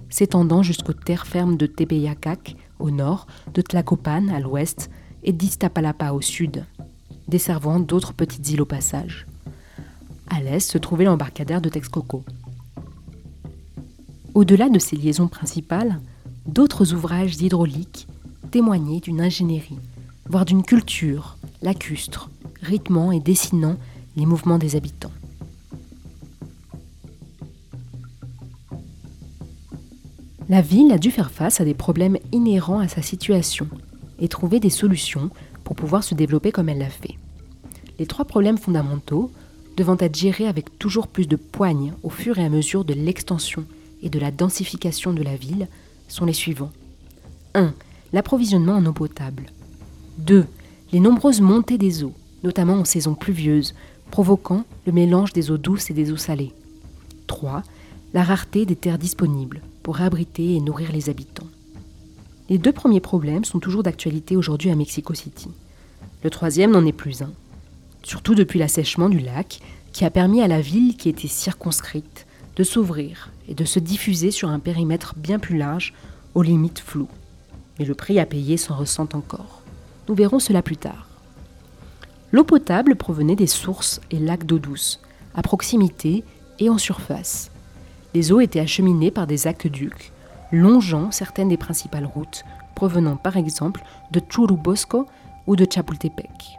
s'étendant 0.09 0.63
jusqu'aux 0.63 0.93
terres 0.93 1.27
fermes 1.27 1.55
de 1.55 1.67
Tepeyacac 1.67 2.55
au 2.79 2.89
nord, 2.89 3.27
de 3.53 3.61
Tlacopan 3.61 4.29
à 4.29 4.39
l'ouest 4.39 4.89
et 5.23 5.33
d'Iztapalapa 5.33 6.13
au 6.13 6.21
sud, 6.21 6.65
desservant 7.27 7.79
d'autres 7.79 8.13
petites 8.13 8.49
îles 8.49 8.63
au 8.63 8.65
passage. 8.65 9.27
À 10.31 10.41
l'est 10.41 10.67
se 10.67 10.79
trouvait 10.79 11.05
l'embarcadère 11.05 11.61
de 11.61 11.69
Texcoco. 11.69 12.23
Au-delà 14.33 14.67
de 14.67 14.79
ces 14.79 14.95
liaisons 14.95 15.27
principales, 15.27 15.99
d'autres 16.47 16.91
ouvrages 16.95 17.39
hydrauliques 17.39 18.07
témoignaient 18.49 18.99
d'une 18.99 19.21
ingénierie 19.21 19.77
voire 20.27 20.45
d'une 20.45 20.63
culture, 20.63 21.37
lacustre, 21.61 22.29
rythmant 22.61 23.11
et 23.11 23.19
dessinant 23.19 23.77
les 24.15 24.25
mouvements 24.25 24.57
des 24.57 24.75
habitants. 24.75 25.11
La 30.49 30.61
ville 30.61 30.91
a 30.91 30.97
dû 30.97 31.11
faire 31.11 31.31
face 31.31 31.61
à 31.61 31.65
des 31.65 31.73
problèmes 31.73 32.17
inhérents 32.33 32.79
à 32.79 32.89
sa 32.89 33.01
situation 33.01 33.69
et 34.19 34.27
trouver 34.27 34.59
des 34.59 34.69
solutions 34.69 35.29
pour 35.63 35.77
pouvoir 35.77 36.03
se 36.03 36.13
développer 36.13 36.51
comme 36.51 36.67
elle 36.67 36.79
l'a 36.79 36.89
fait. 36.89 37.15
Les 37.99 38.05
trois 38.05 38.25
problèmes 38.25 38.57
fondamentaux, 38.57 39.31
devant 39.77 39.95
être 39.97 40.17
gérés 40.17 40.47
avec 40.47 40.77
toujours 40.77 41.07
plus 41.07 41.27
de 41.27 41.37
poigne 41.37 41.93
au 42.03 42.09
fur 42.09 42.37
et 42.37 42.43
à 42.43 42.49
mesure 42.49 42.83
de 42.83 42.93
l'extension 42.93 43.65
et 44.03 44.09
de 44.09 44.19
la 44.19 44.31
densification 44.31 45.13
de 45.13 45.23
la 45.23 45.37
ville, 45.37 45.69
sont 46.09 46.25
les 46.25 46.33
suivants. 46.33 46.71
1. 47.53 47.73
L'approvisionnement 48.11 48.73
en 48.73 48.85
eau 48.85 48.91
potable. 48.91 49.45
2. 50.21 50.45
Les 50.93 50.99
nombreuses 50.99 51.41
montées 51.41 51.79
des 51.79 52.03
eaux, 52.03 52.13
notamment 52.43 52.75
en 52.75 52.85
saison 52.85 53.15
pluvieuse, 53.15 53.73
provoquant 54.11 54.65
le 54.85 54.91
mélange 54.91 55.33
des 55.33 55.49
eaux 55.49 55.57
douces 55.57 55.89
et 55.89 55.93
des 55.93 56.11
eaux 56.11 56.17
salées. 56.17 56.53
3. 57.27 57.63
La 58.13 58.23
rareté 58.23 58.65
des 58.65 58.75
terres 58.75 58.99
disponibles 58.99 59.61
pour 59.81 60.01
abriter 60.01 60.55
et 60.55 60.59
nourrir 60.59 60.91
les 60.91 61.09
habitants. 61.09 61.47
Les 62.49 62.59
deux 62.59 62.71
premiers 62.71 62.99
problèmes 62.99 63.45
sont 63.45 63.59
toujours 63.59 63.83
d'actualité 63.83 64.35
aujourd'hui 64.35 64.69
à 64.69 64.75
Mexico 64.75 65.13
City. 65.13 65.49
Le 66.23 66.29
troisième 66.29 66.71
n'en 66.71 66.85
est 66.85 66.91
plus 66.91 67.23
un, 67.23 67.31
surtout 68.03 68.35
depuis 68.35 68.59
l'assèchement 68.59 69.09
du 69.09 69.19
lac 69.19 69.59
qui 69.91 70.05
a 70.05 70.11
permis 70.11 70.41
à 70.41 70.47
la 70.47 70.61
ville 70.61 70.97
qui 70.97 71.09
était 71.09 71.27
circonscrite 71.27 72.27
de 72.57 72.63
s'ouvrir 72.63 73.31
et 73.47 73.55
de 73.55 73.65
se 73.65 73.79
diffuser 73.79 74.29
sur 74.29 74.49
un 74.49 74.59
périmètre 74.59 75.15
bien 75.17 75.39
plus 75.39 75.57
large 75.57 75.93
aux 76.35 76.43
limites 76.43 76.79
floues. 76.79 77.09
Mais 77.79 77.85
le 77.85 77.95
prix 77.95 78.19
à 78.19 78.25
payer 78.27 78.57
s'en 78.57 78.75
ressent 78.75 79.07
encore. 79.13 79.60
Nous 80.07 80.15
verrons 80.15 80.39
cela 80.39 80.61
plus 80.61 80.77
tard. 80.77 81.07
L'eau 82.31 82.43
potable 82.43 82.95
provenait 82.95 83.35
des 83.35 83.47
sources 83.47 84.01
et 84.09 84.19
lacs 84.19 84.45
d'eau 84.45 84.59
douce, 84.59 85.01
à 85.35 85.41
proximité 85.41 86.23
et 86.59 86.69
en 86.69 86.77
surface. 86.77 87.51
Les 88.13 88.31
eaux 88.31 88.39
étaient 88.39 88.59
acheminées 88.59 89.11
par 89.11 89.27
des 89.27 89.47
aqueducs, 89.47 90.11
longeant 90.51 91.11
certaines 91.11 91.49
des 91.49 91.57
principales 91.57 92.05
routes, 92.05 92.43
provenant 92.75 93.15
par 93.15 93.37
exemple 93.37 93.83
de 94.11 94.21
Churubusco 94.29 95.07
ou 95.47 95.55
de 95.55 95.67
Chapultepec. 95.69 96.57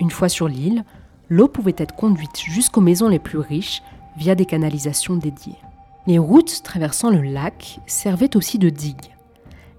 Une 0.00 0.10
fois 0.10 0.28
sur 0.28 0.48
l'île, 0.48 0.84
l'eau 1.28 1.48
pouvait 1.48 1.74
être 1.78 1.94
conduite 1.94 2.38
jusqu'aux 2.38 2.80
maisons 2.80 3.08
les 3.08 3.18
plus 3.18 3.38
riches 3.38 3.82
via 4.16 4.34
des 4.34 4.46
canalisations 4.46 5.16
dédiées. 5.16 5.58
Les 6.06 6.18
routes 6.18 6.62
traversant 6.62 7.10
le 7.10 7.22
lac 7.22 7.80
servaient 7.86 8.36
aussi 8.36 8.58
de 8.58 8.68
digues. 8.68 9.14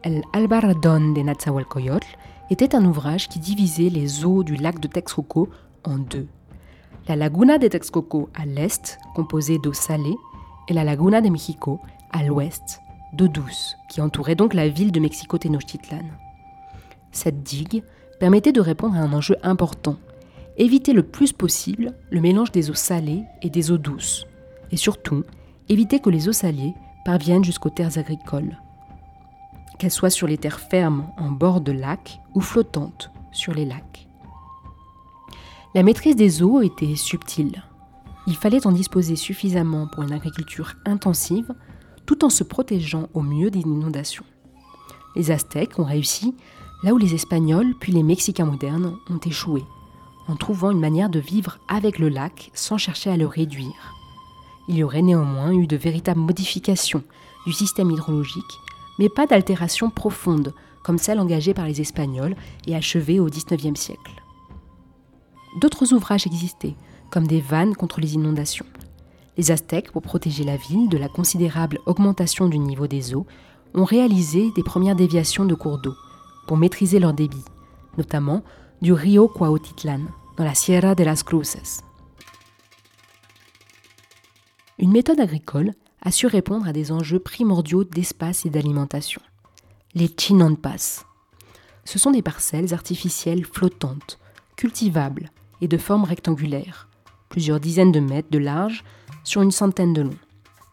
El 0.03 0.23
Albaradón 0.33 1.13
de 1.13 1.21
Natzahualcoyotl 1.21 2.07
était 2.49 2.75
un 2.75 2.85
ouvrage 2.85 3.27
qui 3.27 3.39
divisait 3.39 3.89
les 3.89 4.25
eaux 4.25 4.43
du 4.43 4.55
lac 4.55 4.79
de 4.79 4.87
Texcoco 4.87 5.49
en 5.83 5.97
deux. 5.97 6.27
La 7.07 7.15
laguna 7.15 7.57
de 7.57 7.67
Texcoco 7.67 8.29
à 8.33 8.45
l'est, 8.45 8.97
composée 9.15 9.57
d'eau 9.59 9.73
salée, 9.73 10.15
et 10.67 10.73
la 10.73 10.83
laguna 10.83 11.21
de 11.21 11.29
Mexico 11.29 11.79
à 12.11 12.23
l'ouest, 12.23 12.81
d'eau 13.13 13.27
douce, 13.27 13.75
qui 13.89 14.01
entourait 14.01 14.35
donc 14.35 14.53
la 14.53 14.67
ville 14.67 14.91
de 14.91 14.99
Mexico 14.99 15.37
Tenochtitlan. 15.37 16.05
Cette 17.11 17.43
digue 17.43 17.83
permettait 18.19 18.51
de 18.51 18.61
répondre 18.61 18.95
à 18.95 18.99
un 18.99 19.13
enjeu 19.13 19.35
important, 19.43 19.97
éviter 20.57 20.93
le 20.93 21.03
plus 21.03 21.33
possible 21.33 21.93
le 22.09 22.21
mélange 22.21 22.51
des 22.51 22.69
eaux 22.69 22.75
salées 22.75 23.23
et 23.41 23.49
des 23.49 23.71
eaux 23.71 23.77
douces, 23.77 24.25
et 24.71 24.77
surtout 24.77 25.23
éviter 25.69 25.99
que 25.99 26.09
les 26.09 26.27
eaux 26.27 26.33
salées 26.33 26.73
parviennent 27.05 27.43
jusqu'aux 27.43 27.69
terres 27.69 27.97
agricoles 27.97 28.57
qu'elles 29.77 29.91
soient 29.91 30.09
sur 30.09 30.27
les 30.27 30.37
terres 30.37 30.59
fermes 30.59 31.07
en 31.17 31.31
bord 31.31 31.61
de 31.61 31.71
lac 31.71 32.19
ou 32.33 32.41
flottantes 32.41 33.11
sur 33.31 33.53
les 33.53 33.65
lacs. 33.65 34.07
La 35.73 35.83
maîtrise 35.83 36.15
des 36.15 36.41
eaux 36.41 36.61
était 36.61 36.95
subtile. 36.95 37.63
Il 38.27 38.35
fallait 38.35 38.65
en 38.65 38.71
disposer 38.71 39.15
suffisamment 39.15 39.87
pour 39.87 40.03
une 40.03 40.13
agriculture 40.13 40.73
intensive 40.85 41.53
tout 42.05 42.23
en 42.23 42.29
se 42.29 42.43
protégeant 42.43 43.09
au 43.13 43.21
mieux 43.21 43.51
des 43.51 43.59
inondations. 43.59 44.25
Les 45.15 45.31
Aztèques 45.31 45.79
ont 45.79 45.83
réussi 45.83 46.35
là 46.83 46.93
où 46.93 46.97
les 46.97 47.13
Espagnols 47.13 47.73
puis 47.79 47.91
les 47.91 48.03
Mexicains 48.03 48.45
modernes 48.45 48.95
ont 49.09 49.19
échoué, 49.25 49.63
en 50.27 50.35
trouvant 50.35 50.71
une 50.71 50.79
manière 50.79 51.09
de 51.09 51.19
vivre 51.19 51.57
avec 51.67 51.99
le 51.99 52.09
lac 52.09 52.51
sans 52.53 52.77
chercher 52.77 53.09
à 53.09 53.17
le 53.17 53.27
réduire. 53.27 53.93
Il 54.67 54.75
y 54.75 54.83
aurait 54.83 55.01
néanmoins 55.01 55.51
eu 55.51 55.67
de 55.67 55.77
véritables 55.77 56.19
modifications 56.19 57.03
du 57.45 57.53
système 57.53 57.91
hydrologique, 57.91 58.59
mais 58.99 59.09
pas 59.09 59.27
d'altération 59.27 59.89
profonde 59.89 60.53
comme 60.83 60.97
celle 60.97 61.19
engagée 61.19 61.53
par 61.53 61.65
les 61.65 61.81
Espagnols 61.81 62.35
et 62.67 62.75
achevée 62.75 63.19
au 63.19 63.25
XIXe 63.25 63.79
siècle. 63.79 64.21
D'autres 65.59 65.93
ouvrages 65.93 66.27
existaient, 66.27 66.75
comme 67.09 67.27
des 67.27 67.41
vannes 67.41 67.75
contre 67.75 68.01
les 68.01 68.13
inondations. 68.13 68.65
Les 69.37 69.51
Aztèques, 69.51 69.91
pour 69.91 70.01
protéger 70.01 70.43
la 70.43 70.57
ville 70.57 70.89
de 70.89 70.97
la 70.97 71.09
considérable 71.09 71.79
augmentation 71.85 72.47
du 72.47 72.59
niveau 72.59 72.87
des 72.87 73.15
eaux, 73.15 73.25
ont 73.73 73.83
réalisé 73.83 74.51
des 74.55 74.63
premières 74.63 74.95
déviations 74.95 75.45
de 75.45 75.55
cours 75.55 75.79
d'eau 75.79 75.95
pour 76.47 76.57
maîtriser 76.57 76.99
leur 76.99 77.13
débit, 77.13 77.43
notamment 77.97 78.43
du 78.81 78.93
Rio 78.93 79.27
Cuautitlan, 79.27 80.01
dans 80.37 80.43
la 80.43 80.53
Sierra 80.53 80.95
de 80.95 81.03
las 81.03 81.23
Cruces. 81.23 81.81
Une 84.77 84.91
méthode 84.91 85.19
agricole 85.19 85.73
a 86.05 86.11
su 86.11 86.27
répondre 86.27 86.67
à 86.67 86.71
des 86.71 86.91
enjeux 86.91 87.19
primordiaux 87.19 87.83
d'espace 87.83 88.45
et 88.45 88.51
d'alimentation. 88.51 89.21
Les 89.95 90.07
chinampas. 90.15 91.03
Ce 91.83 91.97
sont 91.97 92.11
des 92.11 92.21
parcelles 92.21 92.75
artificielles 92.75 93.43
flottantes, 93.43 94.19
cultivables 94.55 95.31
et 95.61 95.67
de 95.67 95.77
forme 95.77 96.03
rectangulaire, 96.03 96.87
plusieurs 97.27 97.59
dizaines 97.59 97.91
de 97.91 97.99
mètres 97.99 98.29
de 98.29 98.37
large 98.37 98.83
sur 99.23 99.41
une 99.41 99.51
centaine 99.51 99.93
de 99.93 100.03
long. 100.03 100.17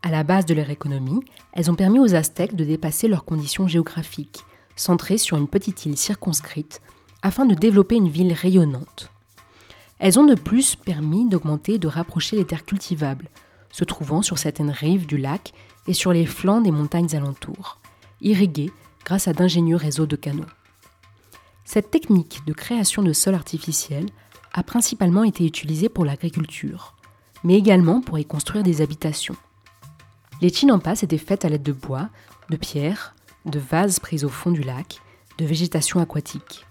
À 0.02 0.10
la 0.10 0.22
base 0.22 0.44
de 0.44 0.54
leur 0.54 0.68
économie, 0.68 1.20
elles 1.54 1.70
ont 1.70 1.76
permis 1.76 1.98
aux 1.98 2.14
Aztèques 2.14 2.56
de 2.56 2.64
dépasser 2.64 3.08
leurs 3.08 3.24
conditions 3.24 3.66
géographiques, 3.66 4.44
centrées 4.76 5.18
sur 5.18 5.38
une 5.38 5.48
petite 5.48 5.86
île 5.86 5.96
circonscrite, 5.96 6.82
afin 7.22 7.46
de 7.46 7.54
développer 7.54 7.94
une 7.94 8.08
ville 8.08 8.34
rayonnante. 8.34 9.10
Elles 9.98 10.18
ont 10.18 10.26
de 10.26 10.34
plus 10.34 10.76
permis 10.76 11.26
d'augmenter 11.26 11.74
et 11.74 11.78
de 11.78 11.88
rapprocher 11.88 12.36
les 12.36 12.44
terres 12.44 12.66
cultivables, 12.66 13.30
se 13.72 13.84
trouvant 13.84 14.22
sur 14.22 14.38
certaines 14.38 14.70
rives 14.70 15.06
du 15.06 15.16
lac 15.16 15.52
et 15.88 15.94
sur 15.94 16.12
les 16.12 16.26
flancs 16.26 16.60
des 16.60 16.70
montagnes 16.70 17.14
alentours, 17.16 17.78
irriguées 18.20 18.70
grâce 19.04 19.26
à 19.26 19.32
d'ingénieux 19.32 19.76
réseaux 19.76 20.06
de 20.06 20.16
canaux. 20.16 20.46
Cette 21.64 21.90
technique 21.90 22.40
de 22.46 22.52
création 22.52 23.02
de 23.02 23.12
sol 23.12 23.34
artificiel 23.34 24.06
a 24.52 24.62
principalement 24.62 25.24
été 25.24 25.44
utilisée 25.46 25.88
pour 25.88 26.04
l'agriculture, 26.04 26.94
mais 27.44 27.56
également 27.56 28.00
pour 28.00 28.18
y 28.18 28.24
construire 28.24 28.62
des 28.62 28.82
habitations. 28.82 29.36
Les 30.40 30.52
chinampas 30.52 31.02
étaient 31.02 31.18
faites 31.18 31.44
à 31.44 31.48
l'aide 31.48 31.62
de 31.62 31.72
bois, 31.72 32.10
de 32.50 32.56
pierres, 32.56 33.14
de 33.46 33.58
vases 33.58 33.98
pris 33.98 34.24
au 34.24 34.28
fond 34.28 34.50
du 34.50 34.62
lac, 34.62 35.00
de 35.38 35.44
végétation 35.44 36.00
aquatique. 36.00 36.66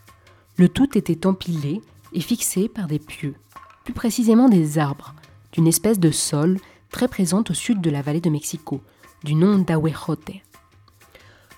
Le 0.57 0.69
tout 0.69 0.97
était 0.97 1.25
empilé 1.25 1.81
et 2.13 2.21
fixé 2.21 2.69
par 2.69 2.87
des 2.87 2.99
pieux, 2.99 3.35
plus 3.83 3.93
précisément 3.93 4.49
des 4.49 4.77
arbres, 4.77 5.15
d'une 5.53 5.67
espèce 5.67 5.99
de 5.99 6.11
sol 6.11 6.57
très 6.91 7.07
présente 7.07 7.49
au 7.49 7.53
sud 7.53 7.81
de 7.81 7.89
la 7.89 8.01
vallée 8.01 8.21
de 8.21 8.29
Mexico, 8.29 8.81
du 9.23 9.33
nom 9.33 9.57
d'Ahuejote. 9.57 10.31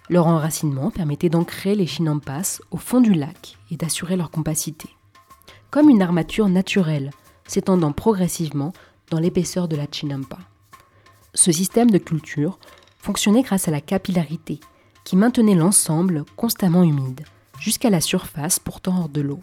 Leur 0.10 0.28
enracinement 0.28 0.92
permettait 0.92 1.30
d'ancrer 1.30 1.76
les 1.76 1.88
chinampas 1.88 2.62
au 2.72 2.78
fond 2.78 3.02
du 3.02 3.14
lac 3.14 3.58
et 3.72 3.78
d'assurer 3.78 4.16
leur 4.16 4.32
compacité. 4.32 4.90
Comme 5.72 5.90
une 5.90 6.02
armature 6.02 6.50
naturelle, 6.50 7.12
s'étendant 7.48 7.92
progressivement 7.92 8.74
dans 9.10 9.20
l'épaisseur 9.20 9.68
de 9.68 9.76
la 9.76 9.88
chinampa. 9.92 10.38
Ce 11.34 11.52
système 11.52 11.90
de 11.90 11.98
culture 11.98 12.60
fonctionnait 13.00 13.42
grâce 13.42 13.68
à 13.68 13.72
la 13.72 13.82
capillarité, 13.82 14.60
qui 15.04 15.16
maintenait 15.16 15.56
l'ensemble 15.56 16.26
constamment 16.36 16.84
humide, 16.84 17.26
jusqu'à 17.60 17.90
la 17.90 18.02
surface 18.02 18.60
pourtant 18.60 19.02
hors 19.02 19.10
de 19.10 19.22
l'eau. 19.22 19.42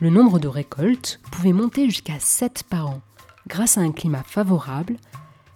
Le 0.00 0.10
nombre 0.10 0.38
de 0.38 0.48
récoltes 0.48 1.20
pouvait 1.30 1.52
monter 1.52 1.88
jusqu'à 1.88 2.18
7 2.18 2.64
par 2.68 2.88
an, 2.88 3.00
grâce 3.46 3.78
à 3.78 3.80
un 3.80 3.92
climat 3.92 4.22
favorable, 4.22 4.96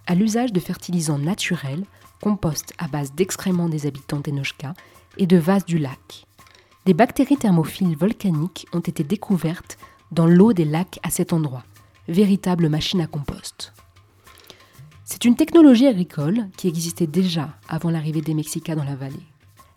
à 0.07 0.15
l'usage 0.15 0.53
de 0.53 0.59
fertilisants 0.59 1.19
naturels, 1.19 1.83
compost 2.21 2.73
à 2.77 2.87
base 2.87 3.13
d'excréments 3.13 3.69
des 3.69 3.85
habitants 3.85 4.19
d'Enochka 4.19 4.73
et 5.17 5.27
de 5.27 5.37
vases 5.37 5.65
du 5.65 5.77
lac. 5.77 6.25
Des 6.85 6.93
bactéries 6.93 7.37
thermophiles 7.37 7.95
volcaniques 7.95 8.67
ont 8.73 8.79
été 8.79 9.03
découvertes 9.03 9.77
dans 10.11 10.25
l'eau 10.25 10.53
des 10.53 10.65
lacs 10.65 10.99
à 11.03 11.09
cet 11.09 11.33
endroit, 11.33 11.63
véritable 12.07 12.69
machine 12.69 13.01
à 13.01 13.07
compost. 13.07 13.73
C'est 15.05 15.25
une 15.25 15.35
technologie 15.35 15.87
agricole 15.87 16.47
qui 16.57 16.67
existait 16.67 17.07
déjà 17.07 17.55
avant 17.67 17.89
l'arrivée 17.89 18.21
des 18.21 18.33
Mexicains 18.33 18.75
dans 18.75 18.83
la 18.83 18.95
vallée. 18.95 19.27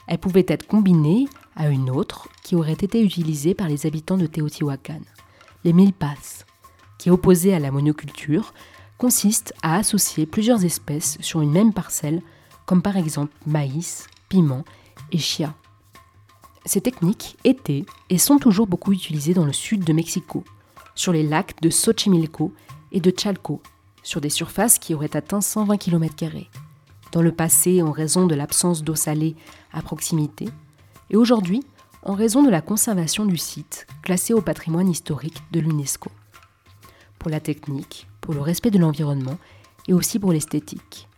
Elle 0.07 0.19
pouvait 0.19 0.47
être 0.49 0.67
combinée 0.67 1.27
à 1.57 1.69
une 1.69 1.91
autre 1.91 2.29
qui 2.43 2.55
aurait 2.55 2.73
été 2.73 3.03
utilisée 3.03 3.55
par 3.55 3.69
les 3.69 3.87
habitants 3.87 4.19
de 4.19 4.27
Teotihuacan, 4.27 5.01
les 5.65 5.73
milpas, 5.73 6.45
qui 7.03 7.09
est 7.09 7.13
opposée 7.13 7.53
à 7.53 7.59
la 7.59 7.73
monoculture, 7.73 8.55
consiste 8.97 9.53
à 9.61 9.75
associer 9.75 10.25
plusieurs 10.25 10.65
espèces 10.65 11.19
sur 11.21 11.41
une 11.41 11.51
même 11.51 11.73
parcelle, 11.73 12.23
comme 12.65 12.81
par 12.81 12.97
exemple 12.97 13.35
maïs, 13.45 14.07
piment 14.29 14.65
et 15.11 15.19
chia. 15.19 15.53
Ces 16.65 16.81
techniques 16.81 17.37
étaient 17.43 17.85
et 18.09 18.19
sont 18.19 18.39
toujours 18.39 18.69
beaucoup 18.69 18.93
utilisées 18.93 19.35
dans 19.35 19.45
le 19.45 19.53
sud 19.53 19.83
de 19.83 19.93
Mexico, 19.93 20.45
sur 20.95 21.13
les 21.13 21.25
lacs 21.25 21.61
de 21.61 21.71
Xochimilco 21.71 22.55
et 22.93 23.01
de 23.01 23.13
Chalco, 23.19 23.61
sur 24.05 24.21
des 24.21 24.31
surfaces 24.31 24.79
qui 24.79 24.95
auraient 24.95 25.17
atteint 25.17 25.41
120 25.41 25.79
km. 25.79 26.15
Dans 27.11 27.23
le 27.23 27.33
passé, 27.33 27.83
en 27.83 27.91
raison 27.91 28.29
de 28.29 28.37
l'absence 28.37 28.85
d'eau 28.85 28.95
salée 28.95 29.35
à 29.73 29.83
proximité, 29.83 30.49
et 31.11 31.17
aujourd'hui, 31.17 31.65
en 32.05 32.15
raison 32.15 32.45
de 32.45 32.51
la 32.51 32.61
conservation 32.61 33.25
du 33.25 33.39
site, 33.39 33.89
classé 34.03 34.35
au 34.35 34.41
patrimoine 34.41 34.89
historique 34.89 35.43
de 35.51 35.59
l'UNESCO 35.59 36.13
pour 37.23 37.31
la 37.31 37.41
technique, 37.41 38.09
pour 38.21 38.35
le 38.35 38.41
respect 38.41 38.71
de 38.71 38.79
l'environnement 38.79 39.39
et 39.89 39.95
aussi 39.95 40.19
pour 40.19 40.33
l'esthétique. 40.33 41.09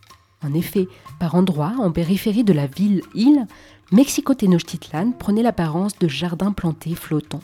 En 0.43 0.53
effet, 0.53 0.87
par 1.19 1.35
endroits, 1.35 1.73
en 1.79 1.91
périphérie 1.91 2.45
de 2.45 2.53
la 2.53 2.67
ville-île, 2.67 3.47
Mexico-Tenochtitlan 3.91 5.13
prenait 5.13 5.43
l'apparence 5.43 5.99
de 5.99 6.07
jardins 6.07 6.53
plantés 6.53 6.95
flottants. 6.95 7.41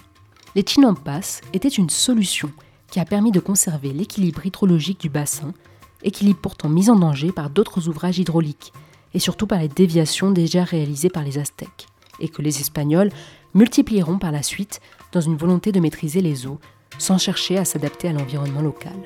Les 0.55 0.65
chinampas 0.67 1.41
étaient 1.53 1.69
une 1.69 1.91
solution 1.91 2.51
qui 2.91 3.01
a 3.01 3.05
permis 3.05 3.33
de 3.33 3.41
conserver 3.41 3.93
l'équilibre 3.93 4.45
hydrologique 4.45 5.01
du 5.01 5.09
bassin, 5.09 5.55
équilibre 6.03 6.41
pourtant 6.41 6.69
mis 6.69 6.91
en 6.91 6.97
danger 6.97 7.33
par 7.33 7.49
d'autres 7.49 7.89
ouvrages 7.89 8.19
hydrauliques, 8.19 8.73
et 9.15 9.19
surtout 9.19 9.47
par 9.47 9.61
les 9.61 9.69
déviations 9.69 10.31
déjà 10.31 10.65
réalisées 10.65 11.11
par 11.11 11.25
les 11.25 11.39
Aztèques, 11.39 11.87
et 12.21 12.29
que 12.29 12.43
les 12.43 12.61
Espagnols 12.61 13.11
multiplieront 13.55 14.19
par 14.19 14.33
la 14.33 14.43
suite 14.43 14.81
dans 15.13 15.21
une 15.21 15.37
volonté 15.37 15.73
de 15.73 15.81
maîtriser 15.81 16.21
les 16.21 16.47
eaux 16.47 16.61
sans 16.99 17.18
chercher 17.18 17.59
à 17.59 17.64
s'adapter 17.64 18.09
à 18.09 18.12
l'environnement 18.12 18.62
local. 18.62 18.97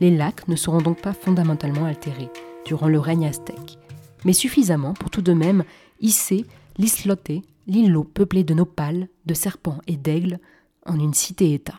Les 0.00 0.10
lacs 0.10 0.48
ne 0.48 0.56
seront 0.56 0.80
donc 0.80 1.00
pas 1.00 1.12
fondamentalement 1.12 1.84
altérés 1.84 2.30
durant 2.64 2.88
le 2.88 2.98
règne 2.98 3.26
aztèque, 3.26 3.78
mais 4.24 4.32
suffisamment 4.32 4.94
pour 4.94 5.10
tout 5.10 5.22
de 5.22 5.32
même 5.32 5.64
hisser 6.00 6.44
l'islote, 6.78 7.30
l'îlot 7.66 8.04
peuplé 8.04 8.44
de 8.44 8.54
nopales, 8.54 9.08
de 9.26 9.34
serpents 9.34 9.78
et 9.86 9.96
d'aigles, 9.96 10.38
en 10.86 10.98
une 10.98 11.14
cité-État. 11.14 11.76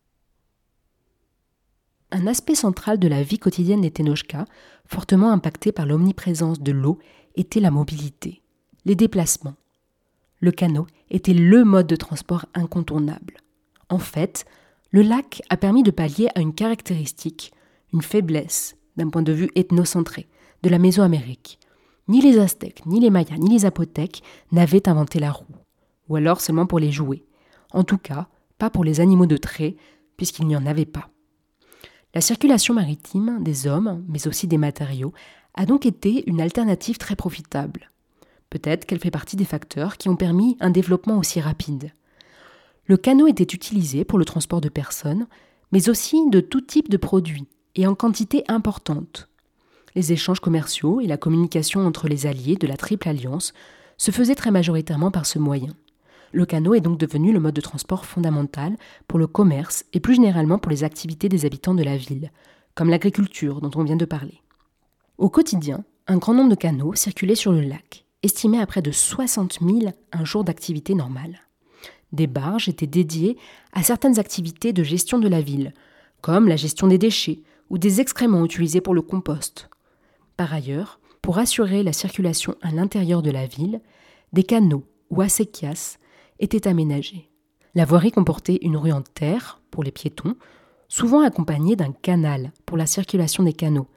Un 2.12 2.28
aspect 2.28 2.56
central 2.56 3.00
de 3.00 3.08
la 3.08 3.24
vie 3.24 3.40
quotidienne 3.40 3.82
des 3.82 3.92
Tenochka, 3.92 4.46
fortement 4.86 5.32
impacté 5.32 5.72
par 5.72 5.86
l'omniprésence 5.86 6.62
de 6.62 6.72
l'eau, 6.72 7.00
était 7.36 7.60
la 7.60 7.72
mobilité, 7.72 8.42
les 8.86 8.96
déplacements. 8.96 9.56
Le 10.40 10.52
canot 10.52 10.88
était 11.10 11.34
le 11.34 11.64
mode 11.64 11.88
de 11.88 11.96
transport 11.96 12.46
incontournable. 12.54 13.38
En 13.90 13.98
fait, 13.98 14.46
le 14.94 15.02
lac 15.02 15.42
a 15.50 15.58
permis 15.58 15.82
de 15.82 15.90
pallier 15.90 16.30
à 16.36 16.40
une 16.40 16.54
caractéristique, 16.54 17.52
une 17.94 18.04
faiblesse, 18.04 18.78
d'un 18.96 19.10
point 19.10 19.24
de 19.24 19.34
vue 19.34 19.50
ethnocentré, 19.56 20.28
de 20.62 20.70
la 20.70 20.78
Mésoamérique. 20.78 21.60
Ni 22.08 22.22
les 22.22 22.38
Aztèques, 22.38 22.86
ni 22.86 23.00
les 23.00 23.10
Mayas, 23.10 23.38
ni 23.40 23.50
les 23.50 23.60
Zapotèques 23.60 24.22
n'avaient 24.52 24.88
inventé 24.88 25.20
la 25.20 25.32
roue, 25.32 25.56
ou 26.10 26.16
alors 26.16 26.42
seulement 26.42 26.68
pour 26.68 26.78
les 26.78 26.92
jouer. 26.92 27.26
En 27.72 27.84
tout 27.84 27.98
cas, 27.98 28.28
pas 28.60 28.70
pour 28.70 28.84
les 28.84 29.00
animaux 29.00 29.26
de 29.26 29.36
trait, 29.36 29.78
puisqu'il 30.16 30.46
n'y 30.46 30.56
en 30.56 30.68
avait 30.68 30.86
pas. 30.86 31.10
La 32.14 32.22
circulation 32.22 32.76
maritime 32.76 33.40
des 33.42 33.66
hommes, 33.66 34.06
mais 34.08 34.28
aussi 34.28 34.46
des 34.46 34.60
matériaux, 34.60 35.14
a 35.56 35.66
donc 35.66 35.88
été 35.88 36.30
une 36.30 36.40
alternative 36.40 37.00
très 37.00 37.16
profitable. 37.16 37.90
Peut-être 38.52 38.86
qu'elle 38.86 39.00
fait 39.00 39.10
partie 39.10 39.38
des 39.38 39.46
facteurs 39.46 39.98
qui 39.98 40.08
ont 40.08 40.16
permis 40.16 40.56
un 40.60 40.70
développement 40.70 41.18
aussi 41.18 41.42
rapide. 41.42 41.94
Le 42.86 42.98
canot 42.98 43.28
était 43.28 43.44
utilisé 43.44 44.04
pour 44.04 44.20
le 44.20 44.26
transport 44.26 44.60
de 44.60 44.70
personnes, 44.70 45.28
mais 45.72 45.90
aussi 45.90 46.30
de 46.30 46.42
tout 46.42 46.62
type 46.62 46.90
de 46.90 46.98
produits, 46.98 47.48
et 47.76 47.88
en 47.88 47.96
quantité 47.96 48.44
importante. 48.48 49.30
Les 49.96 50.12
échanges 50.12 50.40
commerciaux 50.40 51.00
et 51.00 51.08
la 51.08 51.18
communication 51.18 51.86
entre 51.86 52.08
les 52.08 52.26
alliés 52.26 52.56
de 52.56 52.68
la 52.68 52.78
Triple 52.78 53.08
Alliance 53.08 53.54
se 53.98 54.12
faisaient 54.12 54.36
très 54.36 54.52
majoritairement 54.52 55.12
par 55.12 55.26
ce 55.26 55.40
moyen. 55.40 55.74
Le 56.34 56.46
canot 56.46 56.74
est 56.74 56.82
donc 56.82 56.98
devenu 56.98 57.32
le 57.32 57.40
mode 57.40 57.54
de 57.54 57.62
transport 57.62 58.06
fondamental 58.06 58.76
pour 59.08 59.20
le 59.20 59.28
commerce 59.28 59.86
et 59.94 60.00
plus 60.00 60.16
généralement 60.16 60.58
pour 60.58 60.72
les 60.72 60.84
activités 60.84 61.30
des 61.30 61.46
habitants 61.46 61.76
de 61.76 61.84
la 61.84 61.96
ville, 61.96 62.32
comme 62.76 62.90
l'agriculture 62.90 63.62
dont 63.62 63.72
on 63.76 63.84
vient 63.84 63.96
de 63.96 64.06
parler. 64.06 64.42
Au 65.20 65.30
quotidien, 65.30 65.84
un 66.08 66.18
grand 66.18 66.34
nombre 66.34 66.50
de 66.50 66.56
canots 66.56 66.96
circulaient 66.96 67.36
sur 67.36 67.52
le 67.52 67.62
lac, 67.62 68.06
estimé 68.24 68.60
à 68.60 68.66
près 68.66 68.82
de 68.82 68.92
60 68.92 69.60
000 69.62 69.94
un 70.12 70.26
jour 70.26 70.44
d'activité 70.44 70.96
normale. 70.96 71.40
Des 72.14 72.28
barges 72.28 72.70
étaient 72.70 72.88
dédiées 72.88 73.38
à 73.74 73.84
certaines 73.84 74.20
activités 74.20 74.72
de 74.72 74.84
gestion 74.84 75.20
de 75.20 75.28
la 75.28 75.42
ville, 75.42 75.74
comme 76.22 76.48
la 76.48 76.56
gestion 76.56 76.88
des 76.88 77.00
déchets 77.00 77.42
ou 77.70 77.78
des 77.78 78.00
excréments 78.00 78.46
utilisés 78.46 78.82
pour 78.82 78.94
le 78.94 79.02
compost. 79.02 79.70
Par 80.38 80.54
ailleurs, 80.54 81.00
pour 81.22 81.40
assurer 81.40 81.84
la 81.84 81.94
circulation 81.94 82.56
à 82.62 82.72
l'intérieur 82.72 83.22
de 83.22 83.32
la 83.32 83.48
ville, 83.48 83.82
des 84.32 84.44
canaux 84.44 84.86
ou 85.10 85.22
acequias 85.22 85.98
étaient 86.40 86.68
aménagés. 86.68 87.30
La 87.76 87.86
voirie 87.86 88.12
comportait 88.12 88.60
une 88.62 88.78
rue 88.78 88.92
en 88.92 89.02
terre 89.02 89.62
pour 89.72 89.84
les 89.84 89.92
piétons, 89.92 90.36
souvent 90.90 91.22
accompagnée 91.22 91.76
d'un 91.76 91.92
canal 91.92 92.52
pour 92.68 92.78
la 92.78 92.86
circulation 92.86 93.44
des 93.44 93.54
canaux, 93.54 93.88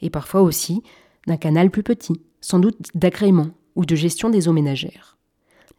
et 0.00 0.10
parfois 0.10 0.42
aussi 0.42 0.82
d'un 1.26 1.36
canal 1.36 1.70
plus 1.70 1.82
petit, 1.82 2.20
sans 2.40 2.60
doute 2.60 2.78
d'agrément 2.94 3.48
ou 3.74 3.84
de 3.84 3.96
gestion 3.96 4.30
des 4.30 4.46
eaux 4.46 4.52
ménagères. 4.52 5.18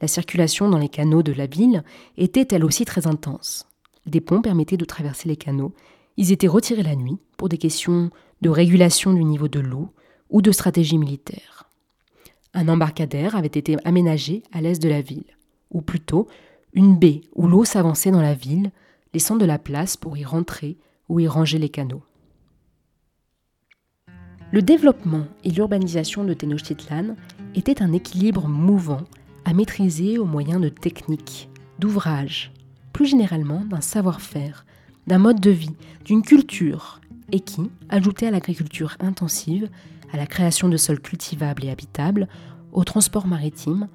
La 0.02 0.08
circulation 0.08 0.70
dans 0.70 0.78
les 0.78 0.90
canaux 0.90 1.24
de 1.24 1.32
la 1.32 1.48
ville 1.48 1.84
était 2.18 2.48
elle 2.52 2.66
aussi 2.66 2.86
très 2.86 3.08
intense. 3.08 3.68
Des 4.06 4.22
ponts 4.22 4.42
permettaient 4.42 4.78
de 4.78 4.86
traverser 4.86 5.30
les 5.30 5.38
canaux. 5.38 5.74
Ils 6.18 6.32
étaient 6.32 6.48
retirés 6.48 6.84
la 6.84 6.96
nuit 6.96 7.18
pour 7.38 7.50
des 7.50 7.58
questions 7.58 8.12
de 8.42 8.50
régulation 8.50 9.14
du 9.14 9.24
niveau 9.24 9.48
de 9.48 9.60
l'eau 9.60 9.90
ou 10.30 10.42
de 10.42 10.52
stratégie 10.52 10.98
militaire. 10.98 11.70
Un 12.54 12.68
embarcadère 12.68 13.36
avait 13.36 13.48
été 13.48 13.78
aménagé 13.84 14.44
à 14.52 14.62
l'est 14.62 14.82
de 14.82 14.90
la 14.90 15.02
ville, 15.02 15.38
ou 15.72 15.82
plutôt 15.82 16.28
une 16.74 16.98
baie 16.98 17.22
où 17.34 17.48
l'eau 17.48 17.66
s'avançait 17.66 18.12
dans 18.12 18.22
la 18.22 18.34
ville, 18.34 18.72
laissant 19.14 19.36
de 19.36 19.46
la 19.46 19.60
place 19.60 19.98
pour 19.98 20.18
y 20.18 20.24
rentrer 20.24 20.78
ou 21.10 21.20
y 21.20 21.28
ranger 21.28 21.58
les 21.58 21.70
canaux. 21.70 22.04
Le 24.52 24.62
développement 24.62 25.26
et 25.44 25.50
l'urbanisation 25.50 26.24
de 26.24 26.34
Tenochtitlan 26.34 27.16
était 27.56 27.82
un 27.82 27.92
équilibre 27.94 28.48
mouvant 28.48 29.02
à 29.46 29.54
maîtriser 29.54 30.18
au 30.18 30.26
moyen 30.26 30.60
de 30.60 30.70
techniques, 30.70 31.50
d'ouvrages, 31.80 32.52
plus 32.94 33.06
généralement 33.06 33.64
d'un 33.64 33.82
savoir-faire, 33.82 34.66
d'un 35.08 35.20
mode 35.20 35.40
de 35.40 35.52
vie, 35.52 35.76
d'une 36.04 36.24
culture, 36.24 37.00
et 37.32 37.40
qui, 37.40 37.70
ajouté 37.90 38.28
à 38.28 38.32
l'agriculture 38.32 38.98
intensive, 39.00 39.70
à 40.12 40.18
la 40.18 40.28
création 40.28 40.70
de 40.70 40.78
sols 40.78 41.00
cultivables 41.00 41.66
et 41.66 41.70
habitables, 41.70 42.28
au 42.72 42.84
transport 42.84 43.28
maritime, 43.28 43.88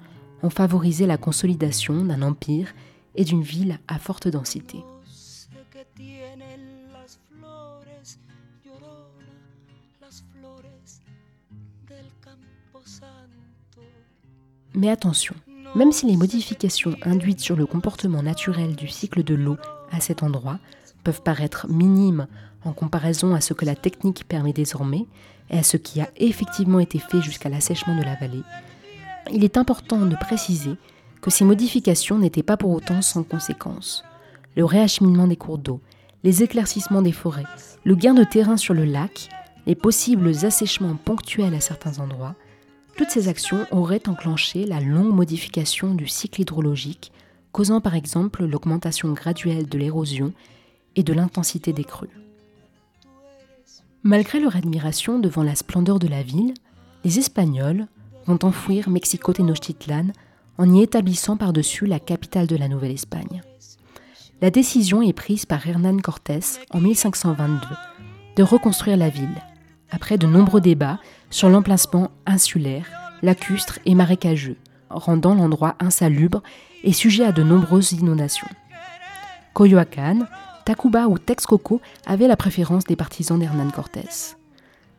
ont 0.43 0.49
favorisé 0.49 1.05
la 1.05 1.17
consolidation 1.17 2.03
d'un 2.03 2.21
empire 2.21 2.73
et 3.15 3.23
d'une 3.23 3.43
ville 3.43 3.79
à 3.87 3.99
forte 3.99 4.27
densité. 4.27 4.83
Mais 14.73 14.89
attention, 14.89 15.35
même 15.75 15.91
si 15.91 16.05
les 16.05 16.17
modifications 16.17 16.95
induites 17.03 17.39
sur 17.39 17.55
le 17.55 17.65
comportement 17.65 18.23
naturel 18.23 18.75
du 18.75 18.87
cycle 18.87 19.23
de 19.23 19.35
l'eau 19.35 19.57
à 19.91 19.99
cet 19.99 20.23
endroit 20.23 20.59
peuvent 21.03 21.21
paraître 21.21 21.67
minimes 21.69 22.27
en 22.63 22.73
comparaison 22.73 23.35
à 23.35 23.41
ce 23.41 23.53
que 23.53 23.65
la 23.65 23.75
technique 23.75 24.27
permet 24.27 24.53
désormais 24.53 25.05
et 25.49 25.57
à 25.57 25.63
ce 25.63 25.77
qui 25.77 25.99
a 25.99 26.09
effectivement 26.17 26.79
été 26.79 26.99
fait 26.99 27.21
jusqu'à 27.21 27.49
l'assèchement 27.49 27.95
de 27.97 28.03
la 28.03 28.15
vallée, 28.15 28.43
il 29.31 29.43
est 29.43 29.57
important 29.57 30.05
de 30.05 30.15
préciser 30.15 30.75
que 31.21 31.29
ces 31.29 31.45
modifications 31.45 32.17
n'étaient 32.17 32.43
pas 32.43 32.57
pour 32.57 32.71
autant 32.71 33.01
sans 33.01 33.23
conséquences. 33.23 34.03
Le 34.55 34.65
réacheminement 34.65 35.27
des 35.27 35.35
cours 35.35 35.57
d'eau, 35.57 35.81
les 36.23 36.43
éclaircissements 36.43 37.01
des 37.01 37.11
forêts, 37.11 37.45
le 37.83 37.95
gain 37.95 38.13
de 38.13 38.23
terrain 38.23 38.57
sur 38.57 38.73
le 38.73 38.85
lac, 38.85 39.29
les 39.67 39.75
possibles 39.75 40.45
assèchements 40.45 40.95
ponctuels 40.95 41.53
à 41.53 41.61
certains 41.61 41.99
endroits, 41.99 42.35
toutes 43.01 43.09
ces 43.09 43.29
actions 43.29 43.65
auraient 43.71 44.07
enclenché 44.07 44.63
la 44.63 44.79
longue 44.79 45.11
modification 45.11 45.95
du 45.95 46.07
cycle 46.07 46.41
hydrologique, 46.41 47.11
causant 47.51 47.81
par 47.81 47.95
exemple 47.95 48.45
l'augmentation 48.45 49.11
graduelle 49.11 49.67
de 49.67 49.79
l'érosion 49.79 50.33
et 50.95 51.01
de 51.01 51.11
l'intensité 51.11 51.73
des 51.73 51.83
crues. 51.83 52.15
Malgré 54.03 54.39
leur 54.39 54.55
admiration 54.55 55.17
devant 55.17 55.41
la 55.41 55.55
splendeur 55.55 55.97
de 55.97 56.07
la 56.07 56.21
ville, 56.21 56.53
les 57.03 57.17
Espagnols 57.17 57.87
vont 58.27 58.37
enfouir 58.43 58.87
Mexico-Tenochtitlan 58.87 60.11
en 60.59 60.71
y 60.71 60.83
établissant 60.83 61.37
par-dessus 61.37 61.87
la 61.87 61.99
capitale 61.99 62.45
de 62.45 62.55
la 62.55 62.67
Nouvelle-Espagne. 62.67 63.41
La 64.43 64.51
décision 64.51 65.01
est 65.01 65.13
prise 65.13 65.47
par 65.47 65.65
Hernán 65.65 66.03
Cortés 66.03 66.59
en 66.69 66.79
1522 66.79 67.67
de 68.35 68.43
reconstruire 68.43 68.97
la 68.97 69.09
ville, 69.09 69.41
après 69.91 70.17
de 70.17 70.27
nombreux 70.27 70.61
débats 70.61 70.99
sur 71.29 71.49
l'emplacement 71.49 72.11
insulaire, 72.25 72.87
lacustre 73.21 73.79
et 73.85 73.95
marécageux, 73.95 74.57
rendant 74.89 75.35
l'endroit 75.35 75.75
insalubre 75.79 76.41
et 76.83 76.93
sujet 76.93 77.25
à 77.25 77.31
de 77.31 77.43
nombreuses 77.43 77.91
inondations. 77.91 78.47
Coyoacán, 79.53 80.27
Tacuba 80.65 81.07
ou 81.07 81.17
Texcoco 81.17 81.81
avaient 82.05 82.27
la 82.27 82.37
préférence 82.37 82.85
des 82.85 82.95
partisans 82.95 83.39
d'Hernán 83.39 83.71
Cortés. 83.71 84.35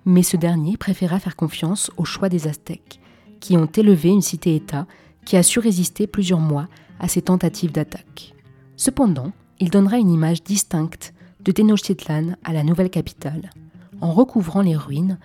Mais 0.05 0.23
ce 0.23 0.37
dernier 0.37 0.77
préféra 0.77 1.19
faire 1.19 1.37
confiance 1.37 1.91
au 1.97 2.05
choix 2.05 2.29
des 2.29 2.49
Aztèques, 2.49 3.01
qui 3.41 3.57
ont 3.57 3.67
élevé 3.67 4.11
une 4.11 4.23
cité-État 4.23 4.87
qui 5.25 5.37
a 5.37 5.43
su 5.43 5.59
résister 5.59 6.07
plusieurs 6.07 6.41
mois 6.41 6.69
à 6.99 7.09
ces 7.09 7.23
tentatives 7.23 7.73
d'attaque. 7.73 8.35
Cependant, 8.77 9.33
il 9.61 9.71
donnera 9.71 9.99
une 9.99 10.11
image 10.11 10.43
distincte 10.43 11.15
de 11.41 11.53
Tenochtitlan 11.53 12.37
à 12.45 12.53
la 12.53 12.65
nouvelle 12.65 12.91
capitale, 12.91 13.51
en 14.03 14.13
recouvrant 14.13 14.61
les 14.61 14.77
ruines 14.77 15.19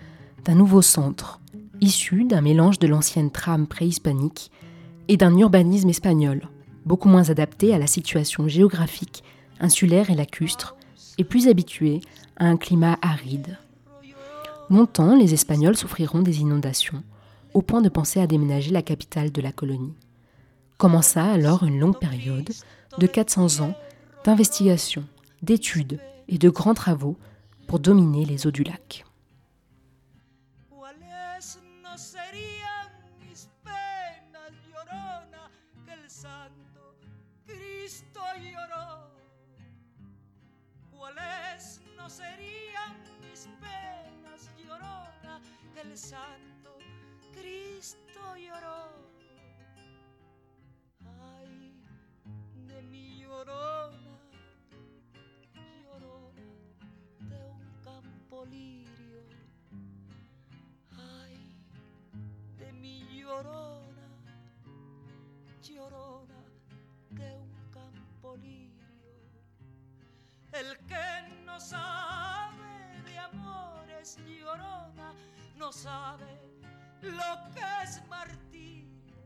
d'un 0.44 0.54
nouveau 0.54 0.80
centre, 0.80 1.40
issu 1.80 2.24
d'un 2.24 2.40
mélange 2.40 2.78
de 2.78 2.86
l'ancienne 2.86 3.30
trame 3.30 3.66
préhispanique 3.66 4.50
et 5.08 5.16
d'un 5.16 5.36
urbanisme 5.36 5.90
espagnol, 5.90 6.48
beaucoup 6.86 7.08
moins 7.08 7.28
adapté 7.28 7.74
à 7.74 7.78
la 7.78 7.86
situation 7.86 8.48
géographique 8.48 9.24
insulaire 9.60 10.10
et 10.10 10.14
lacustre, 10.14 10.76
et 11.18 11.24
plus 11.24 11.48
habitué 11.48 12.00
à 12.36 12.46
un 12.46 12.56
climat 12.56 12.96
aride. 13.02 13.58
Longtemps, 14.70 15.16
les 15.16 15.34
Espagnols 15.34 15.76
souffriront 15.76 16.22
des 16.22 16.40
inondations, 16.40 17.02
au 17.54 17.62
point 17.62 17.80
de 17.80 17.88
penser 17.88 18.20
à 18.20 18.28
déménager 18.28 18.70
la 18.70 18.82
capitale 18.82 19.32
de 19.32 19.42
la 19.42 19.50
colonie. 19.50 19.94
Commença 20.76 21.24
alors 21.24 21.64
une 21.64 21.80
longue 21.80 21.98
période 21.98 22.50
de 22.98 23.06
400 23.08 23.64
ans 23.64 23.74
d'investigation, 24.24 25.04
d'études 25.42 25.98
et 26.28 26.38
de 26.38 26.50
grands 26.50 26.74
travaux 26.74 27.16
pour 27.68 27.78
dominer 27.78 28.24
les 28.24 28.46
eaux 28.46 28.50
du 28.50 28.64
lac. 28.64 29.04
Lloró? 53.44 53.77
Llorona, 63.38 64.06
llorona 65.62 66.40
de 67.10 67.36
un 67.36 67.70
campo. 67.70 68.34
El 70.52 70.76
que 70.86 71.44
no 71.44 71.60
sabe 71.60 73.02
de 73.04 73.18
amores, 73.18 74.18
llorona, 74.26 75.14
no 75.56 75.72
sabe 75.72 76.40
lo 77.02 77.52
que 77.54 77.82
es 77.84 78.04
martirio. 78.08 79.16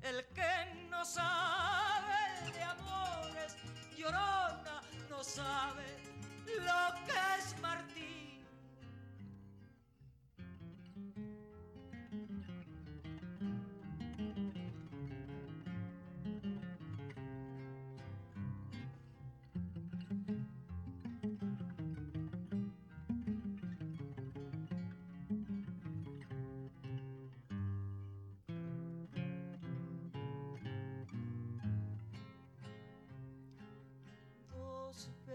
El 0.00 0.24
que 0.28 0.86
no 0.88 1.04
sabe 1.04 2.52
de 2.52 2.62
amores, 2.62 3.56
llorona, 3.96 4.80
no 5.10 5.22
sabe 5.22 5.86
lo 6.46 7.04
que 7.04 7.18
es 7.38 7.60
martirio. 7.60 8.15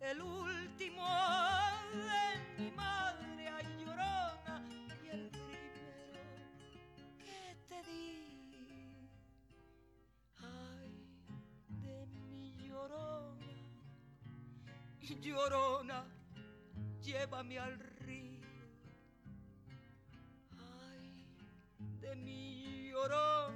El 0.00 0.22
último 0.22 1.04
de 1.92 2.62
mi 2.62 2.70
madre 2.72 3.48
ay 3.48 3.66
llorona 3.84 4.64
y 5.04 5.08
el 5.08 5.30
primero 5.30 6.22
que 7.18 7.56
te 7.68 7.82
di. 7.82 9.10
Ay, 10.38 10.90
de 11.68 12.06
mi 12.06 12.56
llorona, 12.66 13.46
llorona, 15.20 16.06
llévame 17.02 17.58
al 17.58 17.78
río. 17.78 18.48
Ay, 20.58 21.26
de 22.00 22.16
mi 22.16 22.88
llorona, 22.90 23.54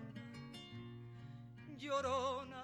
llorona, 1.78 2.63